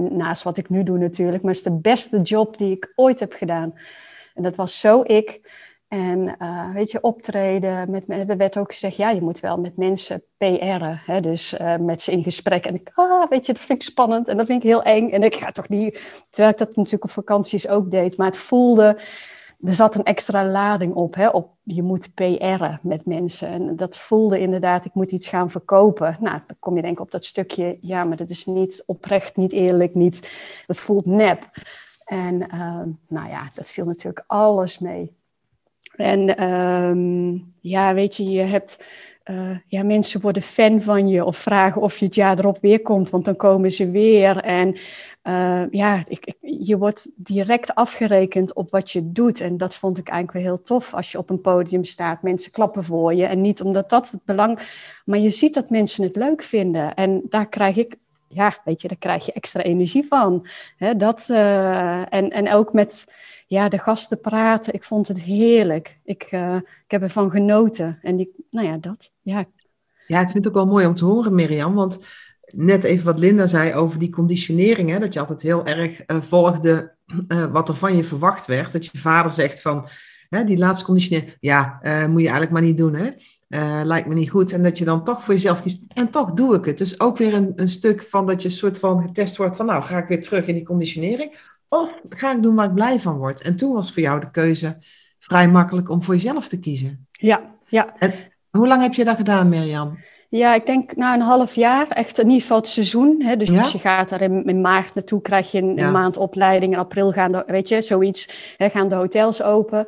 naast 0.10 0.44
wat 0.44 0.58
ik 0.58 0.70
nu 0.70 0.84
doe 0.84 0.98
natuurlijk, 0.98 1.44
maar 1.44 1.54
het 1.54 1.66
is 1.66 1.72
de 1.72 1.80
beste 1.80 2.22
job 2.22 2.58
die 2.58 2.72
ik 2.72 2.92
ooit 2.96 3.20
heb 3.20 3.34
gedaan. 3.34 3.74
En 4.34 4.44
dat 4.44 4.56
was 4.56 4.80
zo 4.80 5.02
ik. 5.04 5.42
En 5.92 6.36
uh, 6.40 6.74
weet 6.74 6.92
je, 6.92 7.02
optreden, 7.02 7.92
met, 7.92 8.10
er 8.10 8.38
werd 8.38 8.58
ook 8.58 8.72
gezegd, 8.72 8.96
ja, 8.96 9.10
je 9.10 9.22
moet 9.22 9.40
wel 9.40 9.58
met 9.58 9.78
mensen 9.78 10.24
PR'en, 10.38 11.02
hè, 11.06 11.22
dus 11.22 11.54
uh, 11.54 11.78
met 11.78 12.02
ze 12.02 12.12
in 12.12 12.24
gesprek. 12.24 12.66
En 12.66 12.76
ik, 12.76 12.92
ah, 12.94 13.30
weet 13.30 13.46
je, 13.46 13.54
dat 13.54 13.62
vind 13.62 13.84
ik 13.84 13.90
spannend 13.90 14.28
en 14.28 14.38
dat 14.38 14.46
vind 14.46 14.64
ik 14.64 14.70
heel 14.70 14.84
eng. 14.84 15.10
En 15.10 15.24
ik 15.24 15.36
ga 15.36 15.52
toch 15.52 15.70
niet, 15.70 16.02
terwijl 16.30 16.54
ik 16.54 16.60
dat 16.60 16.76
natuurlijk 16.76 17.04
op 17.04 17.12
vakanties 17.12 17.68
ook 17.68 17.92
deed, 17.92 18.18
maar 18.18 18.28
het 18.28 18.38
voelde, 18.38 19.00
er 19.60 19.74
zat 19.74 19.96
een 19.96 20.04
extra 20.04 20.46
lading 20.46 20.94
op, 20.94 21.16
hè, 21.16 21.30
op 21.30 21.50
je 21.64 21.84
moet 21.84 22.14
PR'en 22.14 22.80
met 22.82 23.06
mensen. 23.06 23.48
En 23.48 23.76
dat 23.76 23.98
voelde 23.98 24.40
inderdaad, 24.40 24.86
ik 24.86 24.94
moet 24.94 25.12
iets 25.12 25.28
gaan 25.28 25.50
verkopen. 25.50 26.18
Nou, 26.20 26.40
dan 26.48 26.56
kom 26.60 26.76
je 26.76 26.82
denk 26.82 26.94
ik 26.94 27.04
op 27.04 27.12
dat 27.12 27.26
stukje, 27.26 27.78
ja, 27.82 28.04
maar 28.04 28.18
dat 28.18 28.30
is 28.30 28.46
niet 28.46 28.84
oprecht, 28.86 29.36
niet 29.36 29.52
eerlijk, 29.52 29.96
niet, 29.96 30.30
dat 30.68 30.78
voelt 30.78 31.06
nep. 31.06 31.44
En 32.06 32.36
uh, 32.36 32.82
nou 33.08 33.30
ja, 33.30 33.50
dat 33.56 33.68
viel 33.68 33.86
natuurlijk 33.86 34.24
alles 34.28 34.80
mee. 34.80 35.10
En 35.96 36.44
um, 36.52 37.54
ja, 37.62 37.94
weet 37.94 38.16
je, 38.16 38.30
je 38.30 38.42
hebt. 38.42 38.84
Uh, 39.26 39.58
ja, 39.68 39.84
mensen 39.84 40.22
worden 40.22 40.42
fan 40.42 40.82
van 40.82 41.08
je 41.08 41.26
of 41.26 41.38
vragen 41.38 41.82
of 41.82 41.98
je 41.98 42.06
het 42.06 42.16
jaar 42.16 42.40
erop 42.40 42.58
weer 42.62 42.82
komt, 42.82 43.10
want 43.10 43.26
dan 43.26 43.36
komen 43.36 43.72
ze 43.72 43.92
weer. 43.92 44.38
En 44.38 44.76
uh, 45.24 45.64
ja, 45.70 46.04
je 46.40 46.78
wordt 46.78 47.12
direct 47.16 47.76
afgerekend 47.76 48.54
op 48.54 48.72
wat 48.72 48.92
je 48.92 49.12
doet. 49.12 49.40
En 49.40 49.58
dat 49.58 49.76
vond 49.76 49.98
ik 49.98 50.08
eigenlijk 50.08 50.46
wel 50.46 50.56
heel 50.56 50.64
tof 50.64 50.94
als 50.94 51.12
je 51.12 51.18
op 51.18 51.30
een 51.30 51.42
podium 51.42 51.84
staat. 51.84 52.22
Mensen 52.22 52.52
klappen 52.52 52.84
voor 52.84 53.14
je. 53.14 53.26
En 53.26 53.42
niet 53.42 53.62
omdat 53.62 53.90
dat 53.90 54.12
het 54.12 54.26
belang. 54.26 54.60
Maar 55.06 55.20
je 55.20 55.30
ziet 55.30 55.54
dat 55.54 55.70
mensen 55.70 56.04
het 56.04 56.16
leuk 56.16 56.44
vinden. 56.44 56.94
En 56.94 57.22
daar 57.30 57.50
krijg 57.50 57.76
ik 57.76 57.96
ja, 58.28 58.58
weet 58.64 58.82
je, 58.82 58.88
daar 58.88 58.98
krijg 58.98 59.26
je 59.26 59.32
extra 59.32 59.62
energie 59.62 60.06
van. 60.08 60.48
Dat, 60.98 61.28
uh, 61.32 62.14
en, 62.14 62.30
en 62.30 62.52
ook 62.52 62.74
met 62.74 63.08
ja, 63.52 63.70
de 63.70 63.78
gasten 63.78 64.22
praten. 64.22 64.74
Ik 64.74 64.84
vond 64.84 65.08
het 65.08 65.22
heerlijk. 65.22 66.00
Ik, 66.04 66.28
uh, 66.32 66.56
ik 66.56 66.92
heb 66.92 67.02
ervan 67.02 67.30
genoten. 67.30 68.00
En 68.02 68.16
die, 68.16 68.46
nou 68.52 68.68
ja, 68.68 68.78
dat. 68.78 69.12
Ja. 69.22 69.46
ja, 70.08 70.20
ik 70.20 70.30
vind 70.30 70.46
het 70.46 70.48
ook 70.48 70.64
wel 70.64 70.72
mooi 70.72 70.86
om 70.86 70.96
te 70.96 71.06
horen, 71.06 71.36
Mirjam. 71.36 71.74
Want 71.74 72.06
net 72.46 72.84
even 72.84 73.06
wat 73.06 73.20
Linda 73.20 73.48
zei 73.48 73.74
over 73.74 74.00
die 74.00 74.10
conditionering. 74.10 74.90
Hè, 74.90 75.00
dat 75.00 75.14
je 75.14 75.20
altijd 75.20 75.42
heel 75.42 75.66
erg 75.66 76.04
uh, 76.08 76.22
volgde 76.22 76.92
uh, 77.28 77.52
wat 77.52 77.70
er 77.70 77.76
van 77.76 77.96
je 77.96 78.04
verwacht 78.04 78.46
werd. 78.46 78.72
Dat 78.72 78.86
je 78.86 78.98
vader 78.98 79.32
zegt 79.32 79.62
van, 79.62 79.88
hè, 80.30 80.44
die 80.44 80.58
laatste 80.58 80.86
conditionering, 80.86 81.38
ja, 81.40 81.80
moet 81.84 82.22
je 82.22 82.30
eigenlijk 82.30 82.52
maar 82.52 82.62
niet 82.62 82.78
doen. 82.78 82.96
Hè? 82.96 83.12
lijkt 83.84 84.08
me 84.08 84.14
niet 84.14 84.30
goed. 84.30 84.54
En 84.54 84.64
dat 84.64 84.78
je 84.78 84.86
dan 84.86 85.04
toch 85.04 85.24
voor 85.24 85.34
jezelf 85.34 85.62
kiest. 85.62 85.86
En 85.94 86.10
toch 86.10 86.32
doe 86.32 86.56
ik 86.56 86.66
het. 86.66 86.78
Dus 86.78 87.00
ook 87.00 87.18
weer 87.18 87.34
een, 87.34 87.54
een 87.56 87.68
stuk 87.68 88.08
van 88.10 88.26
dat 88.26 88.42
je 88.42 88.50
soort 88.50 88.80
van 88.80 89.02
getest 89.02 89.38
wordt 89.38 89.58
van, 89.58 89.66
nou, 89.66 89.84
ga 89.84 89.98
ik 89.98 90.08
weer 90.08 90.22
terug 90.22 90.46
in 90.46 90.56
die 90.56 90.66
conditionering? 90.66 91.51
Of 91.74 92.02
ga 92.10 92.32
ik 92.32 92.44
doen 92.44 92.56
waar 92.56 92.66
ik 92.66 92.74
blij 92.74 93.00
van 93.00 93.18
word? 93.18 93.42
En 93.42 93.56
toen 93.56 93.74
was 93.74 93.94
voor 93.94 94.02
jou 94.02 94.20
de 94.20 94.32
keuze 94.32 94.78
vrij 95.20 95.48
makkelijk 95.48 95.90
om 95.90 96.04
voor 96.04 96.14
jezelf 96.14 96.48
te 96.48 96.60
kiezen. 96.60 97.08
Ja, 97.12 97.56
ja. 97.68 97.96
En 98.00 98.14
hoe 98.50 98.68
lang 98.68 98.82
heb 98.82 98.94
je 98.94 99.04
dat 99.04 99.16
gedaan, 99.16 99.50
Mirjam? 99.50 99.98
Ja, 100.30 100.54
ik 100.54 100.66
denk 100.66 100.96
na 100.96 101.14
een 101.14 101.22
half 101.22 101.56
jaar, 101.56 101.88
echt 101.88 102.20
in 102.20 102.26
ieder 102.26 102.42
geval 102.42 102.58
het 102.58 102.68
seizoen. 102.68 103.22
Hè? 103.22 103.38
Dus 103.38 103.58
als 103.58 103.72
je 103.72 103.80
gaat 103.80 104.10
daar 104.10 104.22
in, 104.22 104.62
maart 104.62 104.96
naartoe, 104.96 105.22
krijg 105.22 105.52
je 105.52 105.62
een, 105.62 105.92
maand 105.92 106.18
opleiding. 106.18 106.74
In 106.74 106.80
april 106.80 107.12
gaan 107.12 107.32
de, 107.32 107.44
weet 107.48 107.70
je, 107.70 107.82
zoiets, 107.82 108.56
hè, 108.58 108.70
gaan 108.70 108.88
de 108.88 108.96
hotels 108.96 109.44
open. 109.44 109.86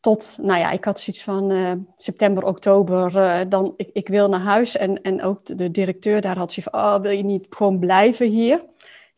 Tot, 0.00 0.38
nou 0.42 0.58
ja, 0.58 0.70
ik 0.70 0.84
had 0.84 1.00
zoiets 1.00 1.22
van 1.22 1.50
uh, 1.50 1.72
september, 1.96 2.44
oktober, 2.44 3.16
uh, 3.16 3.40
dan 3.48 3.74
ik, 3.76 3.90
ik 3.92 4.08
wil 4.08 4.28
naar 4.28 4.40
huis. 4.40 4.76
En, 4.76 5.02
en 5.02 5.22
ook 5.22 5.58
de 5.58 5.70
directeur 5.70 6.20
daar 6.20 6.38
had 6.38 6.52
zoiets 6.52 6.72
van, 6.72 6.80
oh, 6.80 7.00
wil 7.00 7.10
je 7.10 7.24
niet 7.24 7.46
gewoon 7.50 7.78
blijven 7.78 8.28
hier? 8.28 8.64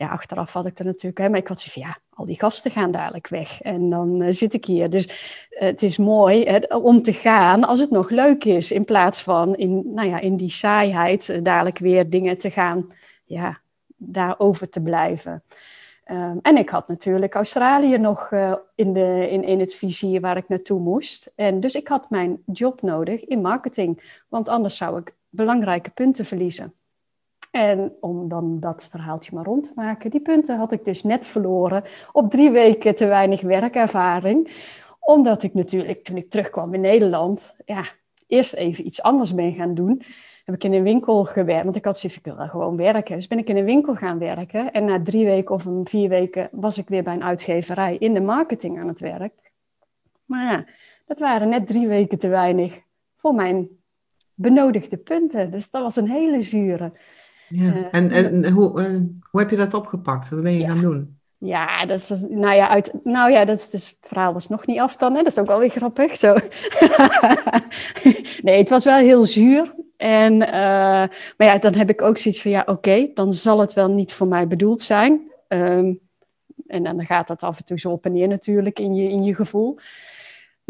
Achteraf 0.08 0.52
had 0.52 0.66
ik 0.66 0.78
er 0.78 0.84
natuurlijk, 0.84 1.18
hè, 1.18 1.28
maar 1.28 1.38
ik 1.38 1.48
had 1.48 1.60
zoiets 1.60 1.80
van, 1.80 1.82
ja, 1.82 2.16
al 2.18 2.26
die 2.26 2.38
gasten 2.38 2.70
gaan 2.70 2.90
dadelijk 2.90 3.28
weg. 3.28 3.60
En 3.60 3.90
dan 3.90 4.22
uh, 4.22 4.30
zit 4.30 4.54
ik 4.54 4.64
hier. 4.64 4.90
Dus 4.90 5.08
het 5.50 5.82
is 5.82 5.96
mooi 5.96 6.44
hè, 6.44 6.76
om 6.76 7.02
te 7.02 7.12
gaan 7.12 7.64
als 7.64 7.80
het 7.80 7.90
nog 7.90 8.10
leuk 8.10 8.44
is. 8.44 8.72
In 8.72 8.84
plaats 8.84 9.22
van 9.22 9.54
in, 9.54 9.94
nou 9.94 10.08
ja, 10.08 10.18
in 10.18 10.36
die 10.36 10.50
saaiheid 10.50 11.44
dadelijk 11.44 11.78
weer 11.78 12.10
dingen 12.10 12.38
te 12.38 12.50
gaan, 12.50 12.86
ja, 13.24 13.60
daarover 13.96 14.68
te 14.68 14.80
blijven. 14.80 15.42
Um, 16.10 16.38
en 16.42 16.56
ik 16.56 16.68
had 16.68 16.88
natuurlijk 16.88 17.34
Australië 17.34 17.98
nog 17.98 18.30
in, 18.74 18.92
de, 18.92 19.28
in, 19.30 19.44
in 19.44 19.60
het 19.60 19.74
vizier 19.74 20.20
waar 20.20 20.36
ik 20.36 20.48
naartoe 20.48 20.80
moest. 20.80 21.32
En 21.34 21.60
dus 21.60 21.74
ik 21.74 21.88
had 21.88 22.10
mijn 22.10 22.42
job 22.46 22.82
nodig 22.82 23.24
in 23.24 23.40
marketing, 23.40 24.22
want 24.28 24.48
anders 24.48 24.76
zou 24.76 24.98
ik 24.98 25.14
belangrijke 25.28 25.90
punten 25.90 26.24
verliezen. 26.24 26.74
En 27.52 27.92
om 28.00 28.28
dan 28.28 28.60
dat 28.60 28.88
verhaaltje 28.90 29.34
maar 29.34 29.44
rond 29.44 29.64
te 29.64 29.72
maken, 29.74 30.10
die 30.10 30.20
punten 30.20 30.58
had 30.58 30.72
ik 30.72 30.84
dus 30.84 31.02
net 31.02 31.26
verloren 31.26 31.82
op 32.12 32.30
drie 32.30 32.50
weken 32.50 32.94
te 32.94 33.06
weinig 33.06 33.40
werkervaring. 33.40 34.50
Omdat 35.00 35.42
ik 35.42 35.54
natuurlijk, 35.54 36.04
toen 36.04 36.16
ik 36.16 36.30
terugkwam 36.30 36.74
in 36.74 36.80
Nederland, 36.80 37.56
ja, 37.64 37.84
eerst 38.26 38.54
even 38.54 38.86
iets 38.86 39.02
anders 39.02 39.34
ben 39.34 39.52
gaan 39.52 39.74
doen 39.74 40.02
heb 40.44 40.54
ik 40.54 40.64
in 40.64 40.72
een 40.72 40.82
winkel 40.82 41.24
gewerkt. 41.24 41.64
Want 41.64 41.76
ik 41.76 41.84
had 41.84 41.98
zoiets, 41.98 42.18
ik 42.18 42.24
wil 42.24 42.48
gewoon 42.48 42.76
werken. 42.76 43.16
Dus 43.16 43.26
ben 43.26 43.38
ik 43.38 43.48
in 43.48 43.56
een 43.56 43.64
winkel 43.64 43.94
gaan 43.94 44.18
werken. 44.18 44.72
En 44.72 44.84
na 44.84 45.02
drie 45.02 45.24
weken 45.24 45.54
of 45.54 45.66
vier 45.84 46.08
weken 46.08 46.48
was 46.52 46.78
ik 46.78 46.88
weer 46.88 47.02
bij 47.02 47.14
een 47.14 47.24
uitgeverij 47.24 47.96
in 47.96 48.14
de 48.14 48.20
marketing 48.20 48.78
aan 48.78 48.88
het 48.88 49.00
werk. 49.00 49.52
Maar 50.24 50.52
ja, 50.52 50.64
dat 51.06 51.18
waren 51.18 51.48
net 51.48 51.66
drie 51.66 51.88
weken 51.88 52.18
te 52.18 52.28
weinig 52.28 52.80
voor 53.16 53.34
mijn 53.34 53.68
benodigde 54.34 54.96
punten. 54.96 55.50
Dus 55.50 55.70
dat 55.70 55.82
was 55.82 55.96
een 55.96 56.10
hele 56.10 56.40
zure. 56.40 56.92
Ja. 57.52 57.74
Uh, 57.74 57.86
en 57.90 58.10
en 58.10 58.50
hoe, 58.50 58.80
uh, 58.80 59.00
hoe 59.30 59.40
heb 59.40 59.50
je 59.50 59.56
dat 59.56 59.74
opgepakt? 59.74 60.28
Wat 60.28 60.42
ben 60.42 60.58
je 60.58 60.66
gaan 60.66 60.80
doen? 60.80 61.20
Ja, 61.38 61.86
dat 61.86 62.08
was, 62.08 62.24
nou 62.28 62.54
ja, 62.54 62.68
uit, 62.68 62.92
nou 63.04 63.30
ja, 63.30 63.44
dat 63.44 63.58
is 63.58 63.70
dus, 63.70 63.88
het 63.88 64.08
verhaal 64.08 64.32
was 64.32 64.48
nog 64.48 64.66
niet 64.66 64.78
af 64.78 64.96
dan, 64.96 65.14
hè? 65.14 65.22
dat 65.22 65.32
is 65.32 65.38
ook 65.38 65.46
wel 65.46 65.58
weer 65.58 65.70
grappig. 65.70 66.16
Zo. 66.16 66.36
nee, 68.42 68.58
het 68.58 68.68
was 68.68 68.84
wel 68.84 68.96
heel 68.96 69.26
zuur. 69.26 69.74
En, 69.96 70.32
uh, 70.32 70.48
maar 71.36 71.36
ja, 71.36 71.58
dan 71.58 71.74
heb 71.74 71.90
ik 71.90 72.02
ook 72.02 72.16
zoiets 72.16 72.42
van, 72.42 72.50
ja, 72.50 72.62
oké, 72.66 73.10
dan 73.14 73.34
zal 73.34 73.60
het 73.60 73.72
wel 73.72 73.90
niet 73.90 74.12
voor 74.12 74.26
mij 74.26 74.46
bedoeld 74.46 74.82
zijn. 74.82 75.20
Um, 75.48 76.00
en 76.66 76.82
dan 76.82 77.06
gaat 77.06 77.28
dat 77.28 77.42
af 77.42 77.58
en 77.58 77.64
toe 77.64 77.78
zo 77.78 77.90
op 77.90 78.04
en 78.04 78.12
neer 78.12 78.28
natuurlijk 78.28 78.78
in 78.78 78.94
je, 78.94 79.08
in 79.08 79.24
je 79.24 79.34
gevoel. 79.34 79.78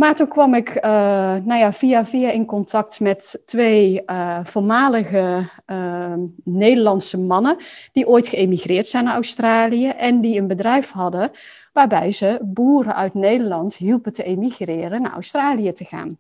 Maar 0.03 0.15
toen 0.15 0.29
kwam 0.29 0.55
ik 0.55 0.69
uh, 0.69 1.37
ja, 1.47 1.73
via 1.73 2.07
via 2.07 2.31
in 2.31 2.47
contact 2.47 3.01
met 3.01 3.43
twee 3.45 4.03
uh, 4.07 4.39
voormalige 4.43 5.49
uh, 5.67 6.15
Nederlandse 6.45 7.19
mannen 7.19 7.57
die 7.93 8.09
ooit 8.09 8.29
geëmigreerd 8.29 8.87
zijn 8.87 9.05
naar 9.05 9.15
Australië 9.15 9.89
en 9.89 10.21
die 10.21 10.39
een 10.39 10.47
bedrijf 10.47 10.91
hadden 10.91 11.31
waarbij 11.73 12.13
ze 12.13 12.39
boeren 12.43 12.95
uit 12.95 13.15
Nederland 13.15 13.77
hielpen 13.77 14.13
te 14.13 14.23
emigreren 14.23 15.03
naar 15.03 15.13
Australië 15.13 15.73
te 15.73 15.85
gaan. 15.85 16.19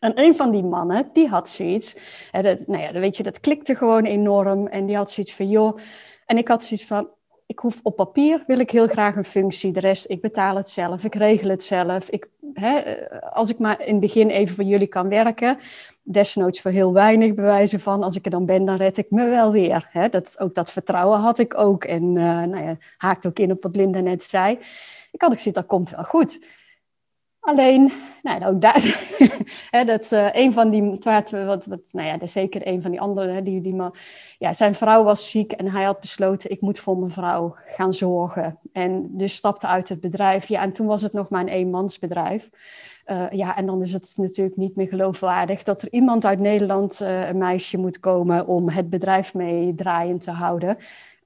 En 0.00 0.20
een 0.20 0.36
van 0.36 0.50
die 0.50 0.64
mannen, 0.64 1.10
die 1.12 1.28
had 1.28 1.48
zoiets, 1.48 1.96
dat, 2.30 2.66
nou 2.66 2.82
ja, 2.82 2.92
weet 2.92 3.16
je, 3.16 3.22
dat 3.22 3.40
klikte 3.40 3.74
gewoon 3.74 4.04
enorm. 4.04 4.66
En 4.66 4.86
die 4.86 4.96
had 4.96 5.10
zoiets 5.10 5.34
van, 5.34 5.48
joh, 5.48 5.78
en 6.26 6.38
ik 6.38 6.48
had 6.48 6.64
zoiets 6.64 6.86
van, 6.86 7.08
ik 7.46 7.58
hoef 7.58 7.80
op 7.82 7.96
papier, 7.96 8.44
wil 8.46 8.58
ik 8.58 8.70
heel 8.70 8.86
graag 8.86 9.16
een 9.16 9.24
functie. 9.24 9.72
De 9.72 9.80
rest, 9.80 10.10
ik 10.10 10.20
betaal 10.20 10.56
het 10.56 10.68
zelf, 10.68 11.04
ik 11.04 11.14
regel 11.14 11.50
het 11.50 11.64
zelf. 11.64 12.08
Ik, 12.08 12.28
hè, 12.54 12.80
als 13.20 13.48
ik 13.48 13.58
maar 13.58 13.80
in 13.80 13.92
het 13.92 14.00
begin 14.00 14.28
even 14.28 14.54
voor 14.54 14.64
jullie 14.64 14.86
kan 14.86 15.08
werken, 15.08 15.58
desnoods 16.02 16.60
voor 16.60 16.70
heel 16.70 16.92
weinig 16.92 17.34
bewijzen 17.34 17.80
van, 17.80 18.02
als 18.02 18.16
ik 18.16 18.24
er 18.24 18.30
dan 18.30 18.46
ben, 18.46 18.64
dan 18.64 18.76
red 18.76 18.96
ik 18.96 19.10
me 19.10 19.28
wel 19.28 19.52
weer. 19.52 19.88
Hè. 19.90 20.08
Dat, 20.08 20.40
ook 20.40 20.54
dat 20.54 20.70
vertrouwen 20.70 21.18
had 21.18 21.38
ik 21.38 21.58
ook. 21.58 21.84
En 21.84 22.02
uh, 22.02 22.42
nou 22.42 22.62
ja, 22.64 22.76
haakt 22.96 23.26
ook 23.26 23.38
in 23.38 23.50
op 23.50 23.62
wat 23.62 23.76
Linda 23.76 24.00
net 24.00 24.22
zei. 24.22 24.58
Ik 25.12 25.20
had 25.20 25.30
ook 25.30 25.36
gezien, 25.36 25.52
dat 25.52 25.66
komt 25.66 25.90
wel 25.90 26.04
goed. 26.04 26.38
Alleen, 27.46 27.92
nou, 28.22 28.44
ook 28.44 28.60
daar, 28.60 29.08
hè, 29.70 29.84
dat 29.84 30.12
uh, 30.12 30.28
een 30.32 30.52
van 30.52 30.70
die, 30.70 30.98
wat, 31.00 31.30
wat, 31.66 31.88
nou 31.92 32.06
ja, 32.06 32.26
zeker 32.26 32.66
een 32.66 32.82
van 32.82 32.90
die 32.90 33.00
anderen, 33.00 33.34
hè, 33.34 33.42
die, 33.42 33.60
die 33.60 33.74
man, 33.74 33.94
ja, 34.38 34.52
zijn 34.52 34.74
vrouw 34.74 35.04
was 35.04 35.30
ziek 35.30 35.52
en 35.52 35.70
hij 35.70 35.84
had 35.84 36.00
besloten, 36.00 36.50
ik 36.50 36.60
moet 36.60 36.78
voor 36.78 36.98
mijn 36.98 37.12
vrouw 37.12 37.56
gaan 37.64 37.92
zorgen. 37.94 38.58
En 38.72 39.08
dus 39.10 39.34
stapte 39.34 39.66
uit 39.66 39.88
het 39.88 40.00
bedrijf. 40.00 40.48
Ja, 40.48 40.62
en 40.62 40.72
toen 40.72 40.86
was 40.86 41.02
het 41.02 41.12
nog 41.12 41.28
maar 41.28 41.40
een 41.40 41.48
eenmansbedrijf. 41.48 42.50
Uh, 43.06 43.30
ja, 43.30 43.56
en 43.56 43.66
dan 43.66 43.82
is 43.82 43.92
het 43.92 44.14
natuurlijk 44.16 44.56
niet 44.56 44.76
meer 44.76 44.88
geloofwaardig 44.88 45.62
dat 45.62 45.82
er 45.82 45.92
iemand 45.92 46.24
uit 46.24 46.38
Nederland, 46.38 47.00
uh, 47.02 47.28
een 47.28 47.38
meisje, 47.38 47.78
moet 47.78 48.00
komen 48.00 48.46
om 48.46 48.68
het 48.68 48.90
bedrijf 48.90 49.34
mee 49.34 49.74
draaiend 49.74 50.20
te 50.20 50.30
houden. 50.30 50.76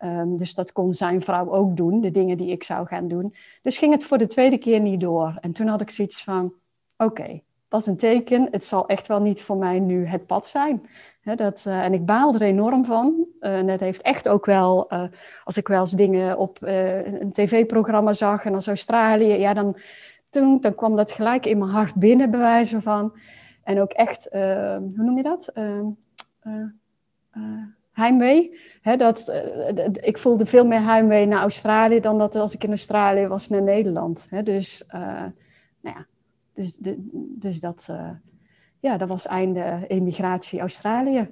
Um, 0.05 0.37
dus 0.37 0.55
dat 0.55 0.73
kon 0.73 0.95
zijn 0.95 1.23
vrouw 1.23 1.53
ook 1.53 1.77
doen, 1.77 2.01
de 2.01 2.11
dingen 2.11 2.37
die 2.37 2.51
ik 2.51 2.63
zou 2.63 2.87
gaan 2.87 3.09
doen. 3.09 3.35
Dus 3.63 3.79
ging 3.79 3.93
het 3.93 4.05
voor 4.05 4.19
de 4.19 4.27
tweede 4.27 4.59
keer 4.59 4.81
niet 4.81 5.01
door. 5.01 5.39
En 5.41 5.53
toen 5.53 5.67
had 5.67 5.81
ik 5.81 5.91
zoiets 5.91 6.25
van: 6.25 6.55
oké, 6.97 7.41
dat 7.69 7.81
is 7.81 7.87
een 7.87 7.97
teken. 7.97 8.49
Het 8.51 8.65
zal 8.65 8.89
echt 8.89 9.07
wel 9.07 9.21
niet 9.21 9.43
voor 9.43 9.57
mij 9.57 9.79
nu 9.79 10.07
het 10.07 10.27
pad 10.27 10.47
zijn. 10.47 10.89
dat, 11.23 11.65
uh, 11.69 11.85
en 11.85 11.93
ik 11.93 12.07
baal 12.07 12.35
er 12.35 12.43
enorm 12.43 12.85
van. 12.85 13.27
Uh, 13.41 13.59
en 13.59 13.67
dat 13.67 13.81
heeft 13.81 14.03
echt 14.03 14.29
ook 14.29 14.47
wel, 14.47 14.93
uh, 14.93 15.05
als 15.45 15.57
ik 15.57 15.69
wel 15.69 15.81
eens 15.81 15.91
dingen 15.91 16.39
op 16.39 16.59
een 16.61 17.33
tv-programma 17.33 18.13
zag 18.13 18.45
en 18.45 18.55
als 18.55 18.67
Australië, 18.67 19.33
ja, 19.33 19.55
dan, 19.55 19.77
toen, 20.31 20.61
dan 20.61 20.75
kwam 20.75 20.97
dat 20.97 21.13
gelijk 21.13 21.47
in 21.47 21.59
mijn 21.59 21.71
hart 21.71 21.95
binnen, 21.95 22.31
bij 22.31 22.41
wijze 22.41 22.81
van. 22.81 23.19
En 23.63 23.81
ook 23.81 23.93
echt, 23.93 24.29
hoe 24.31 24.93
noem 24.95 25.17
je 25.17 25.23
dat? 25.23 25.53
Heimwee. 28.01 28.59
dat, 28.97 29.29
uh, 29.29 29.87
ik 30.01 30.19
voelde 30.19 30.47
veel 30.47 30.67
meer 30.67 30.85
heimwee 30.85 31.27
naar 31.27 31.41
Australië 31.41 32.01
dan 32.01 32.19
dat 32.19 32.37
als 32.37 32.55
ik 32.55 32.65
in 32.65 32.71
Australië 32.71 33.27
was 33.27 33.49
naar 33.49 33.63
Nederland. 33.63 34.29
dus, 34.45 34.85
uh, 34.95 35.01
nou 35.81 35.97
ja, 35.97 36.07
dus, 36.55 36.77
de, 36.77 36.95
dus 37.39 37.61
dat, 37.61 37.89
uh, 37.91 38.11
ja, 38.81 38.97
dat 38.97 39.09
was 39.09 39.27
einde 39.27 39.85
emigratie 39.89 40.61
Australië. 40.61 41.29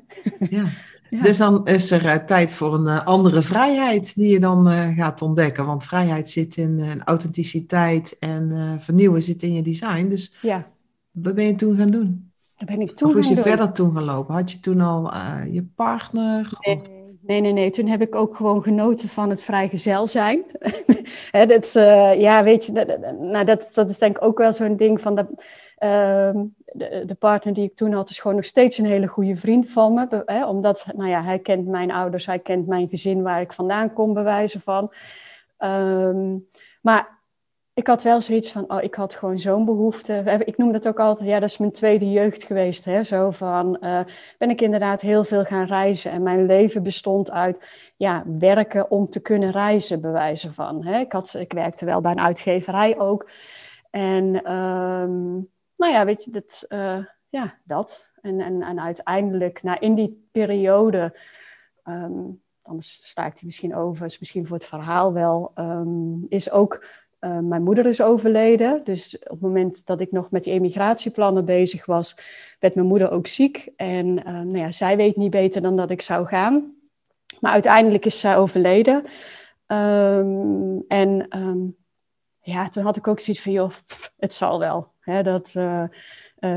Ja. 0.50 0.64
ja. 1.10 1.22
Dus 1.22 1.36
dan 1.36 1.66
is 1.66 1.90
er 1.90 2.24
tijd 2.24 2.52
voor 2.52 2.74
een 2.74 2.88
andere 2.88 3.42
vrijheid 3.42 4.14
die 4.14 4.28
je 4.28 4.40
dan 4.40 4.94
gaat 4.96 5.22
ontdekken. 5.22 5.66
Want 5.66 5.84
vrijheid 5.84 6.30
zit 6.30 6.56
in 6.56 7.02
authenticiteit 7.04 8.16
en 8.18 8.76
vernieuwen 8.80 9.22
zit 9.22 9.42
in 9.42 9.52
je 9.52 9.62
design. 9.62 10.08
Dus 10.08 10.34
ja. 10.42 10.66
wat 11.10 11.34
ben 11.34 11.44
je 11.44 11.54
toen 11.54 11.76
gaan 11.76 11.90
doen? 11.90 12.27
Dat 12.58 12.68
ben 12.68 12.80
ik 12.80 12.96
toen 12.96 13.08
of 13.08 13.14
is 13.14 13.28
je 13.28 13.36
verder 13.36 13.72
toen 13.72 13.96
gelopen? 13.96 14.34
Had 14.34 14.52
je 14.52 14.60
toen 14.60 14.80
al 14.80 15.14
uh, 15.14 15.40
je 15.50 15.62
partner? 15.74 16.50
Nee, 16.60 16.80
nee, 17.22 17.40
nee, 17.40 17.52
nee, 17.52 17.70
Toen 17.70 17.86
heb 17.86 18.00
ik 18.00 18.14
ook 18.14 18.36
gewoon 18.36 18.62
genoten 18.62 19.08
van 19.08 19.30
het 19.30 19.42
vrijgezel 19.42 20.06
zijn. 20.06 20.44
dat, 21.48 21.74
uh, 21.76 22.20
ja, 22.20 22.44
weet 22.44 22.66
je, 22.66 22.72
dat, 22.72 22.98
nou, 23.18 23.44
dat, 23.44 23.70
dat 23.74 23.90
is 23.90 23.98
denk 23.98 24.16
ik 24.16 24.22
ook 24.22 24.38
wel 24.38 24.52
zo'n 24.52 24.76
ding 24.76 25.00
van... 25.00 25.14
Dat, 25.14 25.26
uh, 25.78 26.30
de, 26.72 27.02
de, 27.06 27.14
partner 27.18 27.54
die 27.54 27.64
ik 27.64 27.76
toen 27.76 27.92
had 27.92 28.10
is 28.10 28.18
gewoon 28.18 28.36
nog 28.36 28.44
steeds 28.44 28.78
een 28.78 28.86
hele 28.86 29.06
goede 29.06 29.36
vriend 29.36 29.70
van 29.70 29.94
me. 29.94 30.22
Hè, 30.26 30.46
omdat, 30.46 30.86
nou 30.96 31.10
ja, 31.10 31.22
hij 31.22 31.38
kent 31.38 31.66
mijn 31.66 31.90
ouders, 31.90 32.26
hij 32.26 32.38
kent 32.38 32.66
mijn 32.66 32.88
gezin 32.88 33.22
waar 33.22 33.40
ik 33.40 33.52
vandaan 33.52 33.92
kom, 33.92 34.14
bewijzen 34.14 34.60
van. 34.60 34.92
Um, 35.58 36.46
maar 36.82 37.17
ik 37.78 37.86
had 37.86 38.02
wel 38.02 38.20
zoiets 38.20 38.52
van, 38.52 38.64
oh, 38.68 38.82
ik 38.82 38.94
had 38.94 39.14
gewoon 39.14 39.38
zo'n 39.38 39.64
behoefte. 39.64 40.42
Ik 40.44 40.56
noem 40.56 40.72
dat 40.72 40.88
ook 40.88 41.00
altijd, 41.00 41.28
ja, 41.28 41.38
dat 41.38 41.48
is 41.48 41.58
mijn 41.58 41.72
tweede 41.72 42.10
jeugd 42.10 42.42
geweest. 42.42 42.84
Hè? 42.84 43.02
Zo 43.02 43.30
van, 43.30 43.76
uh, 43.80 44.00
ben 44.38 44.50
ik 44.50 44.60
inderdaad 44.60 45.00
heel 45.00 45.24
veel 45.24 45.44
gaan 45.44 45.66
reizen. 45.66 46.10
En 46.10 46.22
mijn 46.22 46.46
leven 46.46 46.82
bestond 46.82 47.30
uit, 47.30 47.64
ja, 47.96 48.22
werken 48.38 48.90
om 48.90 49.10
te 49.10 49.20
kunnen 49.20 49.50
reizen, 49.50 50.00
bewijzen 50.00 50.54
van. 50.54 50.84
Hè? 50.84 50.98
Ik, 50.98 51.12
had, 51.12 51.34
ik 51.34 51.52
werkte 51.52 51.84
wel 51.84 52.00
bij 52.00 52.10
een 52.10 52.20
uitgeverij 52.20 52.98
ook. 52.98 53.30
En, 53.90 54.52
um, 54.52 55.48
nou 55.76 55.92
ja, 55.92 56.04
weet 56.04 56.24
je, 56.24 56.30
dat, 56.30 56.64
uh, 56.68 57.04
ja, 57.28 57.58
dat. 57.64 58.06
En, 58.20 58.40
en, 58.40 58.62
en 58.62 58.80
uiteindelijk, 58.80 59.62
nou, 59.62 59.78
in 59.80 59.94
die 59.94 60.28
periode... 60.32 61.18
Um, 61.84 62.42
anders 62.62 63.08
sta 63.08 63.26
ik 63.26 63.34
die 63.34 63.46
misschien 63.46 63.74
over, 63.74 64.06
is 64.06 64.18
misschien 64.18 64.46
voor 64.46 64.56
het 64.56 64.66
verhaal 64.66 65.12
wel, 65.12 65.52
um, 65.54 66.26
is 66.28 66.50
ook 66.50 66.84
uh, 67.20 67.38
mijn 67.38 67.62
moeder 67.62 67.86
is 67.86 68.02
overleden. 68.02 68.80
Dus 68.84 69.18
op 69.18 69.30
het 69.30 69.40
moment 69.40 69.86
dat 69.86 70.00
ik 70.00 70.12
nog 70.12 70.30
met 70.30 70.44
die 70.44 70.52
emigratieplannen 70.52 71.44
bezig 71.44 71.86
was, 71.86 72.16
werd 72.58 72.74
mijn 72.74 72.86
moeder 72.86 73.10
ook 73.10 73.26
ziek. 73.26 73.68
En 73.76 74.06
uh, 74.06 74.24
nou 74.24 74.58
ja, 74.58 74.70
zij 74.70 74.96
weet 74.96 75.16
niet 75.16 75.30
beter 75.30 75.62
dan 75.62 75.76
dat 75.76 75.90
ik 75.90 76.02
zou 76.02 76.26
gaan. 76.26 76.74
Maar 77.40 77.52
uiteindelijk 77.52 78.04
is 78.04 78.20
zij 78.20 78.36
overleden. 78.36 79.04
Um, 79.66 80.84
en 80.88 81.38
um, 81.38 81.76
ja, 82.40 82.68
toen 82.68 82.84
had 82.84 82.96
ik 82.96 83.06
ook 83.08 83.20
zoiets 83.20 83.42
van, 83.42 83.52
joh, 83.52 83.70
het 84.18 84.34
zal 84.34 84.58
wel. 84.58 84.92
Hè, 85.00 85.22
dat, 85.22 85.54
uh, 85.56 85.84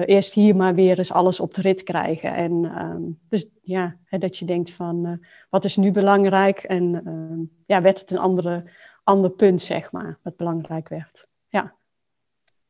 eerst 0.06 0.34
hier 0.34 0.56
maar 0.56 0.76
weer 0.76 0.98
eens 0.98 1.12
alles 1.12 1.40
op 1.40 1.54
de 1.54 1.62
rit 1.62 1.84
krijgen. 1.84 2.34
En 2.34 2.84
um, 2.84 3.20
dus 3.30 3.50
ja, 3.62 3.98
hè, 4.06 4.18
dat 4.18 4.38
je 4.38 4.46
denkt 4.46 4.72
van, 4.72 5.26
wat 5.50 5.66
is 5.66 5.76
nu 5.76 5.92
belangrijk? 5.92 6.60
En 6.60 7.50
ja, 7.66 7.82
werd 7.82 8.00
het 8.00 8.12
een 8.12 8.18
andere 8.18 8.64
ander 9.12 9.30
punt, 9.30 9.62
zeg 9.62 9.92
maar, 9.92 10.18
wat 10.24 10.36
belangrijk 10.36 10.90
werd. 10.90 11.28
Ja. 11.48 11.74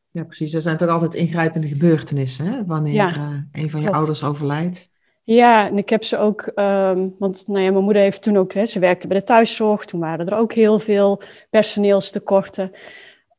Ja, 0.10 0.24
precies. 0.24 0.54
Er 0.54 0.62
zijn 0.62 0.78
toch 0.78 0.90
altijd 0.90 1.14
ingrijpende 1.14 1.68
gebeurtenissen, 1.68 2.46
hè? 2.46 2.66
wanneer 2.66 2.94
ja, 2.94 3.16
uh, 3.16 3.38
een 3.52 3.70
van 3.70 3.80
je 3.80 3.86
klopt. 3.86 3.98
ouders 3.98 4.24
overlijdt. 4.24 4.90
Ja, 5.24 5.68
en 5.68 5.78
ik 5.78 5.90
heb 5.90 6.04
ze 6.04 6.18
ook, 6.18 6.52
um, 6.56 7.16
want 7.20 7.48
nou 7.48 7.60
ja, 7.60 7.72
mijn 7.72 7.84
moeder 7.84 8.02
heeft 8.02 8.22
toen 8.22 8.38
ook, 8.38 8.54
hè, 8.54 8.66
ze 8.66 8.80
werkte 8.80 9.08
bij 9.08 9.20
de 9.20 9.24
thuiszorg, 9.24 9.86
toen 9.86 10.00
waren 10.00 10.28
er 10.28 10.38
ook 10.38 10.54
heel 10.54 10.80
veel 10.80 11.22
personeelstekorten. 11.50 12.72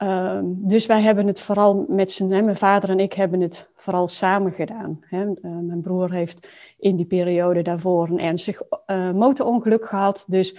Um, 0.02 0.68
dus 0.68 0.86
wij 0.86 1.00
hebben 1.00 1.26
het 1.26 1.40
vooral 1.40 1.84
met 1.88 2.12
z'n, 2.12 2.26
mijn 2.26 2.56
vader 2.56 2.90
en 2.90 3.00
ik 3.00 3.12
hebben 3.12 3.40
het 3.40 3.68
vooral 3.74 4.08
samen 4.08 4.52
gedaan. 4.52 5.00
Hè. 5.00 5.24
Uh, 5.24 5.32
mijn 5.42 5.80
broer 5.80 6.12
heeft 6.12 6.48
in 6.78 6.96
die 6.96 7.06
periode 7.06 7.62
daarvoor 7.62 8.08
een 8.08 8.20
ernstig 8.20 8.62
uh, 8.86 9.10
motorongeluk 9.10 9.84
gehad, 9.84 10.24
dus 10.28 10.56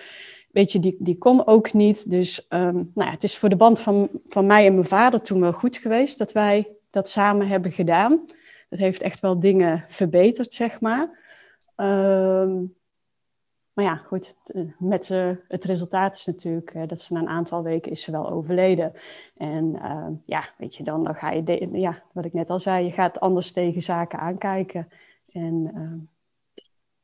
weet 0.54 0.72
je, 0.72 0.80
die, 0.80 0.96
die 1.00 1.18
kon 1.18 1.48
ook 1.48 1.74
niet. 1.74 2.10
Dus 2.10 2.46
um, 2.50 2.92
nou 2.94 3.12
het 3.12 3.24
is 3.24 3.38
voor 3.38 3.50
de 3.50 3.56
band 3.56 3.80
van, 3.80 4.10
van 4.26 4.46
mij 4.46 4.66
en 4.66 4.74
mijn 4.74 4.86
vader 4.86 5.22
toen 5.22 5.40
wel 5.40 5.54
goed 5.54 5.78
geweest 5.78 6.18
dat 6.18 6.32
wij 6.32 6.68
dat 6.90 7.10
samen 7.10 7.48
hebben 7.48 7.72
gedaan. 7.72 8.26
Dat 8.70 8.80
heeft 8.80 9.02
echt 9.02 9.20
wel 9.20 9.40
dingen 9.40 9.84
verbeterd, 9.88 10.54
zeg 10.54 10.82
maar. 10.82 11.22
Um, 11.76 12.76
maar 13.74 13.86
ja, 13.86 13.96
goed, 13.96 14.36
met 14.78 15.10
uh, 15.10 15.30
het 15.48 15.64
resultaat 15.64 16.16
is 16.16 16.26
natuurlijk 16.26 16.74
uh, 16.74 16.84
dat 16.88 17.02
ze 17.02 17.14
na 17.14 17.20
een 17.20 17.28
aantal 17.28 17.64
weken 17.64 17.92
is 17.92 18.02
ze 18.02 18.12
wel 18.12 18.30
overleden. 18.30 18.94
En 19.38 19.76
uh, 19.76 20.08
ja, 20.26 20.44
weet 20.58 20.76
je, 20.76 20.84
dan, 20.84 21.04
dan 21.04 21.16
ga 21.16 21.32
je, 21.32 21.68
ja, 21.72 22.04
wat 22.12 22.26
ik 22.26 22.34
net 22.34 22.50
al 22.50 22.60
zei, 22.60 22.86
je 22.86 22.92
gaat 22.92 23.20
anders 23.20 23.52
tegen 23.52 23.82
zaken 23.82 24.20
aankijken. 24.20 24.88
En 25.32 25.72
ehm, 25.76 25.98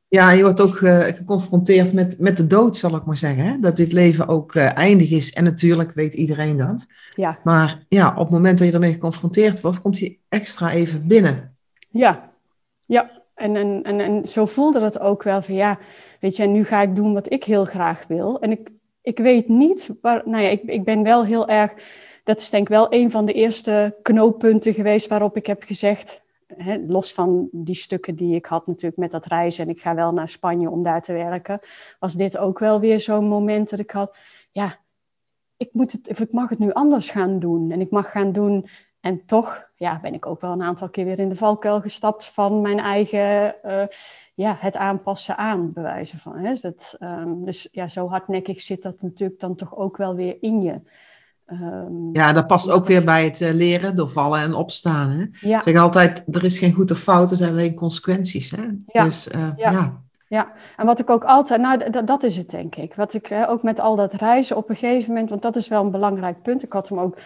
ja, 0.10 0.32
je 0.32 0.43
wordt 0.43 0.62
ook 0.62 0.80
uh, 0.80 0.99
geconfronteerd 0.99 1.93
met, 1.93 2.20
met 2.20 2.38
de 2.38 2.47
dood, 2.47 2.78
zal 2.78 2.95
ik 2.95 3.05
maar 3.05 3.18
zeggen. 3.18 3.45
Hè? 3.45 3.60
Dat 3.60 3.78
dit 3.78 3.91
leven 3.91 4.28
ook 4.28 4.53
uh, 4.53 4.78
eindig 4.78 5.12
is. 5.12 5.34
En 5.34 5.43
natuurlijk 5.43 5.91
weet 5.91 6.14
iedereen 6.14 6.57
dat. 6.57 6.86
Ja. 7.16 7.39
Maar 7.43 7.84
ja, 7.89 8.10
op 8.10 8.18
het 8.18 8.30
moment 8.30 8.57
dat 8.57 8.68
je 8.68 8.74
ermee 8.74 8.93
geconfronteerd 8.93 9.62
wordt, 9.62 9.82
komt 9.82 9.99
hij 9.99 10.18
extra 10.30 10.72
even 10.72 11.07
binnen. 11.07 11.55
Ja, 11.89 12.32
ja. 12.86 13.18
En, 13.36 13.55
en, 13.55 13.84
en, 13.84 13.99
en 13.99 14.26
zo 14.26 14.45
voelde 14.45 14.80
dat 14.80 14.99
ook 14.99 15.24
wel 15.24 15.41
van 15.41 15.55
ja, 15.55 15.78
weet 16.20 16.36
je, 16.36 16.45
nu 16.45 16.64
ga 16.64 16.82
ik 16.82 16.95
doen 16.95 17.14
wat 17.14 17.32
ik 17.32 17.43
heel 17.43 17.66
graag 17.66 18.07
wil. 18.07 18.39
En 18.39 18.51
ik, 18.51 18.70
ik 19.01 19.18
weet 19.18 19.47
niet, 19.47 19.89
waar, 20.01 20.22
nou 20.26 20.43
ja, 20.43 20.49
ik, 20.49 20.62
ik 20.64 20.84
ben 20.84 21.03
wel 21.03 21.26
heel 21.26 21.47
erg, 21.47 21.74
dat 22.24 22.39
is 22.39 22.49
denk 22.49 22.64
ik 22.64 22.70
wel 22.70 22.88
een 22.93 23.12
van 23.12 23.26
de 23.26 23.34
eerste 23.34 23.95
knooppunten 24.01 24.74
geweest 24.74 25.07
waarop 25.07 25.38
ik 25.38 25.45
heb 25.45 25.64
gezegd, 25.64 26.22
los 26.88 27.14
van 27.14 27.50
die 27.52 27.76
stukken 27.76 28.16
die 28.16 28.36
ik 28.36 28.45
had 28.45 28.68
natuurlijk 28.68 28.97
met 28.97 29.12
dat 29.12 29.26
reizen 29.26 29.64
en 29.64 29.70
ik 29.70 29.82
ga 29.82 29.95
wel 29.95 30.12
naar 30.12 30.30
Spanje 30.30 30.70
om 30.70 30.84
daar 30.84 31.02
te 31.02 31.14
werken, 31.14 31.60
was 32.00 32.14
dit 32.14 32.38
ook 32.38 32.60
wel 32.60 32.80
weer 32.80 33.00
zo'n 33.00 33.28
moment 33.28 33.70
dat 33.70 33.80
ik 33.80 33.91
had, 33.91 34.18
ja, 34.52 34.80
ik, 35.58 35.70
moet 35.74 35.91
het, 35.91 36.20
ik 36.20 36.32
mag 36.32 36.50
het 36.50 36.60
nu 36.60 36.72
anders 36.72 37.10
gaan 37.10 37.39
doen 37.39 37.72
en 37.72 37.82
ik 37.82 37.91
mag 37.91 38.12
gaan 38.12 38.32
doen 38.32 38.68
en 39.00 39.26
toch 39.26 39.70
ja, 39.76 40.00
ben 40.00 40.14
ik 40.14 40.26
ook 40.26 40.41
wel 40.41 40.52
een 40.52 40.62
aantal 40.62 40.89
keer 40.89 41.06
weer 41.06 41.20
in 41.20 41.30
de 41.30 41.36
valkuil 41.36 41.82
gestapt 41.82 42.26
van 42.26 42.62
mijn 42.62 42.80
eigen, 42.80 43.56
uh, 43.66 43.84
ja, 44.34 44.56
het 44.60 44.78
aanpassen 44.78 45.38
aan, 45.38 45.74
bewijzen 45.74 46.20
van. 46.20 46.38
Hè. 46.38 46.54
Dat, 46.62 46.95
um, 47.00 47.45
dus 47.45 47.68
ja, 47.72 47.88
zo 47.88 48.08
hardnekkig 48.08 48.62
zit 48.62 48.84
dat 48.84 49.02
natuurlijk 49.02 49.39
dan 49.39 49.56
toch 49.56 49.76
ook 49.76 49.97
wel 49.97 50.16
weer 50.16 50.38
in 50.41 50.62
je. 50.62 50.82
Um, 51.52 52.10
ja, 52.14 52.34
dat 52.34 52.47
past 52.47 52.72
ook 52.72 52.86
weer 52.86 53.04
bij 53.04 53.24
het 53.24 53.41
uh, 53.41 53.52
leren 53.52 53.95
door 53.95 54.10
vallen 54.10 54.39
en 54.39 54.54
opstaan. 54.54 55.10
Hè? 55.10 55.47
Ja. 55.50 55.58
Ik 55.58 55.64
zeg 55.64 55.82
altijd, 55.82 56.24
er 56.32 56.43
is 56.43 56.60
geen 56.60 56.74
goed 56.74 56.91
of 56.91 57.00
fout, 57.00 57.32
er 57.32 57.38
zijn 57.38 57.52
alleen 57.52 57.76
consequenties. 57.76 58.52
Hè? 58.52 58.64
Ja. 58.88 59.04
Dus, 59.04 59.28
uh, 59.28 59.47
ja. 59.56 59.72
ja. 59.72 60.02
Ja, 60.28 60.52
en 60.78 60.86
wat 60.86 61.00
ik 61.00 61.10
ook 61.10 61.24
altijd, 61.24 61.62
nou 61.62 62.06
dat 62.06 62.24
is 62.24 62.38
het 62.38 62.50
denk 62.50 62.76
ik. 62.76 62.95
Wat 62.95 63.14
ik 63.14 63.26
hè, 63.26 63.50
ook 63.50 63.64
met 63.64 63.80
al 63.80 63.95
dat 63.95 64.14
reizen 64.14 64.58
op 64.58 64.70
een 64.70 64.76
gegeven 64.76 65.12
moment, 65.12 65.30
want 65.30 65.41
dat 65.41 65.56
is 65.56 65.68
wel 65.68 65.84
een 65.84 65.91
belangrijk 65.91 66.41
punt. 66.41 66.64
Ik 66.64 66.74
had 66.74 66.89
hem 66.89 67.00
ook, 67.00 67.18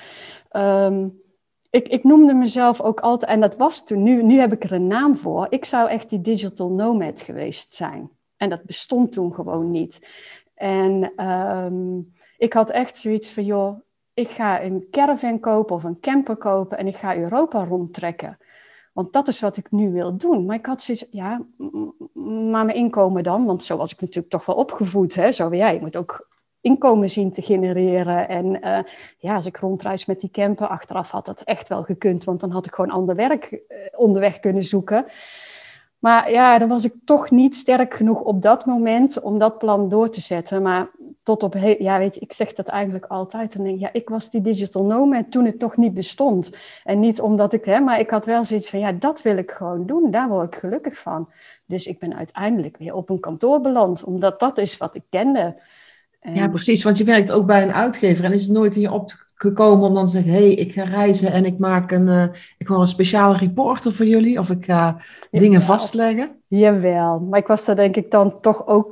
um, 0.52 1.22
ik, 1.70 1.88
ik 1.88 2.04
noemde 2.04 2.34
mezelf 2.34 2.82
ook 2.82 3.00
altijd, 3.00 3.32
en 3.32 3.42
dat 3.42 3.58
was 3.58 3.86
toen, 3.86 4.04
nu, 4.04 4.24
nu 4.24 4.40
heb 4.40 4.54
ik 4.54 4.64
er 4.64 4.72
een 4.72 4.88
naam 4.88 5.18
voor. 5.18 5.48
Ik 5.50 5.66
zou 5.66 5.90
echt 5.90 6.10
die 6.10 6.22
digital 6.22 6.70
nomad 6.70 7.22
geweest 7.22 7.74
zijn. 7.74 8.10
En 8.38 8.50
dat 8.50 8.64
bestond 8.64 9.12
toen 9.12 9.34
gewoon 9.34 9.72
niet. 9.72 10.08
En 10.56 11.26
um, 11.28 12.14
ik 12.38 12.54
had 12.54 12.70
echt 12.70 12.98
zoiets 12.98 13.30
van, 13.30 13.46
joh, 13.46 13.80
ik 14.14 14.30
ga 14.30 14.62
een 14.64 14.88
caravan 14.92 15.40
kopen 15.40 15.76
of 15.76 15.84
een 15.84 16.00
camper 16.00 16.36
kopen 16.36 16.78
en 16.78 16.88
ik 16.88 16.96
ga 16.96 17.16
Europa 17.16 17.66
rondtrekken. 17.66 18.38
Want 18.94 19.14
dat 19.14 19.28
is 19.28 19.40
wat 19.40 19.58
ik 19.58 19.72
nu 19.72 19.92
wil 19.92 20.18
doen. 20.18 20.46
Maar 20.46 20.56
ik 20.56 20.66
had 20.66 20.82
zoiets, 20.82 21.06
ja, 21.10 21.42
maar 22.50 22.66
mijn 22.66 22.78
inkomen 22.78 23.24
dan? 23.24 23.46
Want 23.46 23.64
zo 23.64 23.78
was 23.78 23.94
ik 23.94 24.02
natuurlijk 24.02 24.30
toch 24.30 24.46
wel 24.46 24.56
opgevoed. 24.56 25.16
Hè? 25.16 25.32
Zo, 25.32 25.54
ja, 25.54 25.70
je 25.70 25.80
moet 25.80 25.98
ook 25.98 26.32
inkomen 26.62 27.10
zien 27.10 27.32
te 27.32 27.42
genereren. 27.42 28.30
En 28.30 28.46
uh, 28.46 28.80
ja, 29.18 29.36
als 29.36 29.46
ik 29.46 29.58
rondreis 29.58 30.06
met 30.06 30.20
die 30.20 30.32
camper, 30.32 30.68
achteraf 30.68 31.12
had 31.12 31.26
dat 31.26 31.42
echt 31.42 31.70
wel 31.70 31.84
gekund. 31.84 32.24
Want 32.24 32.40
dan 32.40 32.52
had 32.52 32.66
ik 32.66 32.74
gewoon 32.74 32.92
ander 32.92 33.16
werk 33.16 33.52
uh, 33.52 33.60
onderweg 33.96 34.40
kunnen 34.40 34.64
zoeken. 34.64 35.06
Maar 36.00 36.32
ja, 36.32 36.58
dan 36.58 36.68
was 36.68 36.86
ik 36.86 36.94
toch 37.06 37.32
niet 37.32 37.56
sterk 37.56 37.94
genoeg 37.94 38.22
op 38.22 38.42
dat 38.42 38.66
moment 38.66 39.22
om 39.22 39.40
dat 39.40 39.58
plan 39.58 39.90
door 39.90 40.10
te 40.10 40.22
zetten. 40.22 40.62
Maar 40.62 40.90
tot 41.24 41.44
op, 41.44 41.56
ja, 41.80 41.98
weet 41.98 42.16
je, 42.16 42.20
ik 42.20 42.34
zeg 42.34 42.54
dat 42.54 42.68
eigenlijk 42.68 43.06
altijd. 43.06 43.54
Dan 43.54 43.64
denk 43.64 43.76
ik, 43.76 43.82
ja, 43.82 43.90
ik 43.94 44.10
was 44.10 44.30
die 44.30 44.42
digital 44.42 44.84
nomad 44.84 45.32
toen 45.32 45.46
het 45.46 45.60
nog 45.60 45.78
niet 45.78 45.94
bestond. 45.94 46.52
En 46.84 47.00
niet 47.00 47.22
omdat 47.22 47.54
ik, 47.54 47.66
hè, 47.66 47.80
maar 47.80 48.00
ik 48.00 48.10
had 48.10 48.26
wel 48.26 48.44
zoiets 48.44 48.70
van, 48.70 48.80
ja, 48.80 48.92
dat 48.92 49.22
wil 49.22 49.38
ik 49.38 49.52
gewoon 49.52 49.86
doen. 49.86 50.12
Daar 50.12 50.30
word 50.30 50.54
ik 50.54 50.60
gelukkig 50.60 50.98
van. 50.98 51.30
Dus 51.66 51.88
ik 51.88 52.00
ben 52.00 52.16
uiteindelijk 52.16 52.78
weer 52.78 52.94
op 52.94 53.10
een 53.10 53.20
kantoor 53.20 53.62
beland, 53.62 54.04
omdat 54.04 54.40
dat 54.40 54.58
is 54.58 54.78
wat 54.78 54.96
ik 54.96 55.04
kende. 55.10 55.56
En... 56.20 56.36
Ja, 56.36 56.48
precies, 56.48 56.84
want 56.84 56.98
je 56.98 57.04
werkt 57.04 57.32
ook 57.32 57.46
bij 57.46 57.64
een 57.64 57.74
uitgever 57.74 58.26
en 58.26 58.34
is 58.34 58.44
het 58.44 58.52
nooit 58.52 58.76
hier 58.76 58.92
opgekomen 58.92 59.88
om 59.88 59.94
dan 59.94 60.06
te 60.06 60.12
zeggen, 60.12 60.32
hé, 60.32 60.38
hey, 60.38 60.54
ik 60.54 60.74
ga 60.74 60.84
reizen 60.84 61.32
en 61.32 61.46
ik 61.46 61.58
maak 61.58 61.92
een, 61.92 62.08
uh, 62.08 62.26
ik 62.58 62.68
wil 62.68 62.82
een 62.82 62.88
speciale 62.88 63.38
reporter 63.38 63.94
voor 63.94 64.06
jullie 64.06 64.40
of 64.40 64.50
ik 64.50 64.66
ga 64.66 65.02
dingen 65.32 65.62
vastleggen? 65.62 66.42
Jawel, 66.48 67.20
maar 67.20 67.40
ik 67.40 67.48
was 67.48 67.66
daar 67.66 67.76
denk 67.76 67.96
ik 67.96 68.12
dan 68.12 68.40
toch 68.42 68.68
ook 68.68 68.92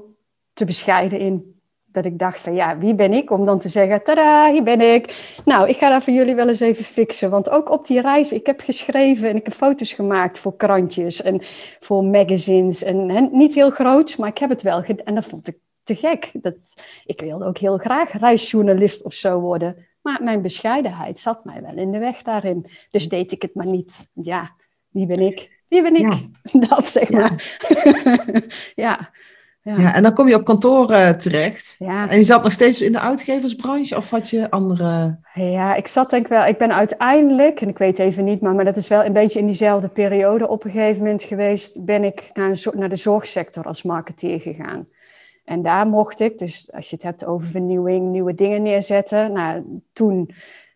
te 0.53 0.65
bescheiden 0.65 1.19
in 1.19 1.61
dat 1.91 2.05
ik 2.05 2.19
dacht 2.19 2.41
van 2.41 2.53
ja, 2.53 2.77
wie 2.77 2.95
ben 2.95 3.13
ik 3.13 3.31
om 3.31 3.45
dan 3.45 3.59
te 3.59 3.69
zeggen, 3.69 4.03
tada, 4.03 4.51
hier 4.51 4.63
ben 4.63 4.81
ik. 4.93 5.35
Nou, 5.45 5.69
ik 5.69 5.77
ga 5.77 5.89
dat 5.89 6.03
voor 6.03 6.13
jullie 6.13 6.35
wel 6.35 6.47
eens 6.47 6.59
even 6.59 6.83
fixen. 6.83 7.29
Want 7.29 7.49
ook 7.49 7.69
op 7.69 7.87
die 7.87 8.01
reis, 8.01 8.31
ik 8.31 8.45
heb 8.45 8.59
geschreven 8.59 9.29
en 9.29 9.35
ik 9.35 9.45
heb 9.45 9.53
foto's 9.53 9.93
gemaakt 9.93 10.39
voor 10.39 10.55
krantjes 10.55 11.21
en 11.21 11.37
voor 11.79 12.03
magazines. 12.03 12.83
En, 12.83 13.09
en 13.09 13.29
niet 13.31 13.55
heel 13.55 13.69
groot, 13.69 14.17
maar 14.17 14.29
ik 14.29 14.37
heb 14.37 14.49
het 14.49 14.61
wel 14.61 14.83
gedaan. 14.83 15.05
En 15.05 15.15
dat 15.15 15.25
vond 15.25 15.47
ik 15.47 15.57
te 15.83 15.95
gek. 15.95 16.29
Dat, 16.33 16.55
ik 17.05 17.21
wilde 17.21 17.45
ook 17.45 17.57
heel 17.57 17.77
graag 17.77 18.11
reisjournalist 18.11 19.03
of 19.03 19.13
zo 19.13 19.39
worden. 19.39 19.87
Maar 20.01 20.23
mijn 20.23 20.41
bescheidenheid 20.41 21.19
zat 21.19 21.45
mij 21.45 21.61
wel 21.61 21.75
in 21.75 21.91
de 21.91 21.99
weg 21.99 22.21
daarin. 22.21 22.65
Dus 22.91 23.09
deed 23.09 23.31
ik 23.31 23.41
het 23.41 23.55
maar 23.55 23.65
niet. 23.65 24.09
Ja, 24.13 24.55
wie 24.89 25.05
ben 25.05 25.19
ik? 25.19 25.63
Wie 25.67 25.81
ben 25.81 25.95
ik? 25.95 26.13
Ja. 26.43 26.59
Dat 26.67 26.87
zeg 26.87 27.09
maar. 27.09 27.59
ja. 28.85 29.09
Ja. 29.64 29.80
ja. 29.80 29.95
en 29.95 30.03
dan 30.03 30.14
kom 30.14 30.28
je 30.28 30.36
op 30.36 30.45
kantoor 30.45 30.91
uh, 30.91 31.09
terecht. 31.09 31.76
Ja. 31.80 32.09
En 32.09 32.18
je 32.18 32.24
zat 32.24 32.43
nog 32.43 32.51
steeds 32.51 32.82
in 32.82 32.91
de 32.91 32.99
uitgeversbranche 32.99 33.97
of 33.97 34.09
had 34.09 34.30
je 34.30 34.49
andere... 34.49 35.20
Ja, 35.34 35.76
ik 35.76 35.88
zat 35.88 36.09
denk 36.09 36.28
wel... 36.28 36.45
Ik 36.45 36.57
ben 36.57 36.74
uiteindelijk, 36.74 37.62
en 37.62 37.68
ik 37.68 37.78
weet 37.78 37.99
even 37.99 38.24
niet, 38.24 38.41
maar, 38.41 38.55
maar 38.55 38.66
dat 38.66 38.76
is 38.76 38.88
wel 38.88 39.05
een 39.05 39.14
beetje 39.14 39.39
in 39.39 39.45
diezelfde 39.45 39.88
periode 39.88 40.47
op 40.47 40.64
een 40.64 40.72
gegeven 40.72 41.03
moment 41.03 41.24
geweest, 41.24 41.86
ben 41.86 42.03
ik 42.03 42.30
naar, 42.34 42.49
een, 42.49 42.80
naar 42.80 42.89
de 42.89 42.95
zorgsector 42.95 43.64
als 43.64 43.84
marketeer 43.84 44.39
gegaan. 44.39 44.88
En 45.45 45.62
daar 45.62 45.88
mocht 45.88 46.20
ik, 46.20 46.39
dus 46.39 46.70
als 46.72 46.89
je 46.89 46.95
het 46.95 47.05
hebt 47.05 47.26
over 47.26 47.47
vernieuwing, 47.47 48.12
nieuwe 48.12 48.36
dingen 48.36 48.62
neerzetten. 48.62 49.32
Nou, 49.32 49.82
toen, 49.93 50.30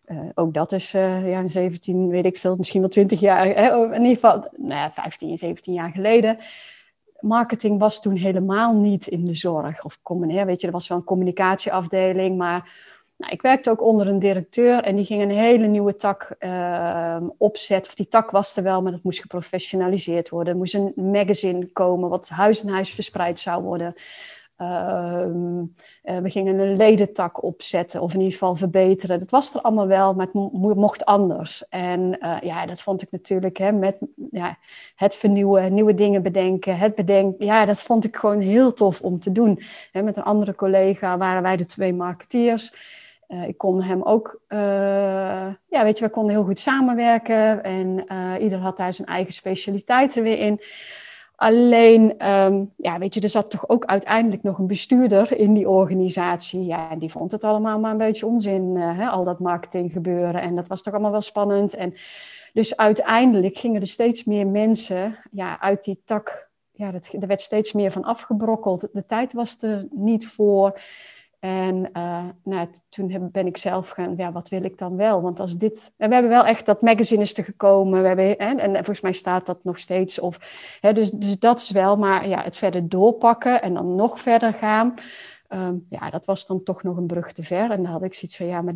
uh, 0.06 0.20
ook 0.34 0.54
dat 0.54 0.72
is 0.72 0.94
uh, 0.94 1.30
ja, 1.30 1.46
17, 1.46 2.08
weet 2.08 2.24
ik 2.24 2.36
veel, 2.36 2.56
misschien 2.56 2.80
wel 2.80 2.90
20 2.90 3.20
jaar, 3.20 3.46
hè, 3.46 3.84
in 3.84 4.02
ieder 4.02 4.14
geval 4.14 4.50
nou 4.56 4.80
ja, 4.80 4.92
15, 4.92 5.36
17 5.36 5.72
jaar 5.72 5.90
geleden 5.90 6.38
marketing 7.26 7.78
was 7.78 8.02
toen 8.02 8.16
helemaal 8.16 8.74
niet 8.74 9.06
in 9.06 9.24
de 9.24 9.34
zorg. 9.34 9.84
Of 9.84 9.98
weet 10.02 10.60
je, 10.60 10.66
er 10.66 10.72
was 10.72 10.88
wel 10.88 10.98
een 10.98 11.04
communicatieafdeling, 11.04 12.36
maar 12.36 12.70
nou, 13.16 13.32
ik 13.32 13.42
werkte 13.42 13.70
ook 13.70 13.82
onder 13.82 14.06
een 14.06 14.18
directeur 14.18 14.82
en 14.82 14.96
die 14.96 15.04
ging 15.04 15.22
een 15.22 15.30
hele 15.30 15.66
nieuwe 15.66 15.96
tak 15.96 16.34
uh, 16.40 17.16
opzetten. 17.38 17.90
Of 17.90 17.96
die 17.96 18.08
tak 18.08 18.30
was 18.30 18.56
er 18.56 18.62
wel, 18.62 18.82
maar 18.82 18.92
dat 18.92 19.02
moest 19.02 19.20
geprofessionaliseerd 19.20 20.28
worden. 20.28 20.52
Er 20.52 20.58
moest 20.58 20.74
een 20.74 20.92
magazine 20.94 21.72
komen 21.72 22.08
wat 22.08 22.28
huis 22.28 22.62
en 22.62 22.68
huis 22.68 22.90
verspreid 22.94 23.38
zou 23.38 23.62
worden. 23.62 23.94
Ehm, 24.56 25.64
eh, 26.02 26.18
we 26.18 26.30
gingen 26.30 26.58
een 26.58 26.76
ledentak 26.76 27.42
opzetten 27.42 28.00
of 28.00 28.12
in 28.12 28.18
ieder 28.18 28.32
geval 28.32 28.56
verbeteren. 28.56 29.18
Dat 29.18 29.30
was 29.30 29.54
er 29.54 29.60
allemaal 29.60 29.86
wel, 29.86 30.14
maar 30.14 30.26
het 30.26 30.76
mocht 30.76 31.04
anders. 31.04 31.68
En 31.68 32.18
uh, 32.20 32.36
ja, 32.40 32.66
dat 32.66 32.80
vond 32.80 33.02
ik 33.02 33.10
natuurlijk 33.10 33.56
hè, 33.56 33.72
met 33.72 34.02
ja, 34.30 34.58
het 34.94 35.14
vernieuwen, 35.14 35.74
nieuwe 35.74 35.94
dingen 35.94 36.22
bedenken, 36.22 36.78
het 36.78 36.94
bedenken. 36.94 37.46
Ja, 37.46 37.64
dat 37.64 37.78
vond 37.78 38.04
ik 38.04 38.16
gewoon 38.16 38.40
heel 38.40 38.72
tof 38.72 39.00
om 39.00 39.18
te 39.18 39.32
doen. 39.32 39.62
Met 39.92 40.16
een 40.16 40.22
andere 40.22 40.54
collega 40.54 41.18
waren 41.18 41.42
wij 41.42 41.56
de 41.56 41.66
twee 41.66 41.94
marketeers. 41.94 42.74
Uh, 43.28 43.48
ik 43.48 43.58
kon 43.58 43.82
hem 43.82 44.02
ook, 44.02 44.40
ja, 44.48 45.82
weet 45.82 45.98
je, 45.98 46.04
we 46.04 46.10
konden 46.10 46.32
heel 46.32 46.44
goed 46.44 46.58
samenwerken 46.58 47.62
en 47.62 48.06
ieder 48.40 48.58
had 48.58 48.76
daar 48.76 48.92
zijn 48.92 49.08
eigen 49.08 49.32
specialiteiten 49.32 50.22
weer 50.22 50.38
in. 50.38 50.60
Alleen, 51.36 52.28
um, 52.30 52.72
ja, 52.76 52.98
weet 52.98 53.14
je, 53.14 53.20
er 53.20 53.28
zat 53.28 53.50
toch 53.50 53.68
ook 53.68 53.84
uiteindelijk 53.84 54.42
nog 54.42 54.58
een 54.58 54.66
bestuurder 54.66 55.38
in 55.38 55.52
die 55.54 55.68
organisatie. 55.68 56.64
Ja, 56.64 56.90
en 56.90 56.98
die 56.98 57.10
vond 57.10 57.32
het 57.32 57.44
allemaal 57.44 57.78
maar 57.78 57.90
een 57.90 57.96
beetje 57.96 58.26
onzin, 58.26 58.74
uh, 58.76 58.98
hè, 58.98 59.06
al 59.08 59.24
dat 59.24 59.40
marketing 59.40 59.92
gebeuren. 59.92 60.40
En 60.40 60.56
dat 60.56 60.68
was 60.68 60.82
toch 60.82 60.92
allemaal 60.92 61.10
wel 61.10 61.20
spannend. 61.20 61.74
En 61.74 61.94
dus 62.52 62.76
uiteindelijk 62.76 63.58
gingen 63.58 63.80
er 63.80 63.86
steeds 63.86 64.24
meer 64.24 64.46
mensen 64.46 65.18
ja, 65.30 65.60
uit 65.60 65.84
die 65.84 66.00
tak. 66.04 66.48
Ja, 66.72 66.90
dat, 66.90 67.08
er 67.20 67.26
werd 67.26 67.40
steeds 67.40 67.72
meer 67.72 67.90
van 67.90 68.04
afgebrokkeld. 68.04 68.88
De 68.92 69.06
tijd 69.06 69.32
was 69.32 69.62
er 69.62 69.86
niet 69.90 70.26
voor. 70.26 70.80
En 71.38 71.90
uh, 71.92 72.24
nou, 72.44 72.68
toen 72.88 73.28
ben 73.32 73.46
ik 73.46 73.56
zelf 73.56 73.88
gaan, 73.88 74.14
ja, 74.16 74.32
wat 74.32 74.48
wil 74.48 74.64
ik 74.64 74.78
dan 74.78 74.96
wel? 74.96 75.22
Want 75.22 75.40
als 75.40 75.56
dit, 75.56 75.92
en 75.96 76.08
we 76.08 76.14
hebben 76.14 76.32
wel 76.32 76.46
echt, 76.46 76.66
dat 76.66 76.82
magazine 76.82 77.22
is 77.22 77.36
er 77.36 77.44
gekomen, 77.44 78.02
we 78.02 78.08
hebben, 78.08 78.24
hè, 78.24 78.54
en 78.54 78.74
volgens 78.74 79.00
mij 79.00 79.12
staat 79.12 79.46
dat 79.46 79.64
nog 79.64 79.78
steeds. 79.78 80.18
Of, 80.18 80.38
hè, 80.80 80.92
dus, 80.92 81.10
dus 81.10 81.38
dat 81.38 81.60
is 81.60 81.70
wel, 81.70 81.96
maar 81.96 82.28
ja, 82.28 82.42
het 82.42 82.56
verder 82.56 82.88
doorpakken 82.88 83.62
en 83.62 83.74
dan 83.74 83.94
nog 83.94 84.20
verder 84.20 84.52
gaan, 84.52 84.94
um, 85.48 85.86
ja, 85.90 86.10
dat 86.10 86.24
was 86.24 86.46
dan 86.46 86.62
toch 86.62 86.82
nog 86.82 86.96
een 86.96 87.06
brug 87.06 87.32
te 87.32 87.42
ver. 87.42 87.70
En 87.70 87.82
dan 87.82 87.92
had 87.92 88.02
ik 88.02 88.14
zoiets 88.14 88.36
van, 88.36 88.46
ja, 88.46 88.62
maar 88.62 88.74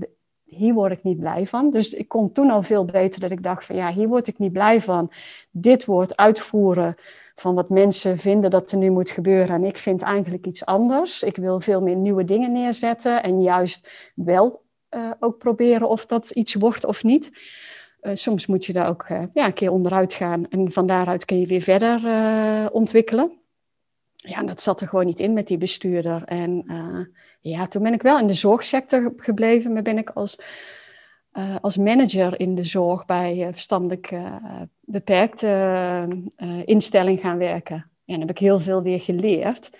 hier 0.51 0.74
word 0.74 0.92
ik 0.92 1.03
niet 1.03 1.18
blij 1.18 1.46
van. 1.46 1.70
Dus 1.70 1.94
ik 1.94 2.09
kon 2.09 2.32
toen 2.32 2.51
al 2.51 2.62
veel 2.62 2.84
beter 2.84 3.20
dat 3.20 3.30
ik 3.30 3.42
dacht 3.42 3.64
van, 3.64 3.76
ja, 3.76 3.92
hier 3.92 4.09
word 4.09 4.26
ik 4.26 4.38
niet 4.38 4.53
blij 4.53 4.80
van. 4.80 5.12
Dit 5.51 5.84
wordt 5.84 6.16
uitvoeren 6.16 6.94
van 7.34 7.55
wat 7.55 7.68
mensen 7.68 8.16
vinden 8.18 8.51
dat 8.51 8.72
er 8.72 8.78
nu 8.78 8.90
moet 8.90 9.11
gebeuren. 9.11 9.55
En 9.55 9.64
ik 9.64 9.78
vind 9.78 10.03
eigenlijk 10.03 10.46
iets 10.46 10.64
anders. 10.64 11.22
Ik 11.22 11.36
wil 11.36 11.61
veel 11.61 11.82
meer 11.82 11.96
nieuwe 11.96 12.24
dingen 12.24 12.53
neerzetten 12.53 13.22
en 13.22 13.42
juist 13.42 13.90
wel 14.14 14.62
uh, 14.90 15.11
ook 15.20 15.38
proberen 15.38 15.88
of 15.88 16.07
dat 16.07 16.30
iets 16.30 16.55
wordt 16.55 16.84
of 16.84 17.03
niet. 17.05 17.30
Uh, 18.03 18.14
soms 18.14 18.46
moet 18.46 18.64
je 18.66 18.72
daar 18.72 18.88
ook 18.88 19.09
uh, 19.09 19.22
ja, 19.32 19.46
een 19.46 19.53
keer 19.53 19.70
onderuit 19.70 20.14
gaan 20.14 20.48
en 20.48 20.72
van 20.72 20.86
daaruit 20.86 21.24
kun 21.24 21.40
je 21.40 21.46
weer 21.46 21.61
verder 21.61 22.01
ontwikkelen. 22.72 23.38
Ja, 24.16 24.42
dat 24.42 24.61
zat 24.61 24.80
er 24.80 24.88
gewoon 24.88 25.07
niet 25.07 25.20
in 25.20 25.32
met 25.32 25.46
die 25.46 25.59
bestuurder. 25.59 26.24
En 26.24 26.64
ja, 27.41 27.66
toen 27.66 27.82
ben 27.82 27.93
ik 27.93 28.03
wel 28.03 28.18
in 28.18 28.26
de 28.26 28.34
zorgsector 28.34 29.12
gebleven, 29.16 29.72
maar 29.72 29.82
ben 29.82 29.99
ik 29.99 30.11
als 30.11 30.38
uh, 31.32 31.57
als 31.61 31.76
manager 31.76 32.41
in 32.41 32.55
de 32.55 32.64
zorg 32.64 33.07
bij 33.07 33.36
uh, 33.36 33.47
verstandelijk 33.51 34.11
uh, 34.11 34.34
beperkte 34.80 36.09
instelling 36.64 37.20
gaan 37.20 37.38
werken. 37.38 37.76
En 37.76 37.91
dan 38.05 38.20
heb 38.20 38.30
ik 38.30 38.38
heel 38.38 38.59
veel 38.59 38.82
weer 38.82 39.01
geleerd. 39.01 39.70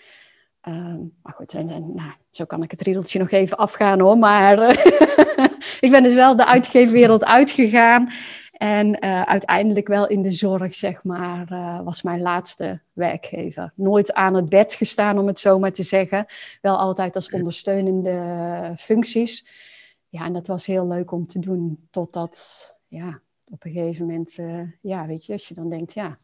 Ehm, 0.61 0.99
maar 1.23 1.33
goed, 1.33 1.55
en, 1.55 1.71
en, 1.71 1.95
nou, 1.95 2.11
zo 2.31 2.45
kan 2.45 2.63
ik 2.63 2.71
het 2.71 2.81
riedeltje 2.81 3.19
nog 3.19 3.31
even 3.31 3.57
afgaan 3.57 4.01
hoor. 4.01 4.19
Maar 4.19 4.59
ik 5.81 5.91
ben 5.91 6.03
dus 6.03 6.15
wel 6.15 6.37
de 6.37 6.47
uitgeefwereld 6.47 7.25
uitgegaan. 7.25 8.13
En 8.61 9.03
uiteindelijk 9.27 9.89
wel 9.89 10.07
in 10.07 10.23
de 10.23 10.33
zorg, 10.33 10.75
zeg 10.75 11.05
maar, 11.05 11.47
was 11.85 12.03
mijn 12.03 12.21
laatste 12.21 12.81
werkgever. 12.93 13.73
Nooit 13.75 14.13
aan 14.13 14.35
het 14.35 14.49
bed 14.49 14.75
gestaan, 14.75 15.19
om 15.19 15.27
het 15.27 15.39
zo 15.39 15.59
maar 15.59 15.73
te 15.73 15.83
zeggen. 15.83 16.27
Wel 16.61 16.77
altijd 16.77 17.15
als 17.17 17.31
ondersteunende 17.31 18.73
functies 18.77 19.47
ja, 20.11 20.25
en 20.25 20.33
dat 20.33 20.47
was 20.47 20.67
heel 20.67 20.87
leuk 20.87 21.11
om 21.13 21.27
te 21.27 21.39
doen. 21.39 21.87
Totdat, 21.91 22.75
ja, 22.89 23.21
op 23.45 23.65
een 23.65 23.73
gegeven 23.73 24.07
moment, 24.07 24.39
uh, 24.39 24.63
ja, 24.81 25.07
weet 25.07 25.25
je, 25.25 25.33
als 25.33 25.49
je 25.49 25.55
dan 25.55 25.69
denkt, 25.69 25.93
ja. 25.93 26.19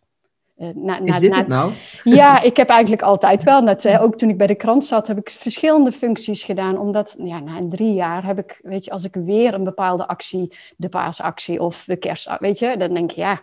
Na, 0.56 1.00
Is 1.00 1.18
dit 1.18 1.34
het 1.34 1.46
nou? 1.46 1.72
Ja, 2.04 2.42
ik 2.42 2.56
heb 2.56 2.68
eigenlijk 2.68 3.02
altijd 3.02 3.42
wel, 3.42 3.62
net, 3.62 3.98
ook 3.98 4.16
toen 4.16 4.28
ik 4.28 4.38
bij 4.38 4.46
de 4.46 4.54
krant 4.54 4.84
zat, 4.84 5.06
heb 5.06 5.18
ik 5.18 5.30
verschillende 5.30 5.92
functies 5.92 6.42
gedaan. 6.42 6.78
Omdat, 6.78 7.16
ja, 7.18 7.40
na 7.40 7.60
drie 7.68 7.92
jaar 7.92 8.24
heb 8.24 8.38
ik, 8.38 8.58
weet 8.62 8.84
je, 8.84 8.90
als 8.90 9.04
ik 9.04 9.14
weer 9.14 9.54
een 9.54 9.64
bepaalde 9.64 10.06
actie, 10.06 10.52
de 10.76 10.88
paasactie 10.88 11.62
of 11.62 11.84
de 11.84 11.96
kerst, 11.96 12.30
weet 12.38 12.58
je, 12.58 12.76
dan 12.76 12.94
denk 12.94 13.10
je, 13.10 13.20
ja, 13.20 13.42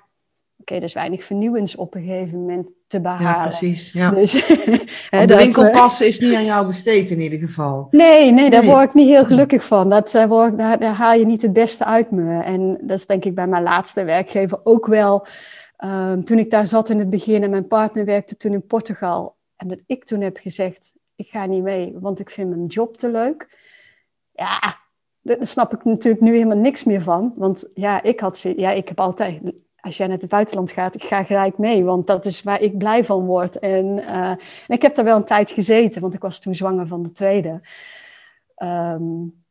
oké, 0.57 0.76
er 0.76 0.84
is 0.84 0.93
weinig 0.93 1.24
vernieuwends 1.24 1.76
op 1.76 1.95
een 1.95 2.03
gegeven 2.03 2.39
moment 2.39 2.72
te 2.88 3.01
behalen. 3.01 3.28
Ja, 3.28 3.41
precies. 3.41 3.91
Ja. 3.91 4.09
Dus, 4.09 4.32
de 5.28 5.36
winkelpas 5.38 6.01
is 6.01 6.20
niet 6.20 6.36
aan 6.36 6.45
jou 6.45 6.68
besteed 6.68 7.11
in 7.11 7.20
ieder 7.20 7.39
geval. 7.39 7.88
Nee, 7.91 8.32
nee, 8.32 8.49
daar 8.49 8.66
word 8.66 8.84
ik 8.84 8.93
niet 8.93 9.07
heel 9.07 9.26
gelukkig 9.26 9.64
van. 9.64 9.89
Dat, 9.89 10.14
uh, 10.14 10.26
word, 10.26 10.57
daar, 10.57 10.80
daar, 10.80 10.93
haal 10.93 11.14
je 11.14 11.26
niet 11.26 11.41
het 11.41 11.53
beste 11.53 11.86
uit 11.86 12.11
me. 12.11 12.43
En 12.43 12.78
dat 12.82 12.97
is 12.97 13.05
denk 13.05 13.26
ik 13.26 13.36
bij 13.36 13.47
mijn 13.47 13.64
laatste 13.64 14.03
werkgever 14.03 14.59
ook 14.64 14.86
wel. 14.86 15.28
Um, 15.86 16.23
toen 16.23 16.39
ik 16.39 16.49
daar 16.49 16.67
zat 16.67 16.89
in 16.89 16.99
het 16.99 17.09
begin 17.09 17.43
en 17.43 17.49
mijn 17.49 17.67
partner 17.67 18.05
werkte 18.05 18.38
toen 18.38 18.53
in 18.53 18.65
Portugal. 18.65 19.36
En 19.55 19.67
dat 19.67 19.79
ik 19.86 20.03
toen 20.03 20.21
heb 20.21 20.38
gezegd, 20.38 20.91
ik 21.15 21.27
ga 21.27 21.45
niet 21.45 21.63
mee, 21.63 21.95
want 21.99 22.19
ik 22.19 22.29
vind 22.29 22.49
mijn 22.49 22.65
job 22.65 22.97
te 22.97 23.11
leuk. 23.11 23.57
Ja, 24.31 24.59
daar 25.21 25.45
snap 25.45 25.73
ik 25.73 25.84
natuurlijk 25.84 26.23
nu 26.23 26.31
helemaal 26.31 26.57
niks 26.57 26.84
meer 26.84 27.01
van. 27.01 27.34
Want 27.38 27.69
ja, 27.73 28.03
ik, 28.03 28.19
had, 28.19 28.39
ja, 28.39 28.71
ik 28.71 28.88
heb 28.88 28.99
altijd 28.99 29.41
als 29.84 29.97
jij 29.97 30.07
naar 30.07 30.17
het 30.17 30.29
buitenland 30.29 30.71
gaat, 30.71 30.95
ik 30.95 31.03
ga 31.03 31.23
gelijk 31.23 31.57
mee, 31.57 31.84
want 31.84 32.07
dat 32.07 32.25
is 32.25 32.43
waar 32.43 32.61
ik 32.61 32.77
blij 32.77 33.05
van 33.05 33.25
word. 33.25 33.59
En, 33.59 33.86
uh, 33.97 34.29
en 34.29 34.39
ik 34.67 34.81
heb 34.81 34.95
daar 34.95 35.05
wel 35.05 35.15
een 35.15 35.25
tijd 35.25 35.51
gezeten, 35.51 36.01
want 36.01 36.13
ik 36.13 36.21
was 36.21 36.39
toen 36.39 36.55
zwanger 36.55 36.88
van 36.88 37.03
de 37.03 37.11
tweede. 37.11 37.61
Um, 38.57 39.42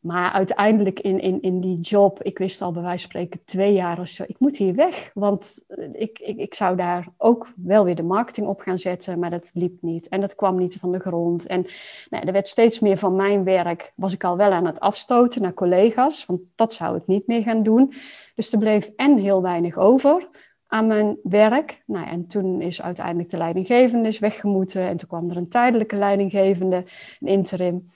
maar 0.00 0.32
uiteindelijk 0.32 1.00
in, 1.00 1.20
in, 1.20 1.42
in 1.42 1.60
die 1.60 1.80
job, 1.80 2.22
ik 2.22 2.38
wist 2.38 2.62
al 2.62 2.72
bij 2.72 2.82
wijze 2.82 2.98
van 3.00 3.10
spreken 3.10 3.40
twee 3.44 3.72
jaar 3.72 4.00
of 4.00 4.08
zo, 4.08 4.24
ik 4.26 4.38
moet 4.38 4.56
hier 4.56 4.74
weg. 4.74 5.10
Want 5.14 5.64
ik, 5.92 6.18
ik, 6.18 6.36
ik 6.36 6.54
zou 6.54 6.76
daar 6.76 7.08
ook 7.16 7.52
wel 7.56 7.84
weer 7.84 7.94
de 7.94 8.02
marketing 8.02 8.46
op 8.46 8.60
gaan 8.60 8.78
zetten, 8.78 9.18
maar 9.18 9.30
dat 9.30 9.50
liep 9.54 9.82
niet. 9.82 10.08
En 10.08 10.20
dat 10.20 10.34
kwam 10.34 10.58
niet 10.58 10.76
van 10.76 10.92
de 10.92 10.98
grond. 10.98 11.46
En 11.46 11.66
nou, 12.10 12.26
er 12.26 12.32
werd 12.32 12.48
steeds 12.48 12.78
meer 12.78 12.96
van 12.96 13.16
mijn 13.16 13.44
werk, 13.44 13.92
was 13.94 14.12
ik 14.12 14.24
al 14.24 14.36
wel 14.36 14.50
aan 14.50 14.66
het 14.66 14.80
afstoten 14.80 15.42
naar 15.42 15.54
collega's, 15.54 16.26
want 16.26 16.40
dat 16.54 16.72
zou 16.72 16.96
ik 16.96 17.06
niet 17.06 17.26
meer 17.26 17.42
gaan 17.42 17.62
doen. 17.62 17.92
Dus 18.34 18.52
er 18.52 18.58
bleef 18.58 18.90
en 18.96 19.16
heel 19.16 19.42
weinig 19.42 19.76
over 19.76 20.28
aan 20.66 20.86
mijn 20.86 21.18
werk. 21.22 21.82
Nou, 21.86 22.06
en 22.06 22.26
toen 22.26 22.60
is 22.60 22.82
uiteindelijk 22.82 23.30
de 23.30 23.36
leidinggevende 23.36 24.18
weggemoeten 24.18 24.82
en 24.82 24.96
toen 24.96 25.08
kwam 25.08 25.30
er 25.30 25.36
een 25.36 25.48
tijdelijke 25.48 25.96
leidinggevende, 25.96 26.84
een 27.20 27.28
interim. 27.28 27.90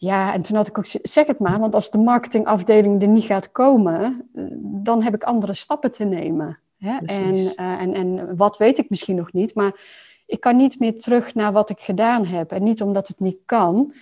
Ja, 0.00 0.34
en 0.34 0.42
toen 0.42 0.56
had 0.56 0.68
ik 0.68 0.78
ook, 0.78 0.86
zeg 1.02 1.26
het 1.26 1.38
maar, 1.38 1.60
want 1.60 1.74
als 1.74 1.90
de 1.90 1.98
marketingafdeling 1.98 3.02
er 3.02 3.08
niet 3.08 3.24
gaat 3.24 3.52
komen, 3.52 4.28
eh, 4.34 4.44
dan 4.60 5.02
heb 5.02 5.14
ik 5.14 5.22
andere 5.22 5.54
stappen 5.54 5.92
te 5.92 6.04
nemen. 6.04 6.58
Hè? 6.78 6.96
En, 7.04 7.34
uh, 7.34 7.52
en, 7.56 7.94
en 7.94 8.36
wat 8.36 8.56
weet 8.56 8.78
ik 8.78 8.90
misschien 8.90 9.16
nog 9.16 9.32
niet, 9.32 9.54
maar 9.54 9.80
ik 10.26 10.40
kan 10.40 10.56
niet 10.56 10.78
meer 10.78 10.98
terug 10.98 11.34
naar 11.34 11.52
wat 11.52 11.70
ik 11.70 11.78
gedaan 11.78 12.24
heb. 12.24 12.52
En 12.52 12.62
niet 12.62 12.82
omdat 12.82 13.08
het 13.08 13.20
niet 13.20 13.38
kan, 13.44 13.94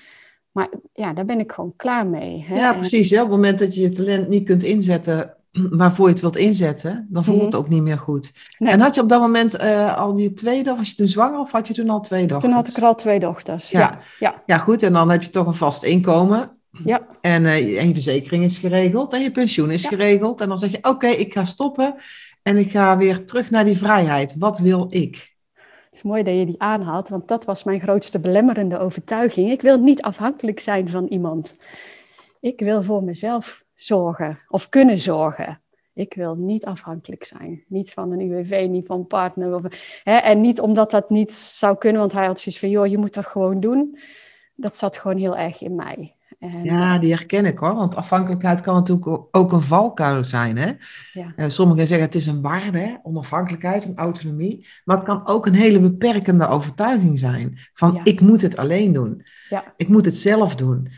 maar 0.53 0.68
ja, 0.92 1.12
daar 1.12 1.24
ben 1.24 1.40
ik 1.40 1.53
gewoon 1.53 1.72
klaar 1.76 2.07
mee. 2.07 2.44
Hè? 2.49 2.57
Ja, 2.57 2.72
precies. 2.72 3.12
Op 3.12 3.18
het 3.18 3.28
moment 3.28 3.59
dat 3.59 3.74
je 3.74 3.80
je 3.80 3.88
talent 3.88 4.28
niet 4.28 4.44
kunt 4.44 4.62
inzetten 4.62 5.36
waarvoor 5.70 6.07
je 6.07 6.12
het 6.12 6.20
wilt 6.20 6.36
inzetten, 6.36 7.07
dan 7.11 7.24
voelt 7.24 7.40
het 7.40 7.50
mhm. 7.50 7.59
ook 7.59 7.68
niet 7.68 7.82
meer 7.82 7.98
goed. 7.98 8.32
En 8.59 8.80
had 8.80 8.94
je 8.94 9.00
op 9.00 9.09
dat 9.09 9.20
moment 9.20 9.61
uh, 9.61 9.96
al 9.96 10.14
die 10.14 10.32
tweede, 10.32 10.74
was 10.74 10.90
je 10.90 10.94
toen 10.94 11.09
zwanger 11.09 11.38
of 11.38 11.52
had 11.52 11.66
je 11.66 11.74
toen 11.74 11.90
al 11.90 12.00
twee 12.00 12.26
dochters? 12.26 12.52
Toen 12.52 12.62
had 12.62 12.68
ik 12.68 12.76
er 12.76 12.84
al 12.84 12.94
twee 12.94 13.20
dochters, 13.20 13.70
ja. 13.70 14.00
Ja, 14.18 14.42
ja. 14.46 14.59
goed, 14.59 14.82
en 14.82 14.92
dan 14.92 15.11
heb 15.11 15.22
je 15.22 15.30
toch 15.30 15.46
een 15.46 15.54
vast 15.54 15.82
inkomen. 15.82 16.50
Ja. 16.84 17.07
En, 17.20 17.42
uh, 17.42 17.80
en 17.80 17.86
je 17.86 17.92
verzekering 17.92 18.44
is 18.44 18.59
geregeld 18.59 19.12
en 19.12 19.22
je 19.22 19.30
pensioen 19.30 19.70
is 19.70 19.86
geregeld. 19.86 20.40
En 20.40 20.48
dan 20.48 20.59
zeg 20.59 20.70
je, 20.70 20.78
oké, 20.82 21.07
ik 21.07 21.32
ga 21.32 21.44
stoppen 21.44 21.94
en 22.42 22.57
ik 22.57 22.70
ga 22.70 22.96
weer 22.96 23.24
terug 23.24 23.50
naar 23.50 23.64
die 23.64 23.78
vrijheid. 23.78 24.34
Wat 24.38 24.59
wil 24.59 24.86
ik? 24.88 25.34
Het 25.84 25.94
is 25.94 26.02
mooi 26.02 26.22
dat 26.22 26.34
je 26.34 26.46
die 26.46 26.62
aanhaalt, 26.62 27.09
want 27.09 27.28
dat 27.28 27.44
was 27.44 27.64
mijn 27.64 27.80
grootste 27.80 28.18
belemmerende 28.18 28.78
overtuiging. 28.78 29.50
Ik 29.50 29.62
wil 29.62 29.78
niet 29.78 30.02
afhankelijk 30.02 30.61
zijn 30.61 30.88
van 30.88 31.07
iemand. 31.07 31.57
Ik 32.40 32.61
wil 32.61 32.82
voor 32.82 33.02
mezelf 33.02 33.64
zorgen 33.77 34.39
of 34.49 34.68
kunnen 34.68 34.99
zorgen. 34.99 35.61
Ik 35.95 36.14
wil 36.14 36.35
niet 36.35 36.64
afhankelijk 36.64 37.24
zijn. 37.24 37.64
Niet 37.68 37.93
van 37.93 38.12
een 38.12 38.20
UWV, 38.20 38.66
niet 38.70 38.87
van 38.87 38.99
een 38.99 39.07
partner. 39.07 39.55
Of, 39.55 39.62
hè, 40.03 40.16
en 40.16 40.41
niet 40.41 40.61
omdat 40.61 40.91
dat 40.91 41.11
niet 41.11 41.33
zou 41.33 41.79
kunnen, 41.79 42.01
want 42.01 42.12
hij 42.12 42.27
had 42.27 42.41
zoiets 42.41 42.61
van: 42.61 42.70
joh, 42.70 42.87
je 42.87 42.99
moet 42.99 43.14
dat 43.14 43.27
gewoon 43.27 43.61
doen. 43.61 43.99
Dat 44.55 44.77
zat 44.77 44.97
gewoon 44.97 45.16
heel 45.16 45.37
erg 45.37 45.62
in 45.62 45.74
mij. 45.74 46.16
En, 46.39 46.64
ja, 46.64 46.99
die 46.99 47.14
herken 47.14 47.45
ik 47.45 47.59
hoor. 47.59 47.74
Want 47.74 47.97
afhankelijkheid 47.97 48.61
kan 48.61 48.74
natuurlijk 48.74 49.27
ook 49.31 49.53
een 49.53 49.62
valkuil 49.62 50.24
zijn. 50.24 50.57
Hè? 50.57 50.72
Ja. 51.12 51.33
Uh, 51.37 51.49
sommigen 51.49 51.87
zeggen 51.87 52.07
het 52.07 52.14
is 52.14 52.27
een 52.27 52.43
waarde, 52.43 52.79
hè? 52.79 52.95
onafhankelijkheid 53.03 53.87
en 53.87 53.97
autonomie. 53.97 54.66
Maar 54.85 54.97
het 54.97 55.07
kan 55.07 55.27
ook 55.27 55.47
een 55.47 55.55
hele 55.55 55.81
beperkende 55.81 56.49
overtuiging 56.49 57.18
zijn. 57.18 57.59
Van 57.74 58.01
ik 58.05 58.20
moet 58.20 58.43
het 58.43 58.57
alleen 58.57 58.93
doen. 58.93 59.27
Ja. 59.49 59.74
Ik 59.77 59.89
moet 59.89 60.05
het 60.05 60.16
zelf 60.16 60.57
doen. 60.57 60.89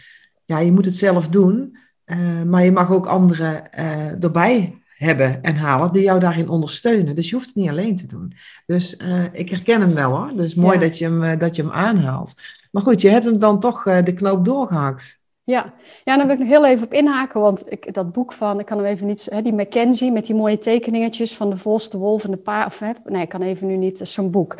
Ja, 0.44 0.58
je 0.58 0.72
moet 0.72 0.84
het 0.84 0.96
zelf 0.96 1.28
doen. 1.28 1.76
Uh, 2.10 2.42
maar 2.42 2.64
je 2.64 2.72
mag 2.72 2.90
ook 2.90 3.06
anderen 3.06 3.62
uh, 3.78 4.24
erbij 4.24 4.82
hebben 4.96 5.42
en 5.42 5.56
halen 5.56 5.92
die 5.92 6.02
jou 6.02 6.20
daarin 6.20 6.48
ondersteunen. 6.48 7.14
Dus 7.14 7.28
je 7.28 7.34
hoeft 7.34 7.46
het 7.46 7.56
niet 7.56 7.70
alleen 7.70 7.96
te 7.96 8.06
doen. 8.06 8.32
Dus 8.66 8.96
uh, 9.02 9.24
ik 9.32 9.50
herken 9.50 9.80
hem 9.80 9.94
wel 9.94 10.10
hoor. 10.10 10.32
Dus 10.36 10.54
mooi 10.54 10.78
dat, 10.78 10.98
je 10.98 11.04
hem, 11.04 11.38
dat 11.38 11.56
je 11.56 11.62
hem 11.62 11.72
aanhaalt. 11.72 12.34
Maar 12.70 12.82
goed, 12.82 13.00
je 13.00 13.08
hebt 13.08 13.24
hem 13.24 13.38
dan 13.38 13.60
toch 13.60 13.82
de 13.82 14.12
knoop 14.14 14.44
doorgehakt. 14.44 15.18
Ja. 15.44 15.74
ja, 16.04 16.16
dan 16.16 16.26
wil 16.26 16.34
ik 16.34 16.40
nog 16.40 16.48
heel 16.48 16.66
even 16.66 16.84
op 16.84 16.92
inhaken, 16.92 17.40
want 17.40 17.72
ik, 17.72 17.94
dat 17.94 18.12
boek 18.12 18.32
van, 18.32 18.60
ik 18.60 18.66
kan 18.66 18.76
hem 18.76 18.86
even 18.86 19.06
niet, 19.06 19.26
hè, 19.30 19.42
die 19.42 19.54
Mackenzie 19.54 20.12
met 20.12 20.26
die 20.26 20.34
mooie 20.34 20.58
tekeningetjes 20.58 21.36
van 21.36 21.50
de 21.50 21.56
vos, 21.56 21.90
de 21.90 21.98
wolf 21.98 22.24
en 22.24 22.30
de 22.30 22.36
paard, 22.36 22.66
of 22.66 22.78
hè, 22.78 22.90
nee, 23.04 23.22
ik 23.22 23.28
kan 23.28 23.42
even 23.42 23.66
nu 23.66 23.76
niet, 23.76 24.00
zo'n 24.02 24.30
boek. 24.30 24.56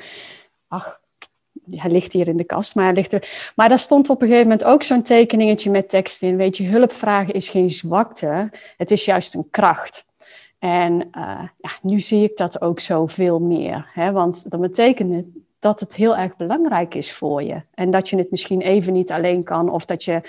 Ach, 0.69 0.98
hij 1.71 1.91
ligt 1.91 2.13
hier 2.13 2.29
in 2.29 2.37
de 2.37 2.45
kast, 2.45 2.75
maar 2.75 2.85
hij 2.85 2.95
ligt 2.95 3.13
er. 3.13 3.53
Maar 3.57 3.69
daar 3.69 3.79
stond 3.79 4.11
op 4.11 4.23
een 4.23 4.29
gegeven 4.29 4.49
moment 4.49 4.67
ook 4.67 4.83
zo'n 4.83 5.03
tekeningetje 5.03 5.71
met 5.71 5.89
tekst 5.89 6.23
in. 6.23 6.37
Weet 6.37 6.57
je, 6.57 6.65
hulpvragen 6.65 7.35
is 7.35 7.49
geen 7.49 7.71
zwakte, 7.71 8.51
het 8.77 8.91
is 8.91 9.05
juist 9.05 9.35
een 9.35 9.51
kracht. 9.51 10.07
En 10.59 10.93
uh, 10.93 11.41
ja, 11.59 11.71
nu 11.83 12.01
zie 12.01 12.23
ik 12.23 12.37
dat 12.37 12.61
ook 12.61 12.81
zoveel 12.81 13.39
meer. 13.39 13.91
Hè? 13.93 14.13
Want 14.13 14.51
dat 14.51 14.61
betekent 14.61 15.25
dat 15.59 15.81
het 15.81 15.95
heel 15.95 16.17
erg 16.17 16.37
belangrijk 16.37 16.95
is 16.95 17.13
voor 17.13 17.43
je. 17.43 17.63
En 17.75 17.91
dat 17.91 18.09
je 18.09 18.17
het 18.17 18.31
misschien 18.31 18.61
even 18.61 18.93
niet 18.93 19.13
alleen 19.13 19.45
kan. 19.45 19.71
Of 19.71 19.85
dat 19.85 20.05
je. 20.05 20.21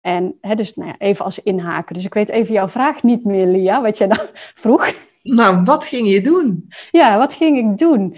En 0.00 0.38
hè, 0.40 0.54
dus 0.54 0.74
nou 0.74 0.88
ja, 0.88 0.94
even 0.98 1.24
als 1.24 1.38
inhaken. 1.38 1.94
Dus 1.94 2.04
ik 2.04 2.14
weet 2.14 2.28
even 2.28 2.54
jouw 2.54 2.68
vraag 2.68 3.02
niet 3.02 3.24
meer, 3.24 3.46
Lia, 3.46 3.82
wat 3.82 3.98
jij 3.98 4.06
nou 4.06 4.20
vroeg. 4.62 4.94
Nou, 5.22 5.62
wat 5.64 5.86
ging 5.86 6.10
je 6.10 6.20
doen? 6.20 6.68
Ja, 6.90 7.18
wat 7.18 7.34
ging 7.34 7.58
ik 7.58 7.78
doen? 7.78 8.16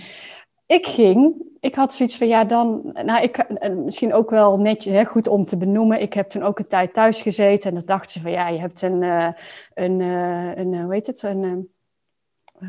Ik 0.67 0.87
ging 0.87 1.45
ik 1.65 1.75
had 1.75 1.95
zoiets 1.95 2.17
van, 2.17 2.27
ja, 2.27 2.45
dan, 2.45 2.91
nou, 3.05 3.23
ik, 3.23 3.37
eh, 3.37 3.71
misschien 3.71 4.13
ook 4.13 4.31
wel 4.31 4.59
netjes, 4.59 4.95
hè, 4.95 5.05
goed 5.05 5.29
om 5.29 5.45
te 5.45 5.57
benoemen. 5.57 6.01
Ik 6.01 6.13
heb 6.13 6.31
toen 6.31 6.43
ook 6.43 6.59
een 6.59 6.67
tijd 6.67 6.93
thuis 6.93 7.23
gezeten 7.23 7.69
en 7.69 7.77
dan 7.77 7.87
dachten 7.87 8.11
ze 8.11 8.21
van, 8.21 8.31
ja, 8.31 8.49
je 8.49 8.59
hebt 8.59 8.83
een, 8.83 9.03
uh, 9.03 9.29
een, 9.75 10.01
uh, 10.01 10.57
een 10.57 10.83
hoe 10.83 10.95
heet 10.95 11.07
het, 11.07 11.23
een, 11.23 11.69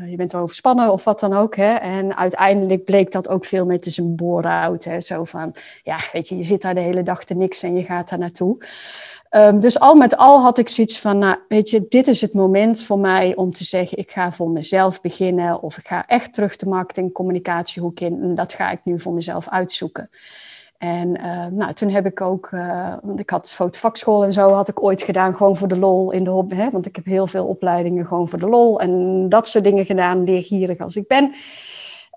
je 0.06 0.16
bent 0.16 0.34
overspannen 0.34 0.92
of 0.92 1.04
wat 1.04 1.20
dan 1.20 1.32
ook. 1.32 1.56
Hè? 1.56 1.74
En 1.74 2.16
uiteindelijk 2.16 2.84
bleek 2.84 3.12
dat 3.12 3.28
ook 3.28 3.44
veel 3.44 3.66
met 3.66 3.84
zijn 3.84 4.16
een 4.18 4.84
Hè? 4.84 5.00
Zo 5.00 5.24
van, 5.24 5.54
ja, 5.82 5.98
weet 6.12 6.28
je, 6.28 6.36
je 6.36 6.42
zit 6.42 6.62
daar 6.62 6.74
de 6.74 6.80
hele 6.80 7.02
dag 7.02 7.24
te 7.24 7.34
niks 7.34 7.62
en 7.62 7.76
je 7.76 7.84
gaat 7.84 8.08
daar 8.08 8.18
naartoe. 8.18 8.58
Um, 9.30 9.60
dus 9.60 9.80
al 9.80 9.94
met 9.94 10.16
al 10.16 10.40
had 10.40 10.58
ik 10.58 10.68
zoiets 10.68 11.00
van, 11.00 11.18
nou, 11.18 11.36
weet 11.48 11.70
je, 11.70 11.86
dit 11.88 12.08
is 12.08 12.20
het 12.20 12.34
moment 12.34 12.82
voor 12.82 12.98
mij 12.98 13.36
om 13.36 13.52
te 13.52 13.64
zeggen, 13.64 13.98
ik 13.98 14.10
ga 14.10 14.32
voor 14.32 14.50
mezelf 14.50 15.00
beginnen 15.00 15.62
of 15.62 15.78
ik 15.78 15.86
ga 15.86 16.06
echt 16.06 16.34
terug 16.34 16.56
de 16.56 16.66
marketing 16.66 17.12
communicatiehoek 17.12 18.00
in 18.00 18.22
en 18.22 18.34
dat 18.34 18.52
ga 18.52 18.70
ik 18.70 18.80
nu 18.82 19.00
voor 19.00 19.12
mezelf 19.12 19.48
uitzoeken. 19.48 20.10
En 20.78 21.08
uh, 21.08 21.46
nou, 21.46 21.72
toen 21.72 21.88
heb 21.88 22.06
ik 22.06 22.20
ook, 22.20 22.50
uh, 22.50 22.94
want 23.02 23.20
ik 23.20 23.30
had 23.30 23.52
fotovakschool 23.52 24.24
en 24.24 24.32
zo 24.32 24.52
had 24.52 24.68
ik 24.68 24.82
ooit 24.82 25.02
gedaan, 25.02 25.36
gewoon 25.36 25.56
voor 25.56 25.68
de 25.68 25.76
lol 25.76 26.10
in 26.10 26.24
de 26.24 26.30
hobby. 26.30 26.54
Hè? 26.54 26.70
Want 26.70 26.86
ik 26.86 26.96
heb 26.96 27.04
heel 27.04 27.26
veel 27.26 27.46
opleidingen 27.46 28.06
gewoon 28.06 28.28
voor 28.28 28.38
de 28.38 28.48
lol 28.48 28.80
en 28.80 29.28
dat 29.28 29.48
soort 29.48 29.64
dingen 29.64 29.84
gedaan, 29.84 30.24
leergierig 30.24 30.78
als 30.78 30.96
ik 30.96 31.06
ben. 31.06 31.34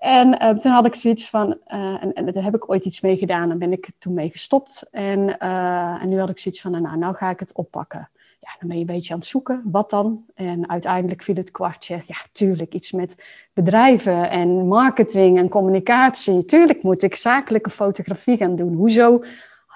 En 0.00 0.42
uh, 0.42 0.48
toen 0.48 0.72
had 0.72 0.86
ik 0.86 0.94
zoiets 0.94 1.30
van, 1.30 1.46
uh, 1.68 2.02
en, 2.02 2.12
en, 2.12 2.32
daar 2.32 2.44
heb 2.44 2.54
ik 2.54 2.70
ooit 2.70 2.84
iets 2.84 3.00
mee 3.00 3.16
gedaan 3.16 3.50
en 3.50 3.58
ben 3.58 3.72
ik 3.72 3.90
toen 3.98 4.14
mee 4.14 4.30
gestopt. 4.30 4.82
En, 4.90 5.18
uh, 5.18 6.02
en 6.02 6.08
nu 6.08 6.18
had 6.18 6.30
ik 6.30 6.38
zoiets 6.38 6.60
van, 6.60 6.70
nou, 6.70 6.98
nou 6.98 7.14
ga 7.14 7.30
ik 7.30 7.40
het 7.40 7.52
oppakken. 7.52 8.08
Ja, 8.40 8.50
dan 8.58 8.68
ben 8.68 8.76
je 8.76 8.84
een 8.84 8.94
beetje 8.94 9.12
aan 9.12 9.18
het 9.18 9.28
zoeken, 9.28 9.62
wat 9.64 9.90
dan? 9.90 10.24
En 10.34 10.68
uiteindelijk 10.68 11.22
viel 11.22 11.34
het 11.34 11.50
kwartje, 11.50 12.02
ja, 12.06 12.16
tuurlijk, 12.32 12.74
iets 12.74 12.92
met 12.92 13.24
bedrijven 13.52 14.30
en 14.30 14.66
marketing 14.66 15.38
en 15.38 15.48
communicatie. 15.48 16.44
Tuurlijk 16.44 16.82
moet 16.82 17.02
ik 17.02 17.16
zakelijke 17.16 17.70
fotografie 17.70 18.36
gaan 18.36 18.56
doen. 18.56 18.74
Hoezo 18.74 19.22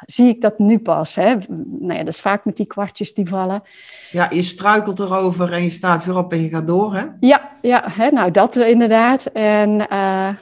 zie 0.06 0.28
ik 0.28 0.40
dat 0.40 0.58
nu 0.58 0.78
pas. 0.78 1.14
Hè? 1.14 1.34
Nou 1.48 1.92
ja, 1.92 1.98
dat 1.98 2.08
is 2.08 2.20
vaak 2.20 2.44
met 2.44 2.56
die 2.56 2.66
kwartjes 2.66 3.14
die 3.14 3.28
vallen. 3.28 3.62
Ja, 4.10 4.30
je 4.30 4.42
struikelt 4.42 4.98
erover 4.98 5.52
en 5.52 5.62
je 5.62 5.70
staat 5.70 6.04
weer 6.04 6.16
op 6.16 6.32
en 6.32 6.42
je 6.42 6.48
gaat 6.48 6.66
door, 6.66 6.94
hè? 6.94 7.04
Ja, 7.20 7.50
ja 7.60 7.82
hè? 7.90 8.10
nou 8.10 8.30
dat 8.30 8.56
inderdaad. 8.56 9.26
En, 9.26 9.70
uh, 9.70 9.88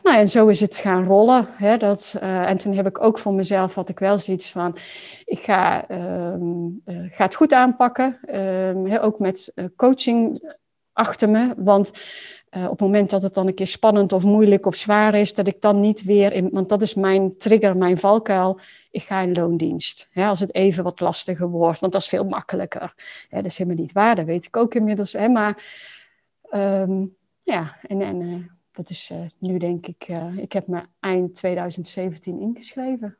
nou, 0.02 0.16
en 0.16 0.28
zo 0.28 0.46
is 0.46 0.60
het 0.60 0.76
gaan 0.76 1.04
rollen. 1.04 1.46
Hè? 1.50 1.76
Dat, 1.76 2.16
uh, 2.22 2.50
en 2.50 2.56
toen 2.56 2.74
heb 2.74 2.86
ik 2.86 3.02
ook 3.02 3.18
voor 3.18 3.32
mezelf, 3.32 3.74
had 3.74 3.88
ik 3.88 3.98
wel 3.98 4.18
zoiets 4.18 4.50
van... 4.50 4.76
ik 5.24 5.38
ga, 5.38 5.84
um, 5.90 6.82
uh, 6.86 6.96
ga 7.10 7.24
het 7.24 7.34
goed 7.34 7.52
aanpakken. 7.52 8.18
Um, 8.34 8.96
ook 8.96 9.18
met 9.18 9.52
coaching 9.76 10.52
achter 10.92 11.28
me, 11.28 11.54
want... 11.56 11.90
Uh, 12.56 12.64
op 12.64 12.70
het 12.70 12.80
moment 12.80 13.10
dat 13.10 13.22
het 13.22 13.34
dan 13.34 13.46
een 13.46 13.54
keer 13.54 13.66
spannend 13.66 14.12
of 14.12 14.24
moeilijk 14.24 14.66
of 14.66 14.74
zwaar 14.74 15.14
is, 15.14 15.34
dat 15.34 15.46
ik 15.46 15.60
dan 15.60 15.80
niet 15.80 16.02
weer 16.02 16.32
in, 16.32 16.48
want 16.50 16.68
dat 16.68 16.82
is 16.82 16.94
mijn 16.94 17.36
trigger, 17.36 17.76
mijn 17.76 17.98
valkuil 17.98 18.60
ik 18.90 19.02
ga 19.02 19.20
in 19.20 19.32
loondienst. 19.32 20.08
Hè, 20.10 20.26
als 20.26 20.40
het 20.40 20.54
even 20.54 20.84
wat 20.84 21.00
lastiger 21.00 21.48
wordt, 21.48 21.80
want 21.80 21.92
dat 21.92 22.02
is 22.02 22.08
veel 22.08 22.24
makkelijker. 22.24 22.94
Hè, 23.28 23.36
dat 23.36 23.50
is 23.50 23.58
helemaal 23.58 23.80
niet 23.80 23.92
waar, 23.92 24.14
dat 24.14 24.24
weet 24.24 24.44
ik 24.44 24.56
ook 24.56 24.74
inmiddels. 24.74 25.12
Hè, 25.12 25.28
maar 25.28 25.64
um, 26.54 27.16
ja, 27.40 27.76
en, 27.86 28.00
en 28.00 28.20
uh, 28.20 28.46
dat 28.72 28.90
is 28.90 29.10
uh, 29.12 29.18
nu 29.38 29.58
denk 29.58 29.86
ik, 29.86 30.08
ik 30.36 30.52
heb 30.52 30.66
me 30.66 30.82
eind 31.00 31.34
2017 31.34 32.40
ingeschreven. 32.40 33.16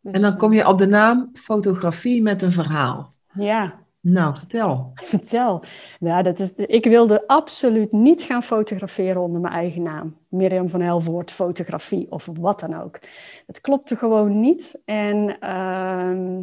Dus, 0.00 0.12
en 0.12 0.20
dan 0.20 0.36
kom 0.36 0.52
je 0.52 0.68
op 0.68 0.78
de 0.78 0.86
naam 0.86 1.30
fotografie 1.34 2.22
met 2.22 2.42
een 2.42 2.52
verhaal. 2.52 3.14
Ja, 3.34 3.81
nou, 4.02 4.36
vertel. 4.36 4.90
Vertel. 5.14 5.62
Ja, 5.98 6.22
dat 6.22 6.40
is, 6.40 6.52
ik 6.52 6.84
wilde 6.84 7.26
absoluut 7.26 7.92
niet 7.92 8.22
gaan 8.22 8.42
fotograferen 8.42 9.22
onder 9.22 9.40
mijn 9.40 9.54
eigen 9.54 9.82
naam. 9.82 10.16
Mirjam 10.28 10.68
van 10.68 10.80
Helvoort, 10.80 11.32
fotografie 11.32 12.10
of 12.10 12.28
wat 12.40 12.60
dan 12.60 12.82
ook. 12.82 12.98
Het 13.46 13.60
klopte 13.60 13.96
gewoon 13.96 14.40
niet. 14.40 14.80
En 14.84 15.36
uh, 15.40 16.38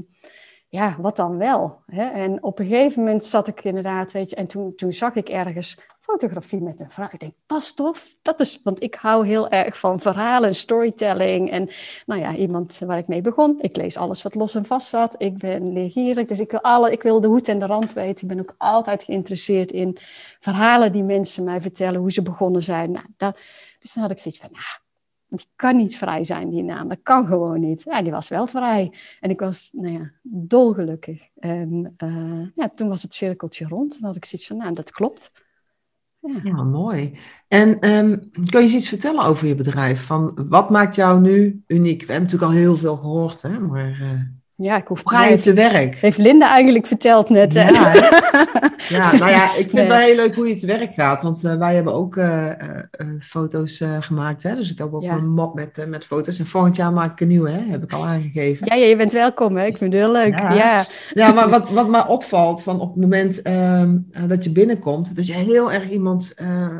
ja, 0.69 0.95
wat 0.99 1.15
dan 1.15 1.37
wel? 1.37 1.81
Hè? 1.85 2.05
En 2.05 2.43
op 2.43 2.59
een 2.59 2.67
gegeven 2.67 3.03
moment 3.03 3.25
zat 3.25 3.47
ik 3.47 3.63
inderdaad, 3.63 4.11
weet 4.11 4.29
je, 4.29 4.35
en 4.35 4.47
toen, 4.47 4.75
toen 4.75 4.93
zag 4.93 5.15
ik 5.15 5.29
ergens 5.29 5.77
fotografie 5.99 6.61
met 6.61 6.79
een 6.79 6.89
vraag. 6.89 7.13
Ik 7.13 7.19
denk, 7.19 7.33
dat 7.45 7.61
is 7.61 7.73
tof. 7.73 8.15
Dat 8.21 8.39
is, 8.39 8.61
want 8.63 8.83
ik 8.83 8.95
hou 8.95 9.27
heel 9.27 9.49
erg 9.49 9.79
van 9.79 9.99
verhalen, 9.99 10.55
storytelling. 10.55 11.51
En 11.51 11.69
nou 12.05 12.21
ja, 12.21 12.35
iemand 12.35 12.81
waar 12.85 12.97
ik 12.97 13.07
mee 13.07 13.21
begon. 13.21 13.55
Ik 13.59 13.75
lees 13.75 13.97
alles 13.97 14.21
wat 14.21 14.35
los 14.35 14.55
en 14.55 14.65
vast 14.65 14.87
zat. 14.87 15.15
Ik 15.17 15.37
ben 15.37 15.73
leergierig, 15.73 16.27
dus 16.27 16.39
ik 16.39 16.51
wil, 16.51 16.61
alle, 16.61 16.91
ik 16.91 17.03
wil 17.03 17.19
de 17.19 17.27
hoed 17.27 17.47
en 17.47 17.59
de 17.59 17.65
rand 17.65 17.93
weten. 17.93 18.21
Ik 18.21 18.35
ben 18.35 18.39
ook 18.39 18.55
altijd 18.57 19.03
geïnteresseerd 19.03 19.71
in 19.71 19.97
verhalen 20.39 20.91
die 20.91 21.03
mensen 21.03 21.43
mij 21.43 21.61
vertellen, 21.61 21.99
hoe 21.99 22.11
ze 22.11 22.21
begonnen 22.21 22.63
zijn. 22.63 22.91
Nou, 22.91 23.05
dat, 23.17 23.37
dus 23.79 23.93
dan 23.93 24.03
had 24.03 24.11
ik 24.11 24.19
zoiets 24.19 24.39
van, 24.39 24.49
nou, 24.51 24.88
die 25.29 25.45
kan 25.55 25.75
niet 25.75 25.97
vrij 25.97 26.23
zijn, 26.23 26.49
die 26.49 26.63
naam. 26.63 26.87
Dat 26.87 26.99
kan 27.03 27.25
gewoon 27.25 27.59
niet. 27.59 27.83
Ja, 27.83 28.01
die 28.01 28.11
was 28.11 28.27
wel 28.29 28.47
vrij. 28.47 28.93
En 29.19 29.29
ik 29.29 29.39
was, 29.39 29.69
nou 29.73 29.93
ja, 29.93 30.11
dolgelukkig. 30.21 31.21
En 31.35 31.95
uh, 32.03 32.47
ja, 32.55 32.69
toen 32.75 32.87
was 32.87 33.01
het 33.01 33.13
cirkeltje 33.13 33.67
rond. 33.67 33.91
Dan 33.91 34.03
had 34.03 34.15
ik 34.15 34.25
zoiets 34.25 34.47
van, 34.47 34.57
nou, 34.57 34.73
dat 34.73 34.91
klopt. 34.91 35.31
Ja, 36.43 36.63
mooi. 36.63 37.17
En 37.47 37.89
um, 37.89 38.29
kun 38.31 38.59
je 38.59 38.65
eens 38.65 38.75
iets 38.75 38.89
vertellen 38.89 39.23
over 39.23 39.47
je 39.47 39.55
bedrijf? 39.55 40.05
Van 40.05 40.47
wat 40.49 40.69
maakt 40.69 40.95
jou 40.95 41.21
nu 41.21 41.63
uniek? 41.67 42.01
We 42.05 42.11
hebben 42.11 42.23
natuurlijk 42.23 42.51
al 42.51 42.57
heel 42.57 42.77
veel 42.77 42.95
gehoord, 42.95 43.41
hè? 43.41 43.59
maar 43.59 43.99
uh, 44.01 44.21
ja, 44.61 44.77
ik 44.77 44.87
hoef 44.87 45.03
hoe 45.03 45.11
ga 45.11 45.25
je 45.25 45.37
te 45.37 45.53
werk? 45.53 45.95
Heeft 45.95 46.17
Linda 46.17 46.49
eigenlijk 46.49 46.87
verteld 46.87 47.29
net. 47.29 47.53
Ja, 47.53 47.67
ja, 48.89 49.15
nou 49.15 49.31
ja, 49.31 49.55
ik 49.55 49.69
vind 49.69 49.71
nee. 49.71 49.83
het 49.83 49.91
wel 49.91 50.01
heel 50.01 50.15
leuk 50.15 50.35
hoe 50.35 50.47
je 50.47 50.55
te 50.55 50.67
werk 50.67 50.93
gaat. 50.93 51.23
Want 51.23 51.43
uh, 51.43 51.55
wij 51.55 51.75
hebben 51.75 51.93
ook 51.93 52.15
uh, 52.15 52.45
uh, 52.45 53.07
foto's 53.19 53.83
gemaakt. 53.99 54.43
Hè? 54.43 54.55
Dus 54.55 54.71
ik 54.71 54.77
heb 54.77 54.93
ook 54.93 55.01
ja. 55.01 55.13
een 55.13 55.29
map 55.29 55.53
met, 55.53 55.85
met 55.87 56.05
foto's. 56.05 56.39
En 56.39 56.45
volgend 56.45 56.75
jaar 56.75 56.93
maak 56.93 57.11
ik 57.11 57.19
een 57.19 57.27
nieuwe, 57.27 57.49
hè? 57.49 57.61
heb 57.69 57.83
ik 57.83 57.93
al 57.93 58.05
aangegeven. 58.05 58.65
Ja, 58.69 58.75
ja 58.75 58.85
je 58.85 58.95
bent 58.95 59.11
welkom. 59.11 59.57
Hè? 59.57 59.65
Ik 59.65 59.77
vind 59.77 59.93
het 59.93 60.01
heel 60.01 60.11
leuk. 60.11 60.39
Ja, 60.39 60.53
ja. 60.53 60.85
ja 61.13 61.31
maar 61.31 61.49
wat, 61.49 61.69
wat 61.69 61.89
mij 61.89 62.05
opvalt 62.07 62.63
van 62.63 62.79
op 62.79 62.93
het 62.93 63.01
moment 63.01 63.47
um, 63.47 64.07
dat 64.27 64.43
je 64.43 64.51
binnenkomt... 64.51 65.15
dat 65.15 65.27
je 65.27 65.33
heel 65.33 65.71
erg 65.71 65.89
iemand, 65.89 66.33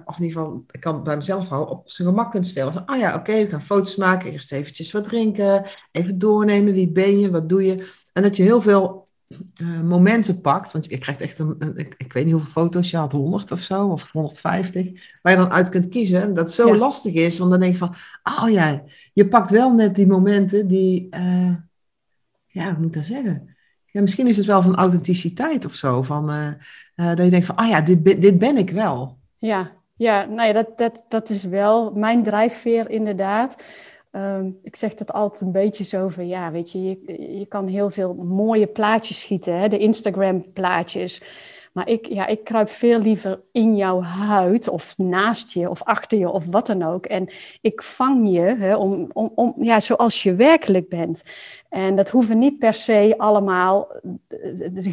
of 0.06 0.18
in 0.18 0.24
ieder 0.24 0.42
geval, 0.42 0.64
ik 0.72 0.80
kan 0.80 0.94
het 0.94 1.04
bij 1.04 1.16
mezelf 1.16 1.48
houden... 1.48 1.76
op 1.76 1.92
zijn 1.92 2.08
gemak 2.08 2.32
kunt 2.32 2.48
stellen. 2.48 2.74
Van, 2.74 2.84
oh 2.86 2.98
ja, 2.98 3.08
oké, 3.08 3.18
okay, 3.18 3.44
we 3.44 3.50
gaan 3.50 3.62
foto's 3.62 3.96
maken. 3.96 4.32
Eerst 4.32 4.52
eventjes 4.52 4.92
wat 4.92 5.04
drinken. 5.04 5.66
Even 5.92 6.20
doornemen. 6.20 6.74
Wie 6.74 6.92
ben 6.92 7.20
je? 7.20 7.32
Wat 7.32 7.50
doe 7.50 7.66
je? 7.66 7.69
En 8.14 8.24
dat 8.24 8.36
je 8.36 8.44
heel 8.44 8.62
veel 8.62 9.08
uh, 9.62 9.82
momenten 9.82 10.42
pakt. 10.42 10.72
Want 10.72 10.86
je 10.86 10.98
krijgt 10.98 11.22
echt 11.22 11.40
een, 11.40 11.56
een 11.60 11.78
ik, 11.78 11.96
ik, 11.98 12.14
weet 12.14 12.26
niet 12.26 12.34
hoeveel 12.34 12.52
foto's 12.52 12.90
je 12.90 12.98
had, 12.98 13.12
100 13.12 13.52
of 13.52 13.60
zo, 13.60 13.88
of 13.88 14.12
150. 14.12 15.18
Waar 15.22 15.34
je 15.34 15.40
dan 15.40 15.52
uit 15.52 15.70
kunt 15.70 15.88
kiezen. 15.88 16.22
En 16.22 16.34
dat 16.34 16.52
zo 16.52 16.68
ja. 16.68 16.76
lastig 16.76 17.14
is, 17.14 17.38
want 17.38 17.52
dan 17.52 17.60
denk 17.60 17.72
je 17.72 17.78
van, 17.78 17.96
oh 18.24 18.50
ja, 18.50 18.84
je 19.14 19.28
pakt 19.28 19.52
wel 19.52 19.74
net 19.74 19.96
die 19.96 20.08
momenten 20.08 20.68
die, 20.68 21.08
uh, 21.16 21.54
ja, 22.48 22.66
hoe 22.66 22.78
moet 22.78 22.86
ik 22.86 22.94
dat 22.94 23.06
zeggen? 23.06 23.56
Ja, 23.86 24.02
misschien 24.02 24.28
is 24.28 24.38
het 24.38 24.46
wel 24.46 24.62
van 24.62 24.76
authenticiteit 24.76 25.66
of 25.66 25.74
zo. 25.74 26.02
Van, 26.02 26.32
uh, 26.32 27.16
dat 27.16 27.24
je 27.24 27.30
denkt 27.30 27.46
van, 27.46 27.56
ah 27.56 27.66
oh 27.66 27.72
ja, 27.72 27.82
dit, 27.82 28.22
dit 28.22 28.38
ben 28.38 28.58
ik 28.58 28.70
wel. 28.70 29.18
Ja, 29.38 29.72
ja, 29.96 30.26
nou 30.26 30.48
ja, 30.48 30.54
dat, 30.54 30.78
dat, 30.78 31.06
dat 31.08 31.30
is 31.30 31.44
wel 31.44 31.92
mijn 31.92 32.24
drijfveer 32.24 32.90
inderdaad. 32.90 33.64
Um, 34.12 34.60
ik 34.64 34.76
zeg 34.76 34.94
dat 34.94 35.14
altijd 35.14 35.42
een 35.42 35.52
beetje 35.52 35.84
zo 35.84 36.08
van, 36.08 36.28
ja, 36.28 36.52
weet 36.52 36.72
je, 36.72 36.84
je, 37.38 37.46
kan 37.46 37.68
heel 37.68 37.90
veel 37.90 38.14
mooie 38.14 38.68
plaatjes 38.68 39.20
schieten, 39.20 39.60
hè? 39.60 39.68
de 39.68 39.78
Instagram-plaatjes. 39.78 41.22
Maar 41.74 41.88
ik, 41.88 42.06
ja, 42.06 42.28
ik 42.28 42.44
kruip 42.44 42.70
veel 42.70 43.00
liever 43.00 43.42
in 43.52 43.76
jouw 43.76 44.02
huid 44.02 44.68
of 44.68 44.98
naast 44.98 45.54
je 45.54 45.70
of 45.70 45.84
achter 45.84 46.20
je 46.20 46.30
of 46.30 46.46
wat 46.46 46.68
dan 46.68 46.84
ook. 46.84 47.06
En 47.06 47.30
ik 47.62 47.84
vang 47.84 48.30
je 48.30 48.42
hè, 48.42 48.76
om, 48.76 49.10
om, 49.14 49.32
om, 49.36 49.54
ja, 49.58 49.80
zoals 49.80 50.24
je 50.24 50.36
werkelijk 50.36 50.90
bent. 50.90 51.24
En 51.70 51.96
dat 51.96 52.10
hoeven 52.10 52.38
niet 52.38 52.60
per 52.60 52.74
se 52.74 53.14
allemaal 53.18 53.88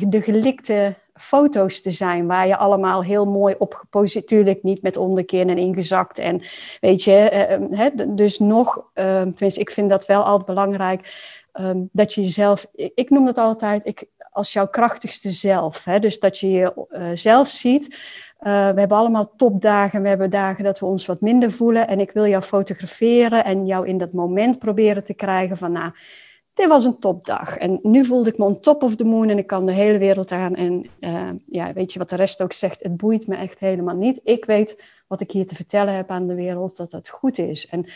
de 0.09 0.23
gelikte 0.23 0.95
foto's 1.17 1.81
te 1.81 1.91
zijn 1.91 2.27
waar 2.27 2.47
je 2.47 2.57
allemaal 2.57 3.05
heel 3.05 3.25
mooi 3.25 3.55
op 3.59 3.75
gepositioneerd, 3.75 4.15
natuurlijk 4.31 4.63
niet 4.63 4.83
met 4.83 4.97
onderkin 4.97 5.49
en 5.51 5.59
ingezakt 5.59 6.19
en 6.19 6.43
weet 6.81 7.03
je, 7.03 7.49
uh, 7.71 8.07
dus 8.17 8.39
nog, 8.39 8.77
uh, 8.77 9.21
tenminste 9.21 9.61
ik 9.61 9.71
vind 9.71 9.91
dat 9.91 10.07
wel 10.07 10.23
altijd 10.23 10.47
belangrijk, 10.47 11.35
ehm, 11.53 11.81
dat 11.93 12.15
je 12.15 12.23
jezelf, 12.23 12.67
ik, 12.73 13.11
noem 13.11 13.25
dat 13.25 13.39
altijd 13.39 13.87
ik, 13.87 14.05
als 14.31 14.53
jouw 14.53 14.69
krachtigste 14.69 15.31
zelf. 15.31 15.85
Hè? 15.85 15.99
Dus 15.99 16.21
dat 16.21 16.39
je 16.39 16.73
jezelf 16.91 17.49
ziet. 17.49 17.97
we 18.39 18.51
hebben 18.51 18.97
allemaal 18.97 19.33
topdagen, 19.37 20.03
we 20.03 20.09
hebben 20.09 20.31
dagen 20.31 20.65
dat 20.65 20.79
we 20.79 20.87
ons 20.87 21.07
wat 21.07 21.21
minder 21.21 21.53
voelen. 21.53 21.89
En 21.89 22.01
ik 22.01 22.11
wil 22.11 22.27
jou 22.27 22.43
fotograferen 22.43 23.45
en 23.45 23.67
jou 23.67 23.87
in 23.87 23.99
dat 23.99 24.13
moment 24.13 24.59
proberen 24.59 25.05
te 25.05 25.15
krijgen 25.15 25.57
van, 25.57 25.73
nou, 25.73 25.93
dit 26.57 26.69
was 26.69 26.85
een 26.85 26.99
topdag. 26.99 27.57
En 27.57 27.79
nu 27.83 28.05
voelde 28.05 28.31
ik 28.31 28.39
me 28.39 28.45
on 28.45 28.61
top 28.61 28.83
of 28.83 28.97
the 28.97 29.05
moon 29.05 29.29
en 29.29 29.39
ik 29.39 29.47
kan 29.47 29.67
de 29.67 29.73
hele 29.73 29.99
wereld 29.99 30.31
aan. 30.31 30.55
En 30.55 30.87
uh, 31.01 31.31
ja, 31.47 31.73
weet 31.73 31.93
je 31.93 31.99
wat 31.99 32.09
de 32.09 32.17
rest 32.17 32.43
ook 32.43 32.53
zegt? 32.53 32.83
Het 32.83 32.97
boeit 32.97 33.27
me 33.27 33.37
echt 33.37 33.59
helemaal 33.59 33.97
niet. 33.97 34.21
Ik 34.25 34.45
weet 34.45 34.83
wat 35.07 35.21
ik 35.21 35.31
hier 35.31 35.47
te 35.47 35.55
vertellen 35.55 35.95
heb 35.95 36.11
aan 36.11 36.27
de 36.27 36.35
wereld, 36.35 36.77
dat 36.77 36.91
dat 36.91 37.09
goed 37.09 37.39
is. 37.39 37.67
En 37.69 37.87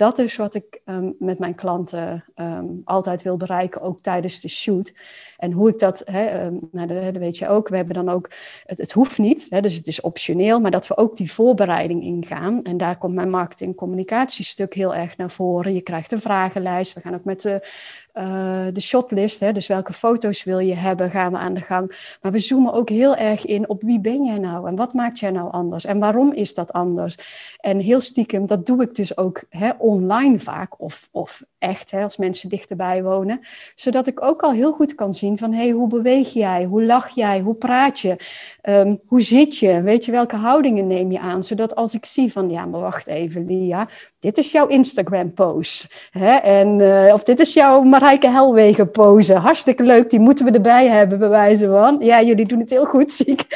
dat 0.00 0.18
is 0.18 0.36
wat 0.36 0.54
ik 0.54 0.80
um, 0.84 1.14
met 1.18 1.38
mijn 1.38 1.54
klanten 1.54 2.24
um, 2.36 2.80
altijd 2.84 3.22
wil 3.22 3.36
bereiken, 3.36 3.80
ook 3.80 4.02
tijdens 4.02 4.40
de 4.40 4.48
shoot. 4.48 4.92
En 5.36 5.52
hoe 5.52 5.68
ik 5.68 5.78
dat, 5.78 6.02
hè, 6.04 6.44
um, 6.44 6.68
nou, 6.72 6.86
dat, 6.86 7.16
weet 7.16 7.38
je 7.38 7.48
ook, 7.48 7.68
we 7.68 7.76
hebben 7.76 7.94
dan 7.94 8.08
ook, 8.08 8.30
het, 8.64 8.78
het 8.78 8.92
hoeft 8.92 9.18
niet, 9.18 9.46
hè, 9.50 9.60
dus 9.60 9.76
het 9.76 9.86
is 9.86 10.00
optioneel, 10.00 10.60
maar 10.60 10.70
dat 10.70 10.86
we 10.86 10.96
ook 10.96 11.16
die 11.16 11.32
voorbereiding 11.32 12.02
ingaan. 12.02 12.62
En 12.62 12.76
daar 12.76 12.98
komt 12.98 13.14
mijn 13.14 13.30
marketing 13.30 13.76
communicatiestuk 13.76 14.74
heel 14.74 14.94
erg 14.94 15.16
naar 15.16 15.30
voren. 15.30 15.74
Je 15.74 15.80
krijgt 15.80 16.12
een 16.12 16.20
vragenlijst, 16.20 16.92
we 16.92 17.00
gaan 17.00 17.14
ook 17.14 17.24
met 17.24 17.42
de 17.42 17.68
uh, 18.14 18.66
de 18.72 18.80
shotlist, 18.80 19.40
hè, 19.40 19.52
dus 19.52 19.66
welke 19.66 19.92
foto's 19.92 20.44
wil 20.44 20.58
je 20.58 20.74
hebben, 20.74 21.10
gaan 21.10 21.32
we 21.32 21.38
aan 21.38 21.54
de 21.54 21.60
gang. 21.60 22.16
Maar 22.22 22.32
we 22.32 22.38
zoomen 22.38 22.72
ook 22.72 22.88
heel 22.88 23.16
erg 23.16 23.46
in 23.46 23.68
op 23.68 23.82
wie 23.82 24.00
ben 24.00 24.24
jij 24.24 24.38
nou 24.38 24.68
en 24.68 24.76
wat 24.76 24.94
maakt 24.94 25.18
jij 25.18 25.30
nou 25.30 25.52
anders 25.52 25.84
en 25.84 25.98
waarom 25.98 26.32
is 26.32 26.54
dat 26.54 26.72
anders. 26.72 27.16
En 27.60 27.78
heel 27.78 28.00
stiekem, 28.00 28.46
dat 28.46 28.66
doe 28.66 28.82
ik 28.82 28.94
dus 28.94 29.16
ook 29.16 29.42
hè, 29.48 29.70
online 29.78 30.38
vaak 30.38 30.80
of, 30.80 31.08
of 31.10 31.42
echt 31.58 31.90
hè, 31.90 32.02
als 32.02 32.16
mensen 32.16 32.48
dichterbij 32.48 33.02
wonen. 33.02 33.40
Zodat 33.74 34.06
ik 34.06 34.22
ook 34.24 34.42
al 34.42 34.52
heel 34.52 34.72
goed 34.72 34.94
kan 34.94 35.14
zien 35.14 35.38
van 35.38 35.52
hey, 35.52 35.70
hoe 35.70 35.88
beweeg 35.88 36.32
jij, 36.32 36.64
hoe 36.64 36.84
lach 36.84 37.08
jij, 37.08 37.40
hoe 37.40 37.54
praat 37.54 38.00
je, 38.00 38.16
um, 38.62 39.00
hoe 39.06 39.22
zit 39.22 39.58
je, 39.58 39.80
weet 39.82 40.04
je 40.04 40.12
welke 40.12 40.36
houdingen 40.36 40.86
neem 40.86 41.12
je 41.12 41.18
aan. 41.18 41.44
Zodat 41.44 41.74
als 41.74 41.94
ik 41.94 42.04
zie 42.04 42.32
van 42.32 42.50
ja, 42.50 42.64
maar 42.64 42.80
wacht 42.80 43.06
even 43.06 43.46
Lia, 43.46 43.88
dit 44.18 44.38
is 44.38 44.52
jouw 44.52 44.66
Instagram 44.66 45.34
pose. 45.34 45.88
Hè? 46.10 46.34
En, 46.34 46.78
uh, 46.78 47.12
of 47.12 47.22
dit 47.24 47.40
is 47.40 47.52
jouw 47.52 47.82
Marijke 48.10 48.36
Helwegen. 48.36 49.36
Hartstikke 49.36 49.82
leuk, 49.82 50.10
die 50.10 50.20
moeten 50.20 50.44
we 50.44 50.50
erbij 50.50 50.88
hebben, 50.88 51.18
bij 51.18 51.28
wijze 51.28 51.68
van. 51.68 51.96
Ja, 52.00 52.22
jullie 52.22 52.46
doen 52.46 52.58
het 52.58 52.70
heel 52.70 52.84
goed, 52.84 53.12
zie 53.12 53.26
ik. 53.26 53.46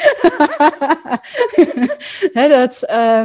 Hè, 2.37 2.47
dat, 2.47 2.83
uh, 2.89 3.23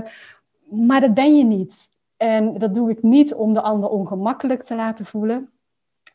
maar 0.87 1.01
dat 1.01 1.15
ben 1.15 1.37
je 1.37 1.45
niet. 1.45 1.89
En 2.17 2.59
dat 2.59 2.75
doe 2.75 2.91
ik 2.91 3.03
niet 3.03 3.35
om 3.35 3.53
de 3.53 3.61
ander 3.61 3.89
ongemakkelijk 3.89 4.63
te 4.63 4.75
laten 4.75 5.05
voelen. 5.05 5.51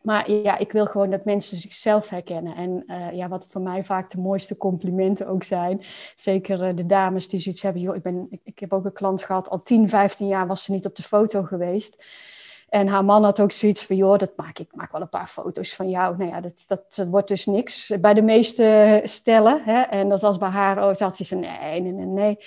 Maar 0.01 0.31
ja, 0.31 0.57
ik 0.57 0.71
wil 0.71 0.85
gewoon 0.85 1.09
dat 1.09 1.25
mensen 1.25 1.57
zichzelf 1.57 2.09
herkennen. 2.09 2.55
En 2.55 2.83
uh, 2.87 3.11
ja, 3.11 3.27
wat 3.27 3.45
voor 3.49 3.61
mij 3.61 3.83
vaak 3.83 4.11
de 4.11 4.19
mooiste 4.19 4.57
complimenten 4.57 5.27
ook 5.27 5.43
zijn. 5.43 5.81
Zeker 6.15 6.67
uh, 6.67 6.75
de 6.75 6.85
dames 6.85 7.29
die 7.29 7.39
zoiets 7.39 7.61
hebben. 7.61 7.81
Joh, 7.81 7.95
ik, 7.95 8.01
ben, 8.01 8.27
ik, 8.43 8.59
heb 8.59 8.73
ook 8.73 8.85
een 8.85 8.93
klant 8.93 9.23
gehad, 9.23 9.49
al 9.49 9.59
10, 9.61 9.89
15 9.89 10.27
jaar 10.27 10.47
was 10.47 10.63
ze 10.63 10.71
niet 10.71 10.85
op 10.85 10.95
de 10.95 11.03
foto 11.03 11.43
geweest. 11.43 12.03
En 12.75 12.87
haar 12.87 13.05
man 13.05 13.23
had 13.23 13.39
ook 13.39 13.51
zoiets 13.51 13.85
van, 13.85 13.95
joh, 13.95 14.17
dat 14.17 14.31
maak 14.35 14.59
ik 14.59 14.67
maak 14.71 14.91
wel 14.91 15.01
een 15.01 15.09
paar 15.09 15.27
foto's 15.27 15.75
van 15.75 15.89
jou. 15.89 16.17
Nou 16.17 16.29
ja, 16.29 16.41
dat, 16.41 16.63
dat, 16.67 17.07
wordt 17.09 17.27
dus 17.27 17.45
niks 17.45 17.91
bij 17.99 18.13
de 18.13 18.21
meeste 18.21 19.01
stellen. 19.03 19.61
Hè? 19.63 19.81
En 19.81 20.09
dat 20.09 20.21
was 20.21 20.37
bij 20.37 20.49
haar, 20.49 20.77
oh, 20.77 20.93
ze 20.93 21.03
had 21.03 21.15
ze 21.15 21.25
van, 21.25 21.39
nee, 21.39 21.81
nee, 21.81 21.91
nee, 21.91 22.05
nee. 22.05 22.37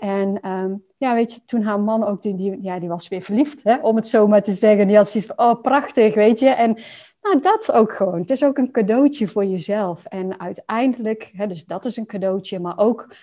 En 0.00 0.48
um, 0.48 0.84
ja, 0.96 1.14
weet 1.14 1.32
je, 1.32 1.44
toen 1.44 1.62
haar 1.62 1.80
man 1.80 2.04
ook, 2.04 2.22
die, 2.22 2.36
die, 2.36 2.62
ja, 2.62 2.78
die 2.78 2.88
was 2.88 3.08
weer 3.08 3.22
verliefd, 3.22 3.60
hè, 3.62 3.76
om 3.76 3.96
het 3.96 4.08
zo 4.08 4.26
maar 4.26 4.42
te 4.42 4.54
zeggen. 4.54 4.86
Die 4.86 4.96
had 4.96 5.10
zoiets 5.10 5.32
van, 5.34 5.46
oh, 5.46 5.60
prachtig, 5.60 6.14
weet 6.14 6.38
je. 6.38 6.48
En 6.48 6.76
nou, 7.22 7.40
dat 7.40 7.72
ook 7.72 7.92
gewoon. 7.92 8.20
Het 8.20 8.30
is 8.30 8.44
ook 8.44 8.58
een 8.58 8.70
cadeautje 8.70 9.28
voor 9.28 9.44
jezelf. 9.44 10.04
En 10.04 10.40
uiteindelijk, 10.40 11.30
hè, 11.32 11.46
dus 11.46 11.64
dat 11.64 11.84
is 11.84 11.96
een 11.96 12.06
cadeautje, 12.06 12.58
maar 12.58 12.78
ook... 12.78 13.14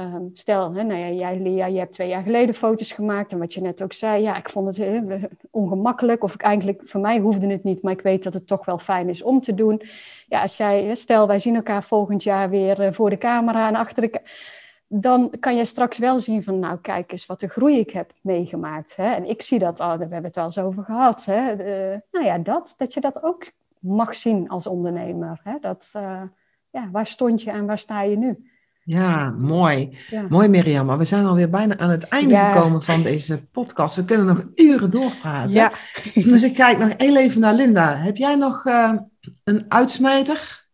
Um, 0.00 0.30
stel, 0.32 0.74
hè, 0.74 0.82
nou 0.82 1.00
ja, 1.00 1.10
jij 1.10 1.38
Lia, 1.38 1.66
je 1.66 1.78
hebt 1.78 1.92
twee 1.92 2.08
jaar 2.08 2.22
geleden 2.22 2.54
foto's 2.54 2.92
gemaakt 2.92 3.32
en 3.32 3.38
wat 3.38 3.54
je 3.54 3.60
net 3.60 3.82
ook 3.82 3.92
zei, 3.92 4.22
ja, 4.22 4.36
ik 4.36 4.48
vond 4.48 4.76
het 4.76 5.28
ongemakkelijk 5.50 6.22
of 6.22 6.34
ik 6.34 6.42
eigenlijk, 6.42 6.82
voor 6.84 7.00
mij 7.00 7.18
hoefde 7.18 7.46
het 7.46 7.64
niet, 7.64 7.82
maar 7.82 7.92
ik 7.92 8.00
weet 8.00 8.22
dat 8.22 8.34
het 8.34 8.46
toch 8.46 8.64
wel 8.64 8.78
fijn 8.78 9.08
is 9.08 9.22
om 9.22 9.40
te 9.40 9.54
doen. 9.54 9.82
Ja, 10.26 10.42
als 10.42 10.56
jij, 10.56 10.94
stel, 10.94 11.26
wij 11.26 11.38
zien 11.38 11.54
elkaar 11.54 11.82
volgend 11.82 12.22
jaar 12.22 12.50
weer 12.50 12.80
uh, 12.80 12.92
voor 12.92 13.10
de 13.10 13.18
camera 13.18 13.68
en 13.68 13.74
achter 13.74 14.02
de 14.02 14.20
dan 14.88 15.32
kan 15.40 15.56
je 15.56 15.64
straks 15.64 15.98
wel 15.98 16.18
zien 16.18 16.42
van, 16.42 16.58
nou 16.58 16.78
kijk 16.78 17.12
eens 17.12 17.26
wat 17.26 17.40
de 17.40 17.48
groei 17.48 17.78
ik 17.78 17.90
heb 17.90 18.12
meegemaakt. 18.22 18.96
Hè? 18.96 19.14
En 19.14 19.28
ik 19.28 19.42
zie 19.42 19.58
dat 19.58 19.80
al, 19.80 19.94
we 19.94 20.00
hebben 20.00 20.22
het 20.24 20.34
wel 20.34 20.44
eens 20.44 20.58
over 20.58 20.84
gehad. 20.84 21.24
Hè? 21.24 21.54
Nou 22.10 22.24
ja, 22.24 22.38
dat, 22.38 22.74
dat 22.76 22.94
je 22.94 23.00
dat 23.00 23.22
ook 23.22 23.50
mag 23.78 24.14
zien 24.14 24.48
als 24.48 24.66
ondernemer. 24.66 25.40
Hè? 25.42 25.58
Dat, 25.60 25.92
uh, 25.96 26.22
ja, 26.70 26.88
waar 26.92 27.06
stond 27.06 27.42
je 27.42 27.50
en 27.50 27.66
waar 27.66 27.78
sta 27.78 28.02
je 28.02 28.16
nu? 28.16 28.50
Ja, 28.88 29.30
mooi. 29.30 29.98
Ja. 30.10 30.26
Mooi 30.28 30.48
Mirjam, 30.48 30.86
maar 30.86 30.98
we 30.98 31.04
zijn 31.04 31.26
alweer 31.26 31.50
bijna 31.50 31.78
aan 31.78 31.90
het 31.90 32.08
einde 32.08 32.30
ja. 32.30 32.52
gekomen 32.52 32.82
van 32.82 33.02
deze 33.02 33.42
podcast. 33.52 33.96
We 33.96 34.04
kunnen 34.04 34.26
nog 34.26 34.44
uren 34.54 34.90
doorpraten. 34.90 35.52
Ja. 35.52 35.72
Dus 36.14 36.42
ik 36.42 36.54
kijk 36.54 36.78
nog 36.78 36.92
heel 36.96 37.16
even 37.16 37.40
naar 37.40 37.54
Linda. 37.54 37.96
Heb 37.96 38.16
jij 38.16 38.34
nog 38.34 38.64
uh, 38.64 38.92
een 39.44 39.64
uitsmijter? 39.68 40.64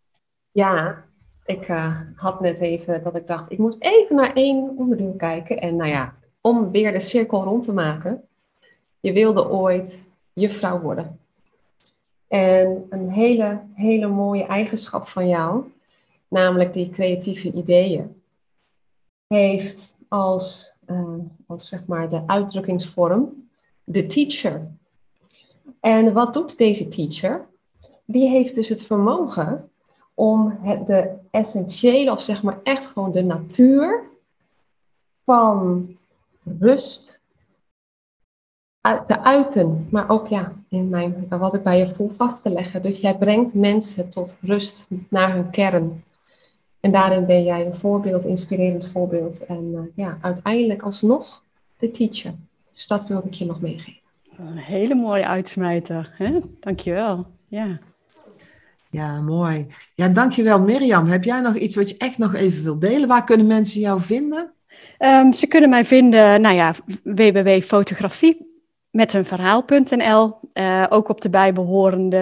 Ja, 0.50 1.04
ik 1.44 1.68
uh, 1.68 1.86
had 2.16 2.40
net 2.40 2.60
even 2.60 3.02
dat 3.02 3.16
ik 3.16 3.26
dacht, 3.26 3.52
ik 3.52 3.58
moet 3.58 3.76
even 3.78 4.16
naar 4.16 4.32
één 4.32 4.76
onderdeel 4.76 5.14
kijken. 5.16 5.60
En 5.60 5.76
nou 5.76 5.90
ja, 5.90 6.14
om 6.40 6.70
weer 6.70 6.92
de 6.92 7.00
cirkel 7.00 7.44
rond 7.44 7.64
te 7.64 7.72
maken. 7.72 8.22
Je 9.00 9.12
wilde 9.12 9.50
ooit 9.50 10.10
juffrouw 10.32 10.80
worden. 10.80 11.18
En 12.28 12.86
een 12.90 13.10
hele, 13.10 13.60
hele 13.74 14.06
mooie 14.06 14.46
eigenschap 14.46 15.08
van 15.08 15.28
jou, 15.28 15.64
namelijk 16.34 16.72
die 16.72 16.90
creatieve 16.90 17.52
ideeën, 17.52 18.22
heeft 19.26 19.96
als, 20.08 20.76
uh, 20.86 21.18
als 21.46 21.68
zeg 21.68 21.86
maar 21.86 22.10
de 22.10 22.22
uitdrukkingsvorm 22.26 23.48
de 23.84 24.06
teacher. 24.06 24.70
En 25.80 26.12
wat 26.12 26.34
doet 26.34 26.58
deze 26.58 26.88
teacher? 26.88 27.46
Die 28.04 28.28
heeft 28.28 28.54
dus 28.54 28.68
het 28.68 28.84
vermogen 28.84 29.70
om 30.14 30.58
het, 30.62 30.86
de 30.86 31.14
essentiële, 31.30 32.10
of 32.10 32.22
zeg 32.22 32.42
maar 32.42 32.60
echt 32.62 32.86
gewoon 32.86 33.12
de 33.12 33.22
natuur 33.22 34.02
van 35.24 35.88
rust 36.58 37.20
te 39.06 39.20
uiten. 39.20 39.88
Maar 39.90 40.10
ook 40.10 40.28
ja, 40.28 40.52
in 40.68 40.88
mijn, 40.88 41.26
wat 41.28 41.54
ik 41.54 41.62
bij 41.62 41.78
je 41.78 41.94
voel 41.94 42.12
vast 42.16 42.42
te 42.42 42.50
leggen. 42.50 42.82
Dus 42.82 43.00
jij 43.00 43.18
brengt 43.18 43.54
mensen 43.54 44.08
tot 44.08 44.36
rust 44.40 44.86
naar 45.08 45.32
hun 45.32 45.50
kern. 45.50 46.04
En 46.84 46.90
daarin 46.90 47.26
ben 47.26 47.44
jij 47.44 47.66
een 47.66 47.74
voorbeeld, 47.74 48.24
inspirerend 48.24 48.86
voorbeeld. 48.86 49.46
En 49.46 49.70
uh, 49.72 49.80
ja, 49.94 50.18
uiteindelijk 50.20 50.82
alsnog 50.82 51.44
de 51.78 51.90
teacher. 51.90 52.34
Dus 52.72 52.86
dat 52.86 53.06
wilde 53.06 53.26
ik 53.26 53.34
je 53.34 53.44
nog 53.44 53.60
meegeven. 53.60 54.00
Een 54.38 54.56
hele 54.56 54.94
mooie 54.94 55.26
uitsmijter. 55.26 56.14
Hè? 56.16 56.38
Dankjewel. 56.60 57.26
Ja. 57.48 57.78
Ja, 58.90 59.20
mooi. 59.20 59.66
Ja, 59.94 60.08
dankjewel 60.08 60.60
Mirjam. 60.60 61.06
Heb 61.06 61.24
jij 61.24 61.40
nog 61.40 61.56
iets 61.56 61.76
wat 61.76 61.90
je 61.90 61.96
echt 61.96 62.18
nog 62.18 62.34
even 62.34 62.62
wilt 62.62 62.80
delen? 62.80 63.08
Waar 63.08 63.24
kunnen 63.24 63.46
mensen 63.46 63.80
jou 63.80 64.00
vinden? 64.00 64.52
Um, 64.98 65.32
ze 65.32 65.46
kunnen 65.46 65.70
mij 65.70 65.84
vinden, 65.84 66.40
nou 66.40 66.54
ja, 66.54 66.74
www.fotografie 67.02 68.53
met 68.94 69.14
een 69.14 69.24
verhaal.nl. 69.24 70.38
Uh, 70.54 70.86
ook 70.88 71.08
op 71.08 71.20
de 71.20 71.30
bijbehorende, 71.30 72.16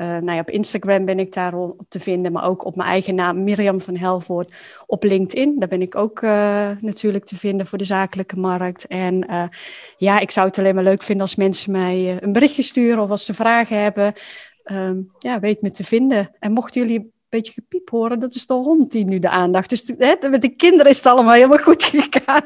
uh, 0.00 0.06
nou 0.06 0.32
ja, 0.32 0.38
op 0.38 0.50
Instagram 0.50 1.04
ben 1.04 1.18
ik 1.18 1.32
daar 1.32 1.54
op 1.54 1.86
te 1.88 2.00
vinden, 2.00 2.32
maar 2.32 2.48
ook 2.48 2.64
op 2.64 2.76
mijn 2.76 2.88
eigen 2.88 3.14
naam, 3.14 3.44
Mirjam 3.44 3.80
van 3.80 3.96
Helvoort, 3.96 4.54
op 4.86 5.04
LinkedIn. 5.04 5.58
Daar 5.58 5.68
ben 5.68 5.82
ik 5.82 5.96
ook 5.96 6.22
uh, 6.22 6.70
natuurlijk 6.80 7.24
te 7.24 7.36
vinden 7.36 7.66
voor 7.66 7.78
de 7.78 7.84
zakelijke 7.84 8.36
markt. 8.36 8.86
En 8.86 9.26
ja, 9.96 10.18
ik 10.18 10.30
zou 10.30 10.46
het 10.46 10.58
alleen 10.58 10.74
maar 10.74 10.84
leuk 10.84 11.02
vinden 11.02 11.26
als 11.26 11.36
mensen 11.36 11.72
mij 11.72 12.22
een 12.22 12.32
berichtje 12.32 12.62
sturen 12.62 13.02
of 13.02 13.10
als 13.10 13.24
ze 13.24 13.34
vragen 13.34 13.82
hebben 13.82 14.14
um, 14.64 15.10
ja, 15.18 15.40
weet 15.40 15.62
me 15.62 15.70
te 15.70 15.84
vinden. 15.84 16.30
En 16.38 16.52
mochten 16.52 16.80
jullie 16.80 17.12
beetje 17.30 17.52
gepiep 17.52 17.90
horen, 17.90 18.18
dat 18.18 18.34
is 18.34 18.46
de 18.46 18.54
hond 18.54 18.92
die 18.92 19.04
nu 19.04 19.18
de 19.18 19.28
aandacht. 19.28 19.68
Dus 19.70 19.92
hè, 19.98 20.28
met 20.30 20.42
de 20.42 20.48
kinderen 20.48 20.90
is 20.90 20.96
het 20.96 21.06
allemaal 21.06 21.34
helemaal 21.34 21.58
goed 21.58 21.84
gegaan. 21.84 22.42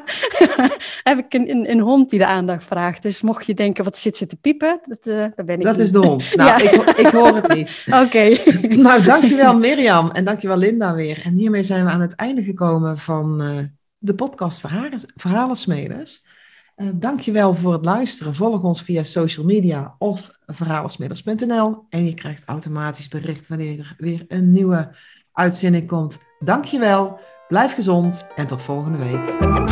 heb 1.09 1.17
ik 1.17 1.33
een, 1.33 1.49
een, 1.49 1.71
een, 1.71 1.79
hond 1.79 2.09
die 2.09 2.19
de 2.19 2.25
aandacht 2.25 2.63
vraagt. 2.63 3.03
Dus 3.03 3.21
mocht 3.21 3.45
je 3.45 3.53
denken, 3.53 3.83
wat 3.83 3.97
zit 3.97 4.17
ze 4.17 4.27
te 4.27 4.35
piepen? 4.35 4.79
Dat, 4.85 5.07
uh, 5.07 5.25
dat 5.35 5.45
ben 5.45 5.59
ik 5.59 5.65
Dat 5.65 5.75
niet. 5.75 5.85
is 5.85 5.91
de 5.91 5.97
hond. 5.97 6.35
Nou, 6.35 6.49
ja. 6.49 6.71
ik, 6.71 6.97
ik, 6.97 7.07
hoor 7.07 7.35
het 7.35 7.47
niet. 7.47 7.83
Oké. 7.87 7.97
Okay. 7.97 8.39
nou, 8.85 9.03
dankjewel 9.03 9.57
Mirjam 9.57 10.11
en 10.11 10.25
dankjewel 10.25 10.57
Linda 10.57 10.95
weer. 10.95 11.21
En 11.23 11.33
hiermee 11.33 11.63
zijn 11.63 11.85
we 11.85 11.91
aan 11.91 12.01
het 12.01 12.15
einde 12.15 12.43
gekomen 12.43 12.97
van 12.97 13.41
uh, 13.41 13.57
de 13.97 14.15
podcast 14.15 14.59
Verhalen, 14.59 14.99
Verhalensmeders. 15.15 16.24
Uh, 16.75 16.89
dankjewel 16.93 17.55
voor 17.55 17.73
het 17.73 17.85
luisteren. 17.85 18.35
Volg 18.35 18.63
ons 18.63 18.81
via 18.81 19.03
social 19.03 19.45
media 19.45 19.95
of 19.97 20.31
verhalensmiddels.nl 20.45 21.85
en 21.89 22.05
je 22.05 22.13
krijgt 22.13 22.45
automatisch 22.45 23.07
bericht 23.07 23.47
wanneer 23.47 23.79
er 23.79 23.95
weer 23.97 24.25
een 24.27 24.51
nieuwe 24.51 24.95
uitzending 25.33 25.87
komt. 25.87 26.19
Dankjewel, 26.39 27.19
blijf 27.47 27.73
gezond 27.73 28.27
en 28.35 28.47
tot 28.47 28.61
volgende 28.61 28.97
week. 28.97 29.64